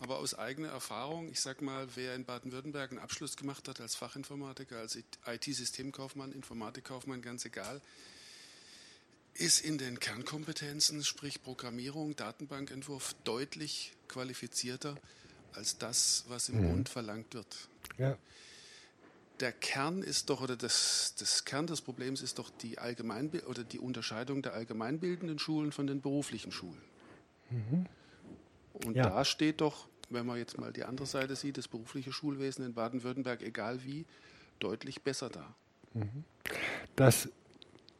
aber 0.00 0.16
aus 0.16 0.32
eigener 0.32 0.68
Erfahrung, 0.68 1.28
ich 1.28 1.40
sage 1.42 1.62
mal, 1.62 1.86
wer 1.94 2.14
in 2.14 2.24
Baden-Württemberg 2.24 2.90
einen 2.90 3.00
Abschluss 3.00 3.36
gemacht 3.36 3.68
hat 3.68 3.82
als 3.82 3.94
Fachinformatiker, 3.94 4.78
als 4.78 4.96
IT-Systemkaufmann, 5.26 6.32
Informatikkaufmann, 6.32 7.20
ganz 7.20 7.44
egal, 7.44 7.82
ist 9.34 9.60
in 9.60 9.78
den 9.78 9.98
Kernkompetenzen, 9.98 11.02
sprich 11.04 11.42
Programmierung, 11.42 12.16
Datenbankentwurf, 12.16 13.14
deutlich 13.24 13.92
qualifizierter 14.08 14.96
als 15.52 15.78
das, 15.78 16.24
was 16.28 16.48
im 16.48 16.60
mhm. 16.60 16.68
Bund 16.70 16.88
verlangt 16.88 17.34
wird. 17.34 17.68
Ja. 17.98 18.16
Der 19.40 19.52
Kern 19.52 20.02
ist 20.02 20.30
doch, 20.30 20.40
oder 20.40 20.56
das, 20.56 21.14
das 21.18 21.44
Kern 21.44 21.66
des 21.66 21.80
Problems 21.80 22.22
ist 22.22 22.38
doch 22.38 22.50
die 22.50 22.78
Allgemeinbild 22.78 23.46
oder 23.46 23.64
die 23.64 23.80
Unterscheidung 23.80 24.42
der 24.42 24.54
allgemeinbildenden 24.54 25.38
Schulen 25.38 25.72
von 25.72 25.86
den 25.88 26.00
beruflichen 26.00 26.52
Schulen. 26.52 26.82
Mhm. 27.50 27.86
Und 28.84 28.96
ja. 28.96 29.08
da 29.08 29.24
steht 29.24 29.60
doch, 29.60 29.88
wenn 30.10 30.26
man 30.26 30.38
jetzt 30.38 30.58
mal 30.58 30.72
die 30.72 30.84
andere 30.84 31.06
Seite 31.06 31.34
sieht, 31.34 31.58
das 31.58 31.66
berufliche 31.66 32.12
Schulwesen 32.12 32.64
in 32.64 32.74
Baden-Württemberg, 32.74 33.42
egal 33.42 33.84
wie, 33.84 34.04
deutlich 34.60 35.02
besser 35.02 35.30
da. 35.30 35.54
Mhm. 35.94 36.24
Das 36.94 37.28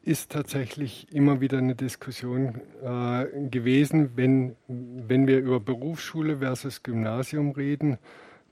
ist 0.05 0.33
tatsächlich 0.33 1.07
immer 1.13 1.41
wieder 1.41 1.59
eine 1.59 1.75
Diskussion 1.75 2.61
äh, 2.83 3.49
gewesen, 3.49 4.11
wenn, 4.17 4.55
wenn 4.69 5.27
wir 5.27 5.39
über 5.39 5.61
Berufsschule 5.61 6.39
versus 6.39 6.83
Gymnasium 6.83 7.53
reden, 7.53 7.99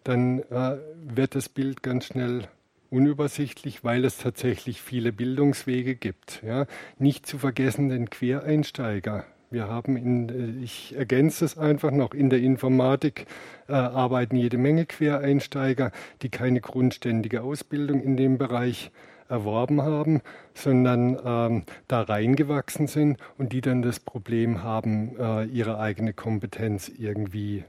dann 0.03 0.40
äh, 0.50 0.78
wird 1.14 1.34
das 1.34 1.48
Bild 1.48 1.82
ganz 1.82 2.07
schnell 2.07 2.48
unübersichtlich, 2.90 3.84
weil 3.84 4.05
es 4.05 4.18
tatsächlich 4.18 4.80
viele 4.80 5.12
Bildungswege 5.12 5.94
gibt. 5.94 6.42
Ja. 6.42 6.66
Nicht 6.98 7.26
zu 7.26 7.38
vergessen 7.38 7.90
den 7.90 8.09
Quereinsteiger. 8.09 9.24
Wir 9.50 9.68
haben 9.68 9.98
in, 9.98 10.28
äh, 10.30 10.64
ich 10.64 10.94
ergänze 10.96 11.44
es 11.44 11.59
einfach 11.59 11.90
noch, 11.90 12.14
in 12.14 12.30
der 12.30 12.40
Informatik 12.40 13.26
äh, 13.68 13.74
arbeiten 13.74 14.36
jede 14.36 14.57
Menge 14.57 14.86
Quereinsteiger, 14.86 15.92
die 16.22 16.30
keine 16.30 16.62
grundständige 16.62 17.42
Ausbildung 17.42 18.00
in 18.03 18.16
dem 18.16 18.38
Bereich 18.38 18.86
haben 18.86 19.11
erworben 19.33 19.83
haben, 19.83 20.20
sondern 20.55 21.18
ähm, 21.24 21.64
da 21.89 22.03
reingewachsen 22.03 22.87
sind 22.87 23.16
und 23.39 23.53
die 23.53 23.62
dann 23.62 23.83
das 23.83 23.99
Problem 23.99 24.62
haben, 24.62 25.16
äh, 25.18 25.45
ihre 25.47 25.78
eigene 25.78 26.12
Kompetenz 26.12 26.89
irgendwie 26.89 27.64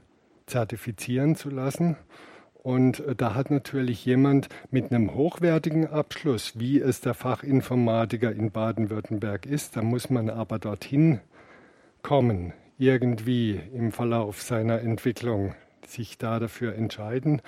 zertifizieren 0.46 1.34
zu 1.34 1.48
lassen. 1.48 1.96
Und 2.62 3.00
äh, 3.00 3.16
da 3.16 3.34
hat 3.34 3.50
natürlich 3.50 4.04
jemand 4.04 4.48
mit 4.70 4.92
einem 4.92 5.14
hochwertigen 5.14 5.86
Abschluss, 5.86 6.58
wie 6.58 6.80
es 6.80 7.00
der 7.00 7.14
Fachinformatiker 7.14 8.30
in 8.30 8.50
Baden-Württemberg 8.50 9.46
ist, 9.46 9.76
da 9.76 9.82
muss 9.82 10.10
man 10.10 10.30
aber 10.30 10.58
dorthin 10.58 11.20
kommen, 12.02 12.52
irgendwie 12.78 13.58
im 13.72 13.90
Verlauf 13.90 14.42
seiner 14.42 14.80
Entwicklung 14.80 15.54
sich 15.86 16.18
da 16.18 16.38
dafür 16.38 16.74
entscheiden 16.74 17.40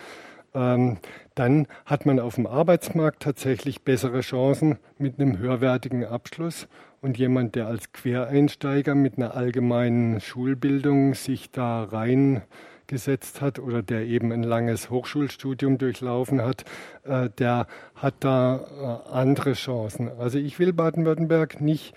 ähm, 0.57 0.97
dann 1.35 1.67
hat 1.85 2.07
man 2.07 2.19
auf 2.19 2.37
dem 2.37 2.47
Arbeitsmarkt 2.47 3.23
tatsächlich 3.23 3.83
bessere 3.83 4.23
Chancen 4.23 4.79
mit 4.99 5.21
einem 5.21 5.39
höherwertigen 5.39 6.05
Abschluss. 6.05 6.67
Und 7.03 7.19
jemand, 7.19 7.55
der 7.55 7.67
als 7.67 7.93
Quereinsteiger 7.93 8.95
mit 8.95 9.19
einer 9.19 9.37
allgemeinen 9.37 10.21
Schulbildung 10.21 11.15
sich 11.15 11.51
da 11.51 11.85
reingesetzt 11.85 13.43
hat 13.43 13.59
oder 13.59 13.83
der 13.83 14.07
eben 14.07 14.33
ein 14.33 14.43
langes 14.43 14.89
Hochschulstudium 14.89 15.77
durchlaufen 15.77 16.41
hat, 16.41 16.65
äh, 17.05 17.29
der 17.39 17.67
hat 17.95 18.15
da 18.21 19.05
äh, 19.07 19.13
andere 19.13 19.53
Chancen. 19.53 20.11
Also 20.19 20.39
ich 20.39 20.59
will 20.59 20.73
Baden-Württemberg 20.73 21.61
nicht 21.61 21.95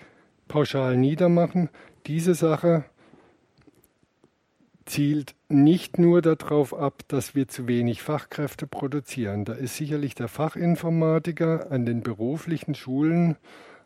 pauschal 0.49 0.97
niedermachen. 0.97 1.69
Diese 2.05 2.35
Sache 2.35 2.83
zielt 4.89 5.35
nicht 5.47 5.99
nur 5.99 6.21
darauf 6.21 6.73
ab, 6.73 7.03
dass 7.07 7.35
wir 7.35 7.47
zu 7.47 7.67
wenig 7.67 8.01
Fachkräfte 8.01 8.67
produzieren. 8.67 9.45
Da 9.45 9.53
ist 9.53 9.77
sicherlich 9.77 10.15
der 10.15 10.27
Fachinformatiker 10.27 11.71
an 11.71 11.85
den 11.85 12.01
beruflichen 12.01 12.75
Schulen 12.75 13.37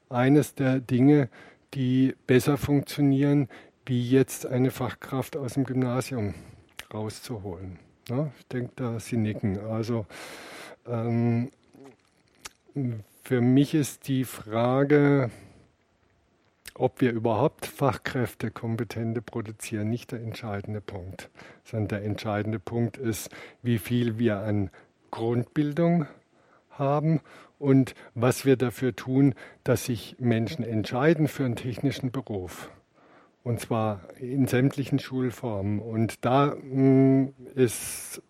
eines 0.09 0.55
der 0.55 0.79
Dinge, 0.79 1.29
die 1.73 2.15
besser 2.25 2.57
funktionieren, 2.57 3.49
wie 3.85 4.09
jetzt 4.09 4.45
eine 4.45 4.71
Fachkraft 4.71 5.35
aus 5.35 5.55
dem 5.55 5.65
Gymnasium 5.65 6.35
rauszuholen. 6.93 7.79
Ja, 8.07 8.31
ich 8.39 8.47
denke, 8.47 8.71
da 8.75 8.99
Sie 8.99 9.17
nicken. 9.17 9.59
Also 9.59 10.05
ähm, 10.87 11.51
für 13.23 13.41
mich 13.41 13.73
ist 13.73 14.07
die 14.07 14.23
Frage, 14.23 15.31
ob 16.75 17.01
wir 17.01 17.11
überhaupt 17.11 17.65
Fachkräfte 17.65 18.51
kompetente 18.51 19.21
produzieren, 19.21 19.89
nicht 19.89 20.11
der 20.11 20.21
entscheidende 20.21 20.81
Punkt, 20.81 21.29
sondern 21.63 21.87
der 21.89 22.03
entscheidende 22.03 22.59
Punkt 22.59 22.97
ist, 22.97 23.29
wie 23.61 23.77
viel 23.77 24.17
wir 24.17 24.39
an 24.39 24.69
Grundbildung 25.11 26.07
haben 26.71 27.21
und 27.59 27.93
was 28.15 28.45
wir 28.45 28.57
dafür 28.57 28.95
tun, 28.95 29.35
dass 29.63 29.85
sich 29.85 30.15
Menschen 30.19 30.63
entscheiden 30.63 31.27
für 31.27 31.45
einen 31.45 31.55
technischen 31.55 32.11
Beruf. 32.11 32.69
Und 33.43 33.59
zwar 33.59 34.01
in 34.19 34.47
sämtlichen 34.47 34.99
Schulformen. 34.99 35.79
Und 35.79 36.25
da 36.25 36.55
mh, 36.55 36.61
hm, 36.61 37.33
ist 37.55 38.21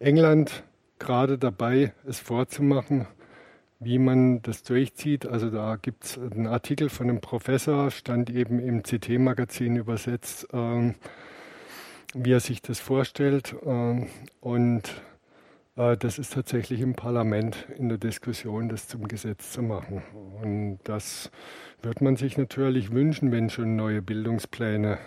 England 0.00 0.64
gerade 0.98 1.38
dabei, 1.38 1.92
es 2.06 2.18
vorzumachen 2.18 3.06
wie 3.80 3.98
man 3.98 4.42
das 4.42 4.62
durchzieht. 4.62 5.26
Also 5.26 5.50
da 5.50 5.76
gibt 5.76 6.04
es 6.04 6.18
einen 6.18 6.46
Artikel 6.46 6.88
von 6.88 7.08
einem 7.08 7.20
Professor, 7.20 7.90
stand 7.90 8.30
eben 8.30 8.58
im 8.58 8.82
CT-Magazin 8.82 9.76
übersetzt, 9.76 10.52
äh, 10.52 10.94
wie 12.14 12.32
er 12.32 12.40
sich 12.40 12.60
das 12.60 12.80
vorstellt. 12.80 13.54
Äh, 13.64 14.06
und 14.40 14.82
äh, 15.76 15.96
das 15.96 16.18
ist 16.18 16.32
tatsächlich 16.32 16.80
im 16.80 16.94
Parlament 16.94 17.66
in 17.76 17.88
der 17.88 17.98
Diskussion, 17.98 18.68
das 18.68 18.88
zum 18.88 19.06
Gesetz 19.06 19.52
zu 19.52 19.62
machen. 19.62 20.02
Und 20.42 20.80
das 20.84 21.30
wird 21.80 22.00
man 22.00 22.16
sich 22.16 22.36
natürlich 22.36 22.90
wünschen, 22.90 23.30
wenn 23.30 23.48
schon 23.48 23.76
neue 23.76 24.02
Bildungspläne 24.02 24.98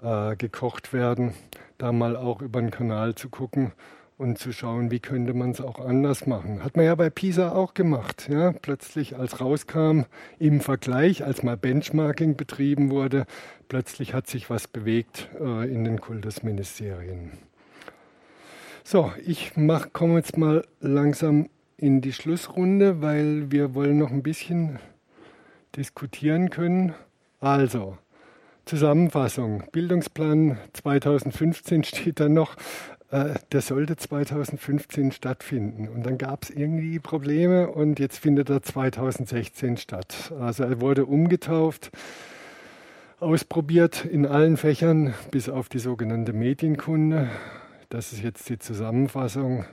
äh, 0.00 0.36
gekocht 0.36 0.92
werden, 0.92 1.34
da 1.78 1.90
mal 1.90 2.16
auch 2.16 2.40
über 2.40 2.60
den 2.60 2.70
Kanal 2.70 3.16
zu 3.16 3.28
gucken 3.28 3.72
und 4.20 4.38
zu 4.38 4.52
schauen, 4.52 4.90
wie 4.90 5.00
könnte 5.00 5.32
man 5.32 5.52
es 5.52 5.62
auch 5.62 5.80
anders 5.80 6.26
machen. 6.26 6.62
Hat 6.62 6.76
man 6.76 6.84
ja 6.84 6.94
bei 6.94 7.08
Pisa 7.08 7.52
auch 7.52 7.72
gemacht. 7.72 8.28
Ja? 8.30 8.52
Plötzlich, 8.52 9.16
als 9.16 9.40
rauskam, 9.40 10.02
im 10.38 10.60
Vergleich, 10.60 11.24
als 11.24 11.42
mal 11.42 11.56
Benchmarking 11.56 12.36
betrieben 12.36 12.90
wurde, 12.90 13.24
plötzlich 13.68 14.12
hat 14.12 14.26
sich 14.26 14.50
was 14.50 14.68
bewegt 14.68 15.30
äh, 15.40 15.72
in 15.72 15.84
den 15.84 16.02
Kultusministerien. 16.02 17.32
So, 18.84 19.10
ich 19.24 19.52
komme 19.94 20.16
jetzt 20.16 20.36
mal 20.36 20.66
langsam 20.80 21.48
in 21.78 22.02
die 22.02 22.12
Schlussrunde, 22.12 23.00
weil 23.00 23.50
wir 23.50 23.74
wollen 23.74 23.96
noch 23.96 24.10
ein 24.10 24.22
bisschen 24.22 24.80
diskutieren 25.76 26.50
können. 26.50 26.92
Also, 27.40 27.96
Zusammenfassung. 28.66 29.64
Bildungsplan 29.72 30.58
2015 30.74 31.84
steht 31.84 32.20
da 32.20 32.28
noch. 32.28 32.56
Äh, 33.10 33.34
der 33.50 33.60
sollte 33.60 33.96
2015 33.96 35.12
stattfinden. 35.12 35.88
Und 35.88 36.04
dann 36.04 36.16
gab 36.16 36.44
es 36.44 36.50
irgendwie 36.50 36.98
Probleme 37.00 37.68
und 37.68 37.98
jetzt 37.98 38.18
findet 38.18 38.50
er 38.50 38.62
2016 38.62 39.76
statt. 39.78 40.32
Also 40.38 40.64
er 40.64 40.80
wurde 40.80 41.06
umgetauft, 41.06 41.90
ausprobiert 43.18 44.04
in 44.04 44.26
allen 44.26 44.56
Fächern, 44.56 45.14
bis 45.32 45.48
auf 45.48 45.68
die 45.68 45.80
sogenannte 45.80 46.32
Medienkunde. 46.32 47.28
Das 47.88 48.12
ist 48.12 48.22
jetzt 48.22 48.48
die 48.48 48.58
Zusammenfassung. 48.58 49.64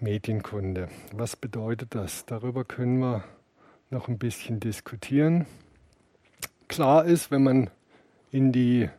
Medienkunde. 0.00 0.88
Was 1.12 1.34
bedeutet 1.34 1.94
das? 1.94 2.24
Darüber 2.26 2.64
können 2.64 2.98
wir 2.98 3.24
noch 3.90 4.08
ein 4.08 4.18
bisschen 4.18 4.60
diskutieren. 4.60 5.46
Klar 6.68 7.06
ist, 7.06 7.30
wenn 7.30 7.42
man 7.42 7.70
in 8.30 8.52
die 8.52 8.90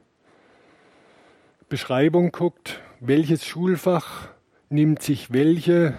Beschreibung 1.70 2.32
guckt, 2.32 2.82
welches 3.00 3.46
Schulfach 3.46 4.30
nimmt 4.70 5.04
sich 5.04 5.32
welche 5.32 5.94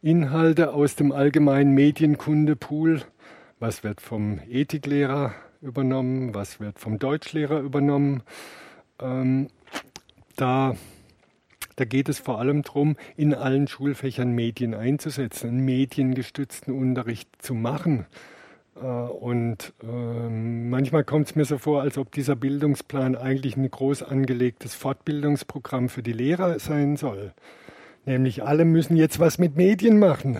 Inhalte 0.00 0.72
aus 0.72 0.94
dem 0.94 1.10
allgemeinen 1.10 1.74
Medienkundepool, 1.74 3.02
was 3.58 3.82
wird 3.82 4.00
vom 4.00 4.38
Ethiklehrer 4.48 5.34
übernommen, 5.60 6.34
was 6.34 6.60
wird 6.60 6.78
vom 6.78 7.00
Deutschlehrer 7.00 7.58
übernommen. 7.58 8.22
Ähm, 9.00 9.48
da, 10.36 10.76
da 11.74 11.84
geht 11.84 12.08
es 12.08 12.20
vor 12.20 12.38
allem 12.38 12.62
darum, 12.62 12.94
in 13.16 13.34
allen 13.34 13.66
Schulfächern 13.66 14.30
Medien 14.30 14.72
einzusetzen, 14.72 15.48
einen 15.48 15.64
mediengestützten 15.64 16.72
Unterricht 16.72 17.28
zu 17.42 17.54
machen. 17.54 18.06
Äh, 18.80 18.86
und 18.86 19.72
ähm, 19.82 20.70
manchmal 20.70 21.04
kommt 21.04 21.28
es 21.28 21.36
mir 21.36 21.44
so 21.44 21.58
vor, 21.58 21.82
als 21.82 21.98
ob 21.98 22.12
dieser 22.12 22.36
Bildungsplan 22.36 23.16
eigentlich 23.16 23.56
ein 23.56 23.70
groß 23.70 24.02
angelegtes 24.02 24.74
Fortbildungsprogramm 24.74 25.88
für 25.88 26.02
die 26.02 26.12
Lehrer 26.12 26.58
sein 26.58 26.96
soll. 26.96 27.32
Nämlich 28.04 28.44
alle 28.44 28.64
müssen 28.64 28.96
jetzt 28.96 29.18
was 29.18 29.38
mit 29.38 29.56
Medien 29.56 29.98
machen 29.98 30.38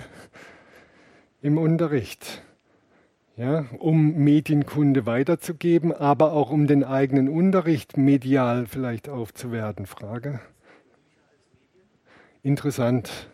im 1.43 1.59
Unterricht. 1.59 2.43
Ja, 3.37 3.67
um 3.79 4.15
Medienkunde 4.15 5.05
weiterzugeben, 5.05 5.93
aber 5.93 6.33
auch 6.33 6.51
um 6.51 6.67
den 6.67 6.85
eigenen 6.85 7.29
Unterricht 7.29 7.99
medial 7.99 8.67
vielleicht 8.67 9.11
aufzuwerten. 9.11 9.85
Frage? 9.85 10.41
Interessant. 12.43 13.29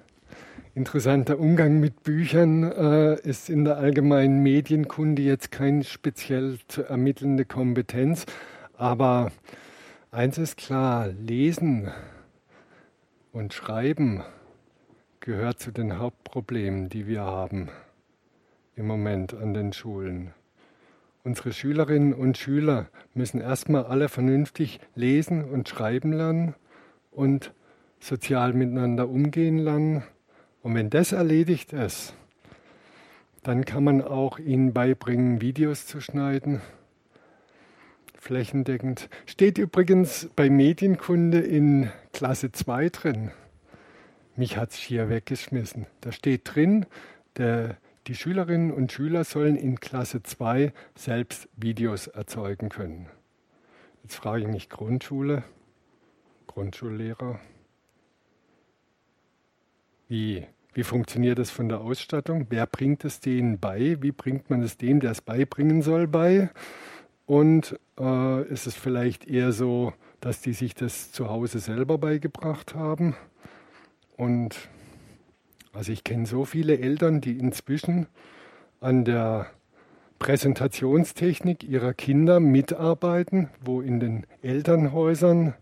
Interessanter 0.74 1.38
Umgang 1.38 1.80
mit 1.80 2.02
Büchern 2.02 2.62
äh, 2.62 3.20
ist 3.28 3.50
in 3.50 3.66
der 3.66 3.76
allgemeinen 3.76 4.42
Medienkunde 4.42 5.20
jetzt 5.20 5.50
keine 5.50 5.84
speziell 5.84 6.60
zu 6.66 6.82
ermittelnde 6.82 7.44
Kompetenz, 7.44 8.24
aber 8.78 9.32
eins 10.10 10.38
ist 10.38 10.56
klar, 10.56 11.08
Lesen 11.08 11.90
und 13.32 13.52
Schreiben 13.52 14.22
gehört 15.20 15.60
zu 15.60 15.72
den 15.72 15.98
Hauptproblemen, 15.98 16.88
die 16.88 17.06
wir 17.06 17.20
haben 17.20 17.68
im 18.74 18.86
Moment 18.86 19.34
an 19.34 19.52
den 19.52 19.74
Schulen. 19.74 20.32
Unsere 21.22 21.52
Schülerinnen 21.52 22.14
und 22.14 22.38
Schüler 22.38 22.88
müssen 23.12 23.42
erstmal 23.42 23.84
alle 23.84 24.08
vernünftig 24.08 24.80
lesen 24.94 25.44
und 25.44 25.68
schreiben 25.68 26.14
lernen 26.14 26.54
und 27.10 27.52
sozial 28.00 28.54
miteinander 28.54 29.10
umgehen 29.10 29.58
lernen 29.58 30.02
und 30.62 30.74
wenn 30.74 30.90
das 30.90 31.12
erledigt 31.12 31.72
ist, 31.72 32.14
dann 33.42 33.64
kann 33.64 33.84
man 33.84 34.02
auch 34.02 34.38
ihnen 34.38 34.72
beibringen, 34.72 35.40
Videos 35.40 35.86
zu 35.86 36.00
schneiden, 36.00 36.60
flächendeckend. 38.16 39.08
Steht 39.26 39.58
übrigens 39.58 40.28
bei 40.36 40.48
Medienkunde 40.48 41.40
in 41.40 41.90
Klasse 42.12 42.52
2 42.52 42.88
drin. 42.90 43.32
Mich 44.36 44.56
hat 44.56 44.70
es 44.70 44.80
schier 44.80 45.08
weggeschmissen. 45.08 45.86
Da 46.00 46.12
steht 46.12 46.42
drin, 46.54 46.86
der, 47.36 47.76
die 48.06 48.14
Schülerinnen 48.14 48.70
und 48.70 48.92
Schüler 48.92 49.24
sollen 49.24 49.56
in 49.56 49.80
Klasse 49.80 50.22
2 50.22 50.72
selbst 50.94 51.48
Videos 51.56 52.06
erzeugen 52.06 52.68
können. 52.68 53.08
Jetzt 54.04 54.14
frage 54.14 54.42
ich 54.42 54.48
mich 54.48 54.70
Grundschule, 54.70 55.42
Grundschullehrer. 56.46 57.40
Wie, 60.12 60.44
wie 60.74 60.82
funktioniert 60.82 61.38
das 61.38 61.50
von 61.50 61.70
der 61.70 61.80
Ausstattung? 61.80 62.48
Wer 62.50 62.66
bringt 62.66 63.02
es 63.06 63.20
denen 63.20 63.58
bei? 63.58 63.96
Wie 64.02 64.12
bringt 64.12 64.50
man 64.50 64.60
es 64.60 64.76
dem, 64.76 65.00
der 65.00 65.12
es 65.12 65.22
beibringen 65.22 65.80
soll, 65.80 66.06
bei? 66.06 66.50
Und 67.24 67.80
äh, 67.98 68.46
ist 68.48 68.66
es 68.66 68.74
vielleicht 68.74 69.26
eher 69.26 69.52
so, 69.52 69.94
dass 70.20 70.42
die 70.42 70.52
sich 70.52 70.74
das 70.74 71.12
zu 71.12 71.30
Hause 71.30 71.60
selber 71.60 71.96
beigebracht 71.96 72.74
haben? 72.74 73.16
Und 74.18 74.68
also 75.72 75.90
ich 75.92 76.04
kenne 76.04 76.26
so 76.26 76.44
viele 76.44 76.78
Eltern, 76.78 77.22
die 77.22 77.38
inzwischen 77.38 78.06
an 78.80 79.06
der 79.06 79.46
Präsentationstechnik 80.18 81.64
ihrer 81.64 81.94
Kinder 81.94 82.38
mitarbeiten, 82.38 83.48
wo 83.64 83.80
in 83.80 83.98
den 83.98 84.26
Elternhäusern 84.42 85.54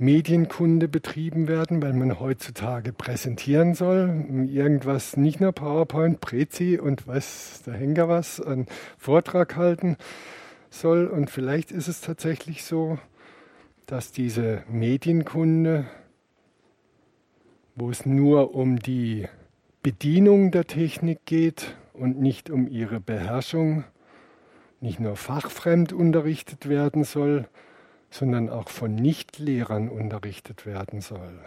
Medienkunde 0.00 0.86
betrieben 0.86 1.48
werden, 1.48 1.82
weil 1.82 1.92
man 1.92 2.20
heutzutage 2.20 2.92
präsentieren 2.92 3.74
soll. 3.74 4.46
Irgendwas, 4.48 5.16
nicht 5.16 5.40
nur 5.40 5.50
PowerPoint, 5.50 6.20
Prezi 6.20 6.78
und 6.78 7.08
was, 7.08 7.62
da 7.66 7.72
hängt 7.72 7.98
was, 7.98 8.40
einen 8.40 8.66
Vortrag 8.96 9.56
halten 9.56 9.96
soll. 10.70 11.08
Und 11.08 11.30
vielleicht 11.30 11.72
ist 11.72 11.88
es 11.88 12.00
tatsächlich 12.00 12.64
so, 12.64 12.98
dass 13.86 14.12
diese 14.12 14.62
Medienkunde, 14.68 15.86
wo 17.74 17.90
es 17.90 18.06
nur 18.06 18.54
um 18.54 18.78
die 18.78 19.26
Bedienung 19.82 20.52
der 20.52 20.66
Technik 20.66 21.26
geht 21.26 21.74
und 21.92 22.20
nicht 22.20 22.50
um 22.50 22.68
ihre 22.68 23.00
Beherrschung, 23.00 23.82
nicht 24.80 25.00
nur 25.00 25.16
fachfremd 25.16 25.92
unterrichtet 25.92 26.68
werden 26.68 27.02
soll, 27.02 27.48
sondern 28.10 28.48
auch 28.48 28.68
von 28.68 28.94
Nichtlehrern 28.94 29.88
unterrichtet 29.88 30.66
werden 30.66 31.00
soll. 31.00 31.38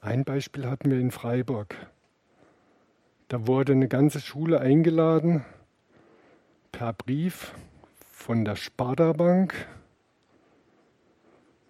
Ein 0.00 0.24
Beispiel 0.24 0.66
hatten 0.66 0.90
wir 0.90 0.98
in 0.98 1.10
Freiburg. 1.10 1.74
Da 3.28 3.46
wurde 3.46 3.72
eine 3.72 3.88
ganze 3.88 4.20
Schule 4.20 4.60
eingeladen 4.60 5.44
per 6.72 6.92
Brief 6.92 7.54
von 8.10 8.44
der 8.44 8.56
Sparda 8.56 9.12
Bank. 9.12 9.54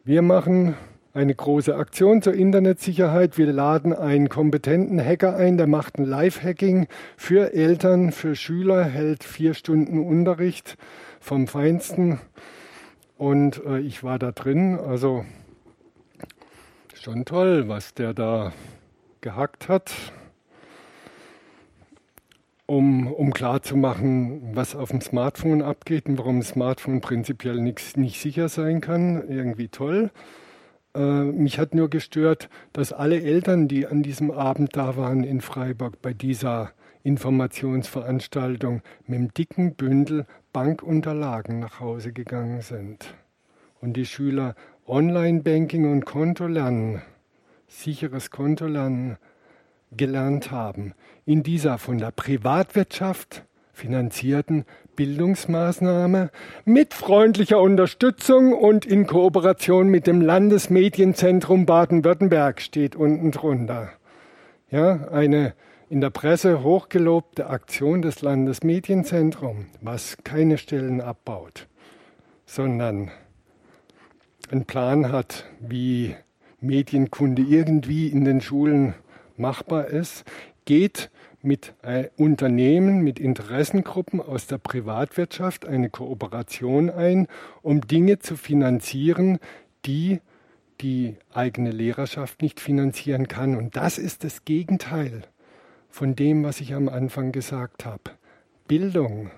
Wir 0.05 0.22
machen 0.22 0.74
eine 1.12 1.34
große 1.34 1.74
Aktion 1.74 2.22
zur 2.22 2.34
Internetsicherheit. 2.34 3.36
Wir 3.36 3.53
laden 3.53 3.92
einen 3.92 4.28
kompetenten 4.28 5.05
Hacker 5.05 5.36
ein, 5.36 5.57
der 5.57 5.66
macht 5.66 5.98
ein 5.98 6.05
Live-Hacking 6.05 6.86
für 7.16 7.53
Eltern, 7.53 8.12
für 8.12 8.36
Schüler, 8.36 8.84
hält 8.84 9.24
vier 9.24 9.55
Stunden 9.55 9.98
Unterricht 9.98 10.76
vom 11.20 11.46
Feinsten. 11.46 12.18
Und 13.16 13.62
äh, 13.64 13.78
ich 13.78 14.02
war 14.02 14.18
da 14.18 14.32
drin, 14.32 14.78
also 14.78 15.24
schon 16.94 17.24
toll, 17.24 17.68
was 17.68 17.94
der 17.94 18.14
da 18.14 18.52
gehackt 19.20 19.68
hat, 19.68 19.92
um, 22.66 23.06
um 23.12 23.32
klarzumachen, 23.32 24.54
was 24.56 24.74
auf 24.74 24.90
dem 24.90 25.00
Smartphone 25.00 25.60
abgeht 25.62 26.06
und 26.06 26.18
warum 26.18 26.38
ein 26.38 26.42
Smartphone 26.42 27.00
prinzipiell 27.00 27.60
nix, 27.60 27.96
nicht 27.96 28.20
sicher 28.20 28.48
sein 28.48 28.80
kann. 28.80 29.28
Irgendwie 29.28 29.68
toll. 29.68 30.10
äh, 30.94 31.00
mich 31.24 31.58
hat 31.58 31.74
nur 31.74 31.90
gestört, 31.90 32.48
dass 32.72 32.92
alle 32.92 33.22
Eltern, 33.22 33.68
die 33.68 33.86
an 33.86 34.02
diesem 34.02 34.30
Abend 34.30 34.76
da 34.76 34.96
waren 34.96 35.24
in 35.24 35.40
Freiburg 35.40 36.00
bei 36.02 36.12
dieser 36.12 36.72
Informationsveranstaltung, 37.02 38.82
mit 39.06 39.18
dem 39.18 39.34
dicken 39.34 39.74
Bündel 39.74 40.26
Bankunterlagen 40.53 41.61
nach 41.61 41.80
Hause 41.80 42.12
gegangen 42.12 42.61
sind. 42.61 43.14
Und 43.80 43.94
die 43.94 44.07
Schüler 44.07 44.55
Online-Banking 44.86 45.90
und 45.90 46.05
Kontolernen, 46.05 47.03
sicheres 47.68 48.30
Kontolernen 48.30 49.16
gelernt 49.96 50.51
haben. 50.51 50.94
In 51.24 51.42
dieser 51.42 51.78
von 51.78 51.98
der 51.98 52.11
Privatwirtschaft 52.11 53.44
finanzierten 53.72 54.64
Bildungsmaßnahme 54.96 56.30
mit 56.64 56.92
freundlicher 56.92 57.61
Unterstützung 57.61 58.53
und 58.53 58.84
in 58.84 59.07
Kooperation 59.07 59.88
mit 59.88 60.07
dem 60.07 60.20
Landesmedienzentrum 60.20 61.64
Baden-Württemberg 61.64 62.61
steht 62.61 62.96
unten 62.96 63.30
drunter. 63.30 63.90
Ja, 64.70 65.09
eine 65.09 65.55
in 65.91 66.01
der 66.01 66.11
Presse 66.11 66.62
hochgelobte 66.62 67.49
Aktion 67.49 68.01
des 68.01 68.22
Landesmedienzentrums, 68.22 69.66
was 69.80 70.18
keine 70.22 70.57
Stellen 70.57 71.01
abbaut, 71.01 71.66
sondern 72.47 73.11
einen 74.53 74.66
Plan 74.66 75.11
hat, 75.11 75.47
wie 75.59 76.14
Medienkunde 76.61 77.43
irgendwie 77.43 78.07
in 78.07 78.24
den 78.24 78.41
Schulen 78.41 78.95
machbar 79.36 79.88
ist, 79.88 80.24
geht 80.64 81.11
mit 81.43 81.74
Unternehmen, 82.16 83.03
mit 83.03 83.18
Interessengruppen 83.18 84.20
aus 84.20 84.47
der 84.47 84.59
Privatwirtschaft 84.59 85.66
eine 85.66 85.91
Kooperation 85.91 86.91
ein, 86.91 87.26
um 87.62 87.80
Dinge 87.80 88.20
zu 88.20 88.36
finanzieren, 88.36 89.41
die 89.86 90.20
die 90.82 91.16
eigene 91.34 91.72
Lehrerschaft 91.72 92.43
nicht 92.43 92.61
finanzieren 92.61 93.26
kann. 93.26 93.57
Und 93.57 93.74
das 93.74 93.99
ist 93.99 94.22
das 94.22 94.45
Gegenteil 94.45 95.22
von 95.91 96.16
dem, 96.16 96.45
was 96.45 96.61
ich 96.61 96.74
am 96.74 96.88
Anfang 96.88 97.32
gesagt 97.32 97.84
habe. 97.84 98.12
Bildung 98.66 99.30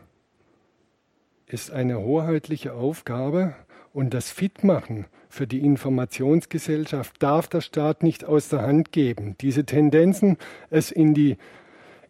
ist 1.47 1.71
eine 1.71 2.01
hoheitliche 2.01 2.75
Aufgabe 2.75 3.55
und 3.93 4.15
das 4.15 4.31
Fitmachen 4.31 5.07
für 5.29 5.47
die 5.47 5.61
Informationsgesellschaft 5.61 7.23
darf 7.23 7.49
der 7.49 7.63
Staat 7.63 8.03
nicht 8.03 8.25
aus 8.25 8.49
der 8.49 8.63
Hand 8.63 8.93
geben. 8.93 9.37
Diese 9.41 9.65
Tendenzen, 9.65 10.37
es 10.71 10.91
in 10.91 11.15
die 11.15 11.39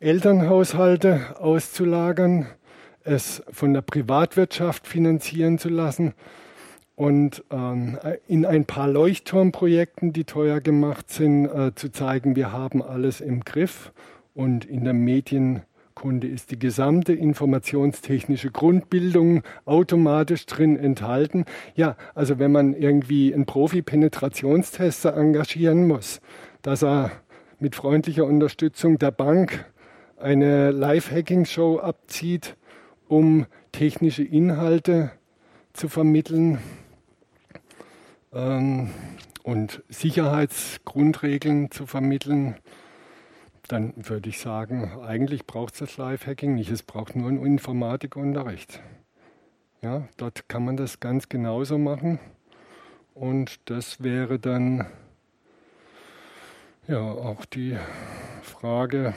Elternhaushalte 0.01 1.37
auszulagern, 1.39 2.47
es 3.05 3.43
von 3.53 3.73
der 3.73 3.83
Privatwirtschaft 3.83 4.87
finanzieren 4.87 5.59
zu 5.59 5.69
lassen 5.69 6.15
und 6.95 7.45
ähm, 7.51 7.99
in 8.27 8.45
ein 8.45 8.65
paar 8.65 8.89
Leuchtturmprojekten, 8.89 10.13
die 10.13 10.25
teuer 10.25 10.61
gemacht 10.61 11.11
sind, 11.11 11.47
äh, 11.47 11.75
zu 11.75 11.91
zeigen, 11.91 12.37
wir 12.37 12.53
haben 12.53 12.83
alles 12.83 13.21
im 13.21 13.41
Griff 13.45 13.93
und 14.35 14.65
in 14.65 14.85
der 14.85 14.95
Medien 14.95 15.63
Kunde 15.95 16.27
ist 16.27 16.51
die 16.51 16.59
gesamte 16.59 17.13
informationstechnische 17.13 18.51
Grundbildung 18.51 19.43
automatisch 19.67 20.47
drin 20.47 20.79
enthalten. 20.79 21.45
Ja, 21.75 21.97
also 22.15 22.39
wenn 22.39 22.51
man 22.51 22.75
irgendwie 22.75 23.33
einen 23.33 23.47
Profi-Penetrationstester 23.47 25.17
engagieren 25.17 25.87
muss, 25.87 26.21
dass 26.63 26.83
er 26.83 27.11
mit 27.59 27.77
freundlicher 27.77 28.25
Unterstützung 28.25 28.99
der 28.99 29.11
Bank 29.11 29.67
eine 30.17 30.71
Live-Hacking-Show 30.71 31.79
abzieht, 31.79 32.57
um 33.09 33.47
technische 33.73 34.25
Inhalte 34.25 35.13
zu 35.73 35.89
vermitteln 35.89 36.59
ähm, 38.33 38.91
und 39.43 39.83
Sicherheitsgrundregeln 39.89 41.71
zu 41.71 41.87
vermitteln, 41.87 42.57
dann 43.73 43.95
würde 43.97 44.29
ich 44.29 44.39
sagen, 44.39 45.01
eigentlich 45.01 45.47
braucht 45.47 45.73
es 45.73 45.79
das 45.79 45.97
Live-Hacking 45.97 46.55
nicht, 46.55 46.71
es 46.71 46.83
braucht 46.83 47.17
nur 47.17 47.31
einen 47.31 47.43
Informatikunterricht. 47.43 48.83
Ja, 49.81 50.07
dort 50.19 50.47
kann 50.47 50.67
man 50.67 50.77
das 50.77 51.01
ganz 51.01 51.31
genauso 51.31 51.79
machen 51.79 52.19
und 53.15 53.61
das 53.71 54.03
wäre 54.03 54.39
dann 54.39 54.87
ja 56.87 57.01
auch 57.01 57.47
die 57.47 57.79
Frage, 58.43 59.15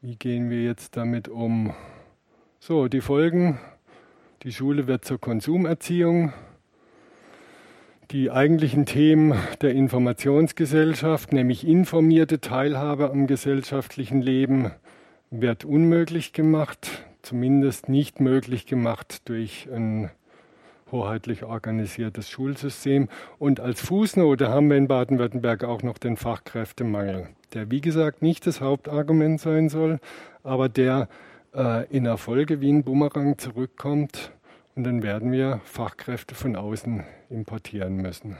wie 0.00 0.14
gehen 0.14 0.48
wir 0.48 0.62
jetzt 0.62 0.96
damit 0.96 1.26
um? 1.26 1.74
So, 2.60 2.86
die 2.86 3.00
Folgen. 3.00 3.58
Die 4.44 4.52
Schule 4.52 4.86
wird 4.86 5.04
zur 5.04 5.18
Konsumerziehung 5.18 6.32
die 8.10 8.30
eigentlichen 8.30 8.86
Themen 8.86 9.34
der 9.62 9.72
Informationsgesellschaft, 9.72 11.32
nämlich 11.32 11.66
informierte 11.66 12.40
Teilhabe 12.40 13.10
am 13.10 13.28
gesellschaftlichen 13.28 14.20
Leben, 14.20 14.72
wird 15.30 15.64
unmöglich 15.64 16.32
gemacht, 16.32 17.04
zumindest 17.22 17.88
nicht 17.88 18.18
möglich 18.18 18.66
gemacht 18.66 19.28
durch 19.28 19.68
ein 19.72 20.10
hoheitlich 20.90 21.44
organisiertes 21.44 22.28
Schulsystem. 22.28 23.08
Und 23.38 23.60
als 23.60 23.80
Fußnote 23.80 24.48
haben 24.48 24.68
wir 24.68 24.76
in 24.76 24.88
Baden-Württemberg 24.88 25.62
auch 25.62 25.84
noch 25.84 25.98
den 25.98 26.16
Fachkräftemangel, 26.16 27.28
der 27.54 27.70
wie 27.70 27.80
gesagt 27.80 28.22
nicht 28.22 28.44
das 28.44 28.60
Hauptargument 28.60 29.40
sein 29.40 29.68
soll, 29.68 30.00
aber 30.42 30.68
der 30.68 31.08
äh, 31.54 31.86
in 31.94 32.06
Erfolge 32.06 32.60
wie 32.60 32.72
ein 32.72 32.82
Bumerang 32.82 33.38
zurückkommt 33.38 34.32
und 34.74 34.84
dann 34.84 35.02
werden 35.02 35.32
wir 35.32 35.60
Fachkräfte 35.64 36.34
von 36.34 36.56
außen 36.56 37.04
importieren 37.28 37.96
müssen. 37.96 38.36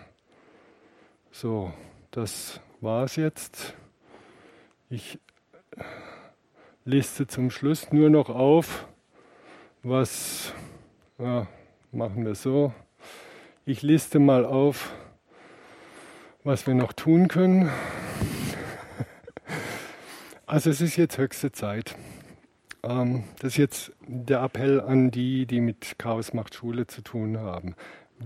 So, 1.33 1.73
das 2.11 2.61
war 2.81 3.05
es 3.05 3.17
jetzt. 3.17 3.75
Ich 4.89 5.19
liste 6.85 7.27
zum 7.27 7.51
Schluss 7.51 7.93
nur 7.93 8.11
noch 8.11 8.29
auf, 8.29 8.87
was, 9.83 10.53
ja, 11.19 11.47
machen 11.93 12.25
wir 12.25 12.35
so. 12.35 12.73
Ich 13.65 13.83
liste 13.83 14.19
mal 14.19 14.45
auf, 14.45 14.93
was 16.43 16.67
wir 16.67 16.75
noch 16.75 16.93
tun 16.93 17.29
können. 17.29 17.71
Also 20.47 20.69
es 20.71 20.81
ist 20.81 20.97
jetzt 20.97 21.17
höchste 21.17 21.53
Zeit. 21.53 21.95
Ähm, 22.83 23.25
das 23.41 23.53
ist 23.53 23.57
jetzt 23.57 23.93
der 24.07 24.43
Appell 24.43 24.81
an 24.81 25.11
die, 25.11 25.47
die 25.47 25.61
mit 25.61 25.99
Chaos 25.99 26.33
macht 26.33 26.55
Schule 26.55 26.87
zu 26.87 27.03
tun 27.03 27.39
haben. 27.39 27.75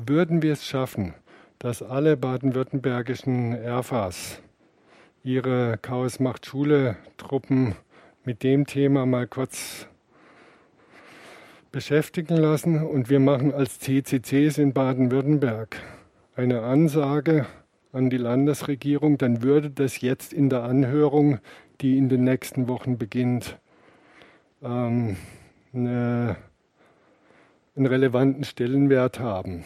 Würden 0.06 0.42
wir 0.42 0.52
es 0.52 0.66
schaffen, 0.66 1.14
dass 1.58 1.82
alle 1.82 2.16
baden-württembergischen 2.16 3.54
RFAs 3.54 4.40
ihre 5.22 5.78
Chaos 5.78 6.20
macht 6.20 6.46
Schule 6.46 6.96
Truppen 7.16 7.74
mit 8.24 8.42
dem 8.42 8.66
Thema 8.66 9.06
mal 9.06 9.26
kurz 9.26 9.86
beschäftigen 11.72 12.36
lassen 12.36 12.82
und 12.82 13.10
wir 13.10 13.20
machen 13.20 13.52
als 13.52 13.80
CCCs 13.80 14.58
in 14.58 14.72
Baden-Württemberg 14.72 15.80
eine 16.36 16.62
Ansage 16.62 17.46
an 17.92 18.10
die 18.10 18.16
Landesregierung, 18.16 19.18
dann 19.18 19.42
würde 19.42 19.70
das 19.70 20.00
jetzt 20.00 20.32
in 20.32 20.50
der 20.50 20.64
Anhörung, 20.64 21.38
die 21.80 21.96
in 21.96 22.08
den 22.08 22.24
nächsten 22.24 22.68
Wochen 22.68 22.98
beginnt, 22.98 23.58
ähm, 24.64 25.16
eine, 25.72 26.36
einen 27.76 27.86
relevanten 27.86 28.44
Stellenwert 28.44 29.20
haben. 29.20 29.64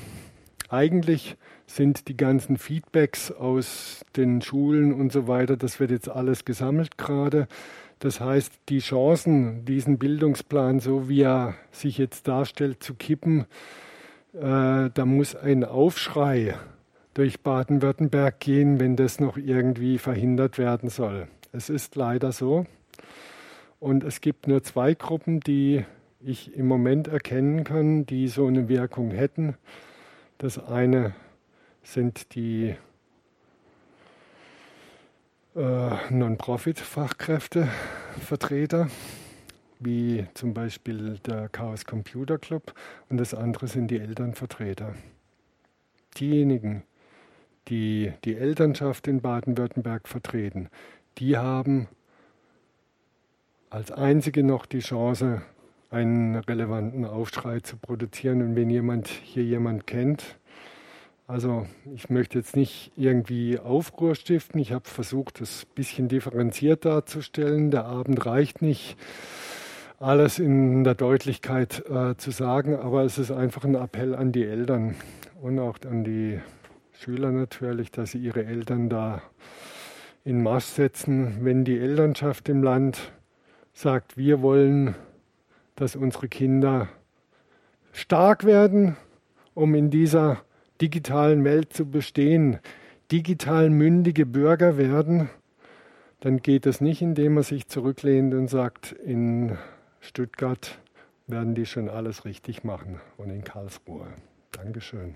Eigentlich 0.68 1.36
sind 1.66 2.08
die 2.08 2.16
ganzen 2.16 2.56
Feedbacks 2.56 3.30
aus 3.30 4.04
den 4.16 4.42
Schulen 4.42 4.92
und 4.92 5.12
so 5.12 5.28
weiter, 5.28 5.56
das 5.56 5.80
wird 5.80 5.90
jetzt 5.90 6.08
alles 6.08 6.44
gesammelt 6.44 6.98
gerade. 6.98 7.46
Das 8.00 8.20
heißt, 8.20 8.52
die 8.68 8.78
Chancen, 8.78 9.64
diesen 9.64 9.98
Bildungsplan, 9.98 10.80
so 10.80 11.08
wie 11.08 11.22
er 11.22 11.54
sich 11.72 11.98
jetzt 11.98 12.28
darstellt, 12.28 12.82
zu 12.82 12.94
kippen, 12.94 13.46
äh, 14.34 14.90
da 14.92 15.04
muss 15.04 15.34
ein 15.34 15.64
Aufschrei 15.64 16.54
durch 17.14 17.40
Baden-Württemberg 17.40 18.38
gehen, 18.38 18.78
wenn 18.78 18.94
das 18.94 19.18
noch 19.18 19.36
irgendwie 19.36 19.98
verhindert 19.98 20.58
werden 20.58 20.90
soll. 20.90 21.28
Es 21.52 21.70
ist 21.70 21.96
leider 21.96 22.30
so. 22.30 22.66
Und 23.80 24.04
es 24.04 24.20
gibt 24.20 24.46
nur 24.48 24.62
zwei 24.62 24.92
Gruppen, 24.94 25.40
die 25.40 25.84
ich 26.20 26.54
im 26.54 26.66
Moment 26.66 27.08
erkennen 27.08 27.64
kann, 27.64 28.04
die 28.06 28.28
so 28.28 28.46
eine 28.46 28.68
Wirkung 28.68 29.10
hätten. 29.10 29.56
Das 30.38 30.58
eine 30.58 31.14
sind 31.82 32.34
die 32.34 32.74
äh, 35.54 35.90
Non-Profit-Fachkräftevertreter, 36.10 38.88
wie 39.78 40.26
zum 40.34 40.52
Beispiel 40.54 41.20
der 41.26 41.48
Chaos 41.48 41.84
Computer 41.84 42.38
Club, 42.38 42.74
und 43.08 43.18
das 43.18 43.32
andere 43.32 43.68
sind 43.68 43.92
die 43.92 44.00
Elternvertreter. 44.00 44.96
Diejenigen, 46.16 46.82
die 47.68 48.12
die 48.24 48.36
Elternschaft 48.36 49.06
in 49.06 49.20
Baden-Württemberg 49.20 50.08
vertreten, 50.08 50.68
die 51.18 51.36
haben 51.36 51.86
als 53.70 53.92
einzige 53.92 54.42
noch 54.42 54.66
die 54.66 54.80
Chance, 54.80 55.42
einen 55.90 56.36
relevanten 56.36 57.04
Aufschrei 57.04 57.60
zu 57.60 57.76
produzieren. 57.76 58.42
Und 58.42 58.56
wenn 58.56 58.70
jemand 58.70 59.08
hier 59.08 59.44
jemand 59.44 59.86
kennt, 59.86 60.38
Also 61.30 61.66
ich 61.94 62.08
möchte 62.08 62.38
jetzt 62.38 62.56
nicht 62.56 62.90
irgendwie 62.96 63.58
Aufruhr 63.58 64.14
stiften. 64.14 64.58
Ich 64.58 64.72
habe 64.72 64.88
versucht, 64.88 65.42
das 65.42 65.64
ein 65.64 65.74
bisschen 65.74 66.08
differenziert 66.08 66.86
darzustellen. 66.86 67.70
Der 67.70 67.84
Abend 67.84 68.24
reicht 68.24 68.62
nicht, 68.62 68.96
alles 70.00 70.38
in 70.38 70.84
der 70.84 70.94
Deutlichkeit 70.94 71.84
äh, 71.90 72.16
zu 72.16 72.30
sagen, 72.30 72.76
aber 72.76 73.02
es 73.02 73.18
ist 73.18 73.30
einfach 73.30 73.64
ein 73.64 73.74
Appell 73.74 74.14
an 74.14 74.32
die 74.32 74.44
Eltern 74.44 74.94
und 75.42 75.58
auch 75.58 75.76
an 75.86 76.02
die 76.02 76.40
Schüler 76.92 77.30
natürlich, 77.30 77.90
dass 77.90 78.12
sie 78.12 78.18
ihre 78.18 78.46
Eltern 78.46 78.88
da 78.88 79.20
in 80.24 80.42
Marsch 80.42 80.64
setzen. 80.64 81.40
Wenn 81.42 81.62
die 81.64 81.78
Elternschaft 81.78 82.48
im 82.48 82.62
Land 82.62 83.12
sagt, 83.78 84.16
wir 84.16 84.42
wollen, 84.42 84.96
dass 85.76 85.94
unsere 85.94 86.28
Kinder 86.28 86.88
stark 87.92 88.44
werden, 88.44 88.96
um 89.54 89.74
in 89.74 89.90
dieser 89.90 90.42
digitalen 90.80 91.44
Welt 91.44 91.72
zu 91.72 91.86
bestehen, 91.86 92.58
digital 93.12 93.70
mündige 93.70 94.26
Bürger 94.26 94.76
werden, 94.78 95.30
dann 96.20 96.38
geht 96.38 96.66
es 96.66 96.80
nicht, 96.80 97.02
indem 97.02 97.34
man 97.34 97.44
sich 97.44 97.68
zurücklehnt 97.68 98.34
und 98.34 98.48
sagt, 98.48 98.92
in 98.92 99.56
Stuttgart 100.00 100.78
werden 101.28 101.54
die 101.54 101.66
schon 101.66 101.88
alles 101.88 102.24
richtig 102.24 102.64
machen 102.64 103.00
und 103.16 103.30
in 103.30 103.44
Karlsruhe. 103.44 104.08
Dankeschön. 104.50 105.14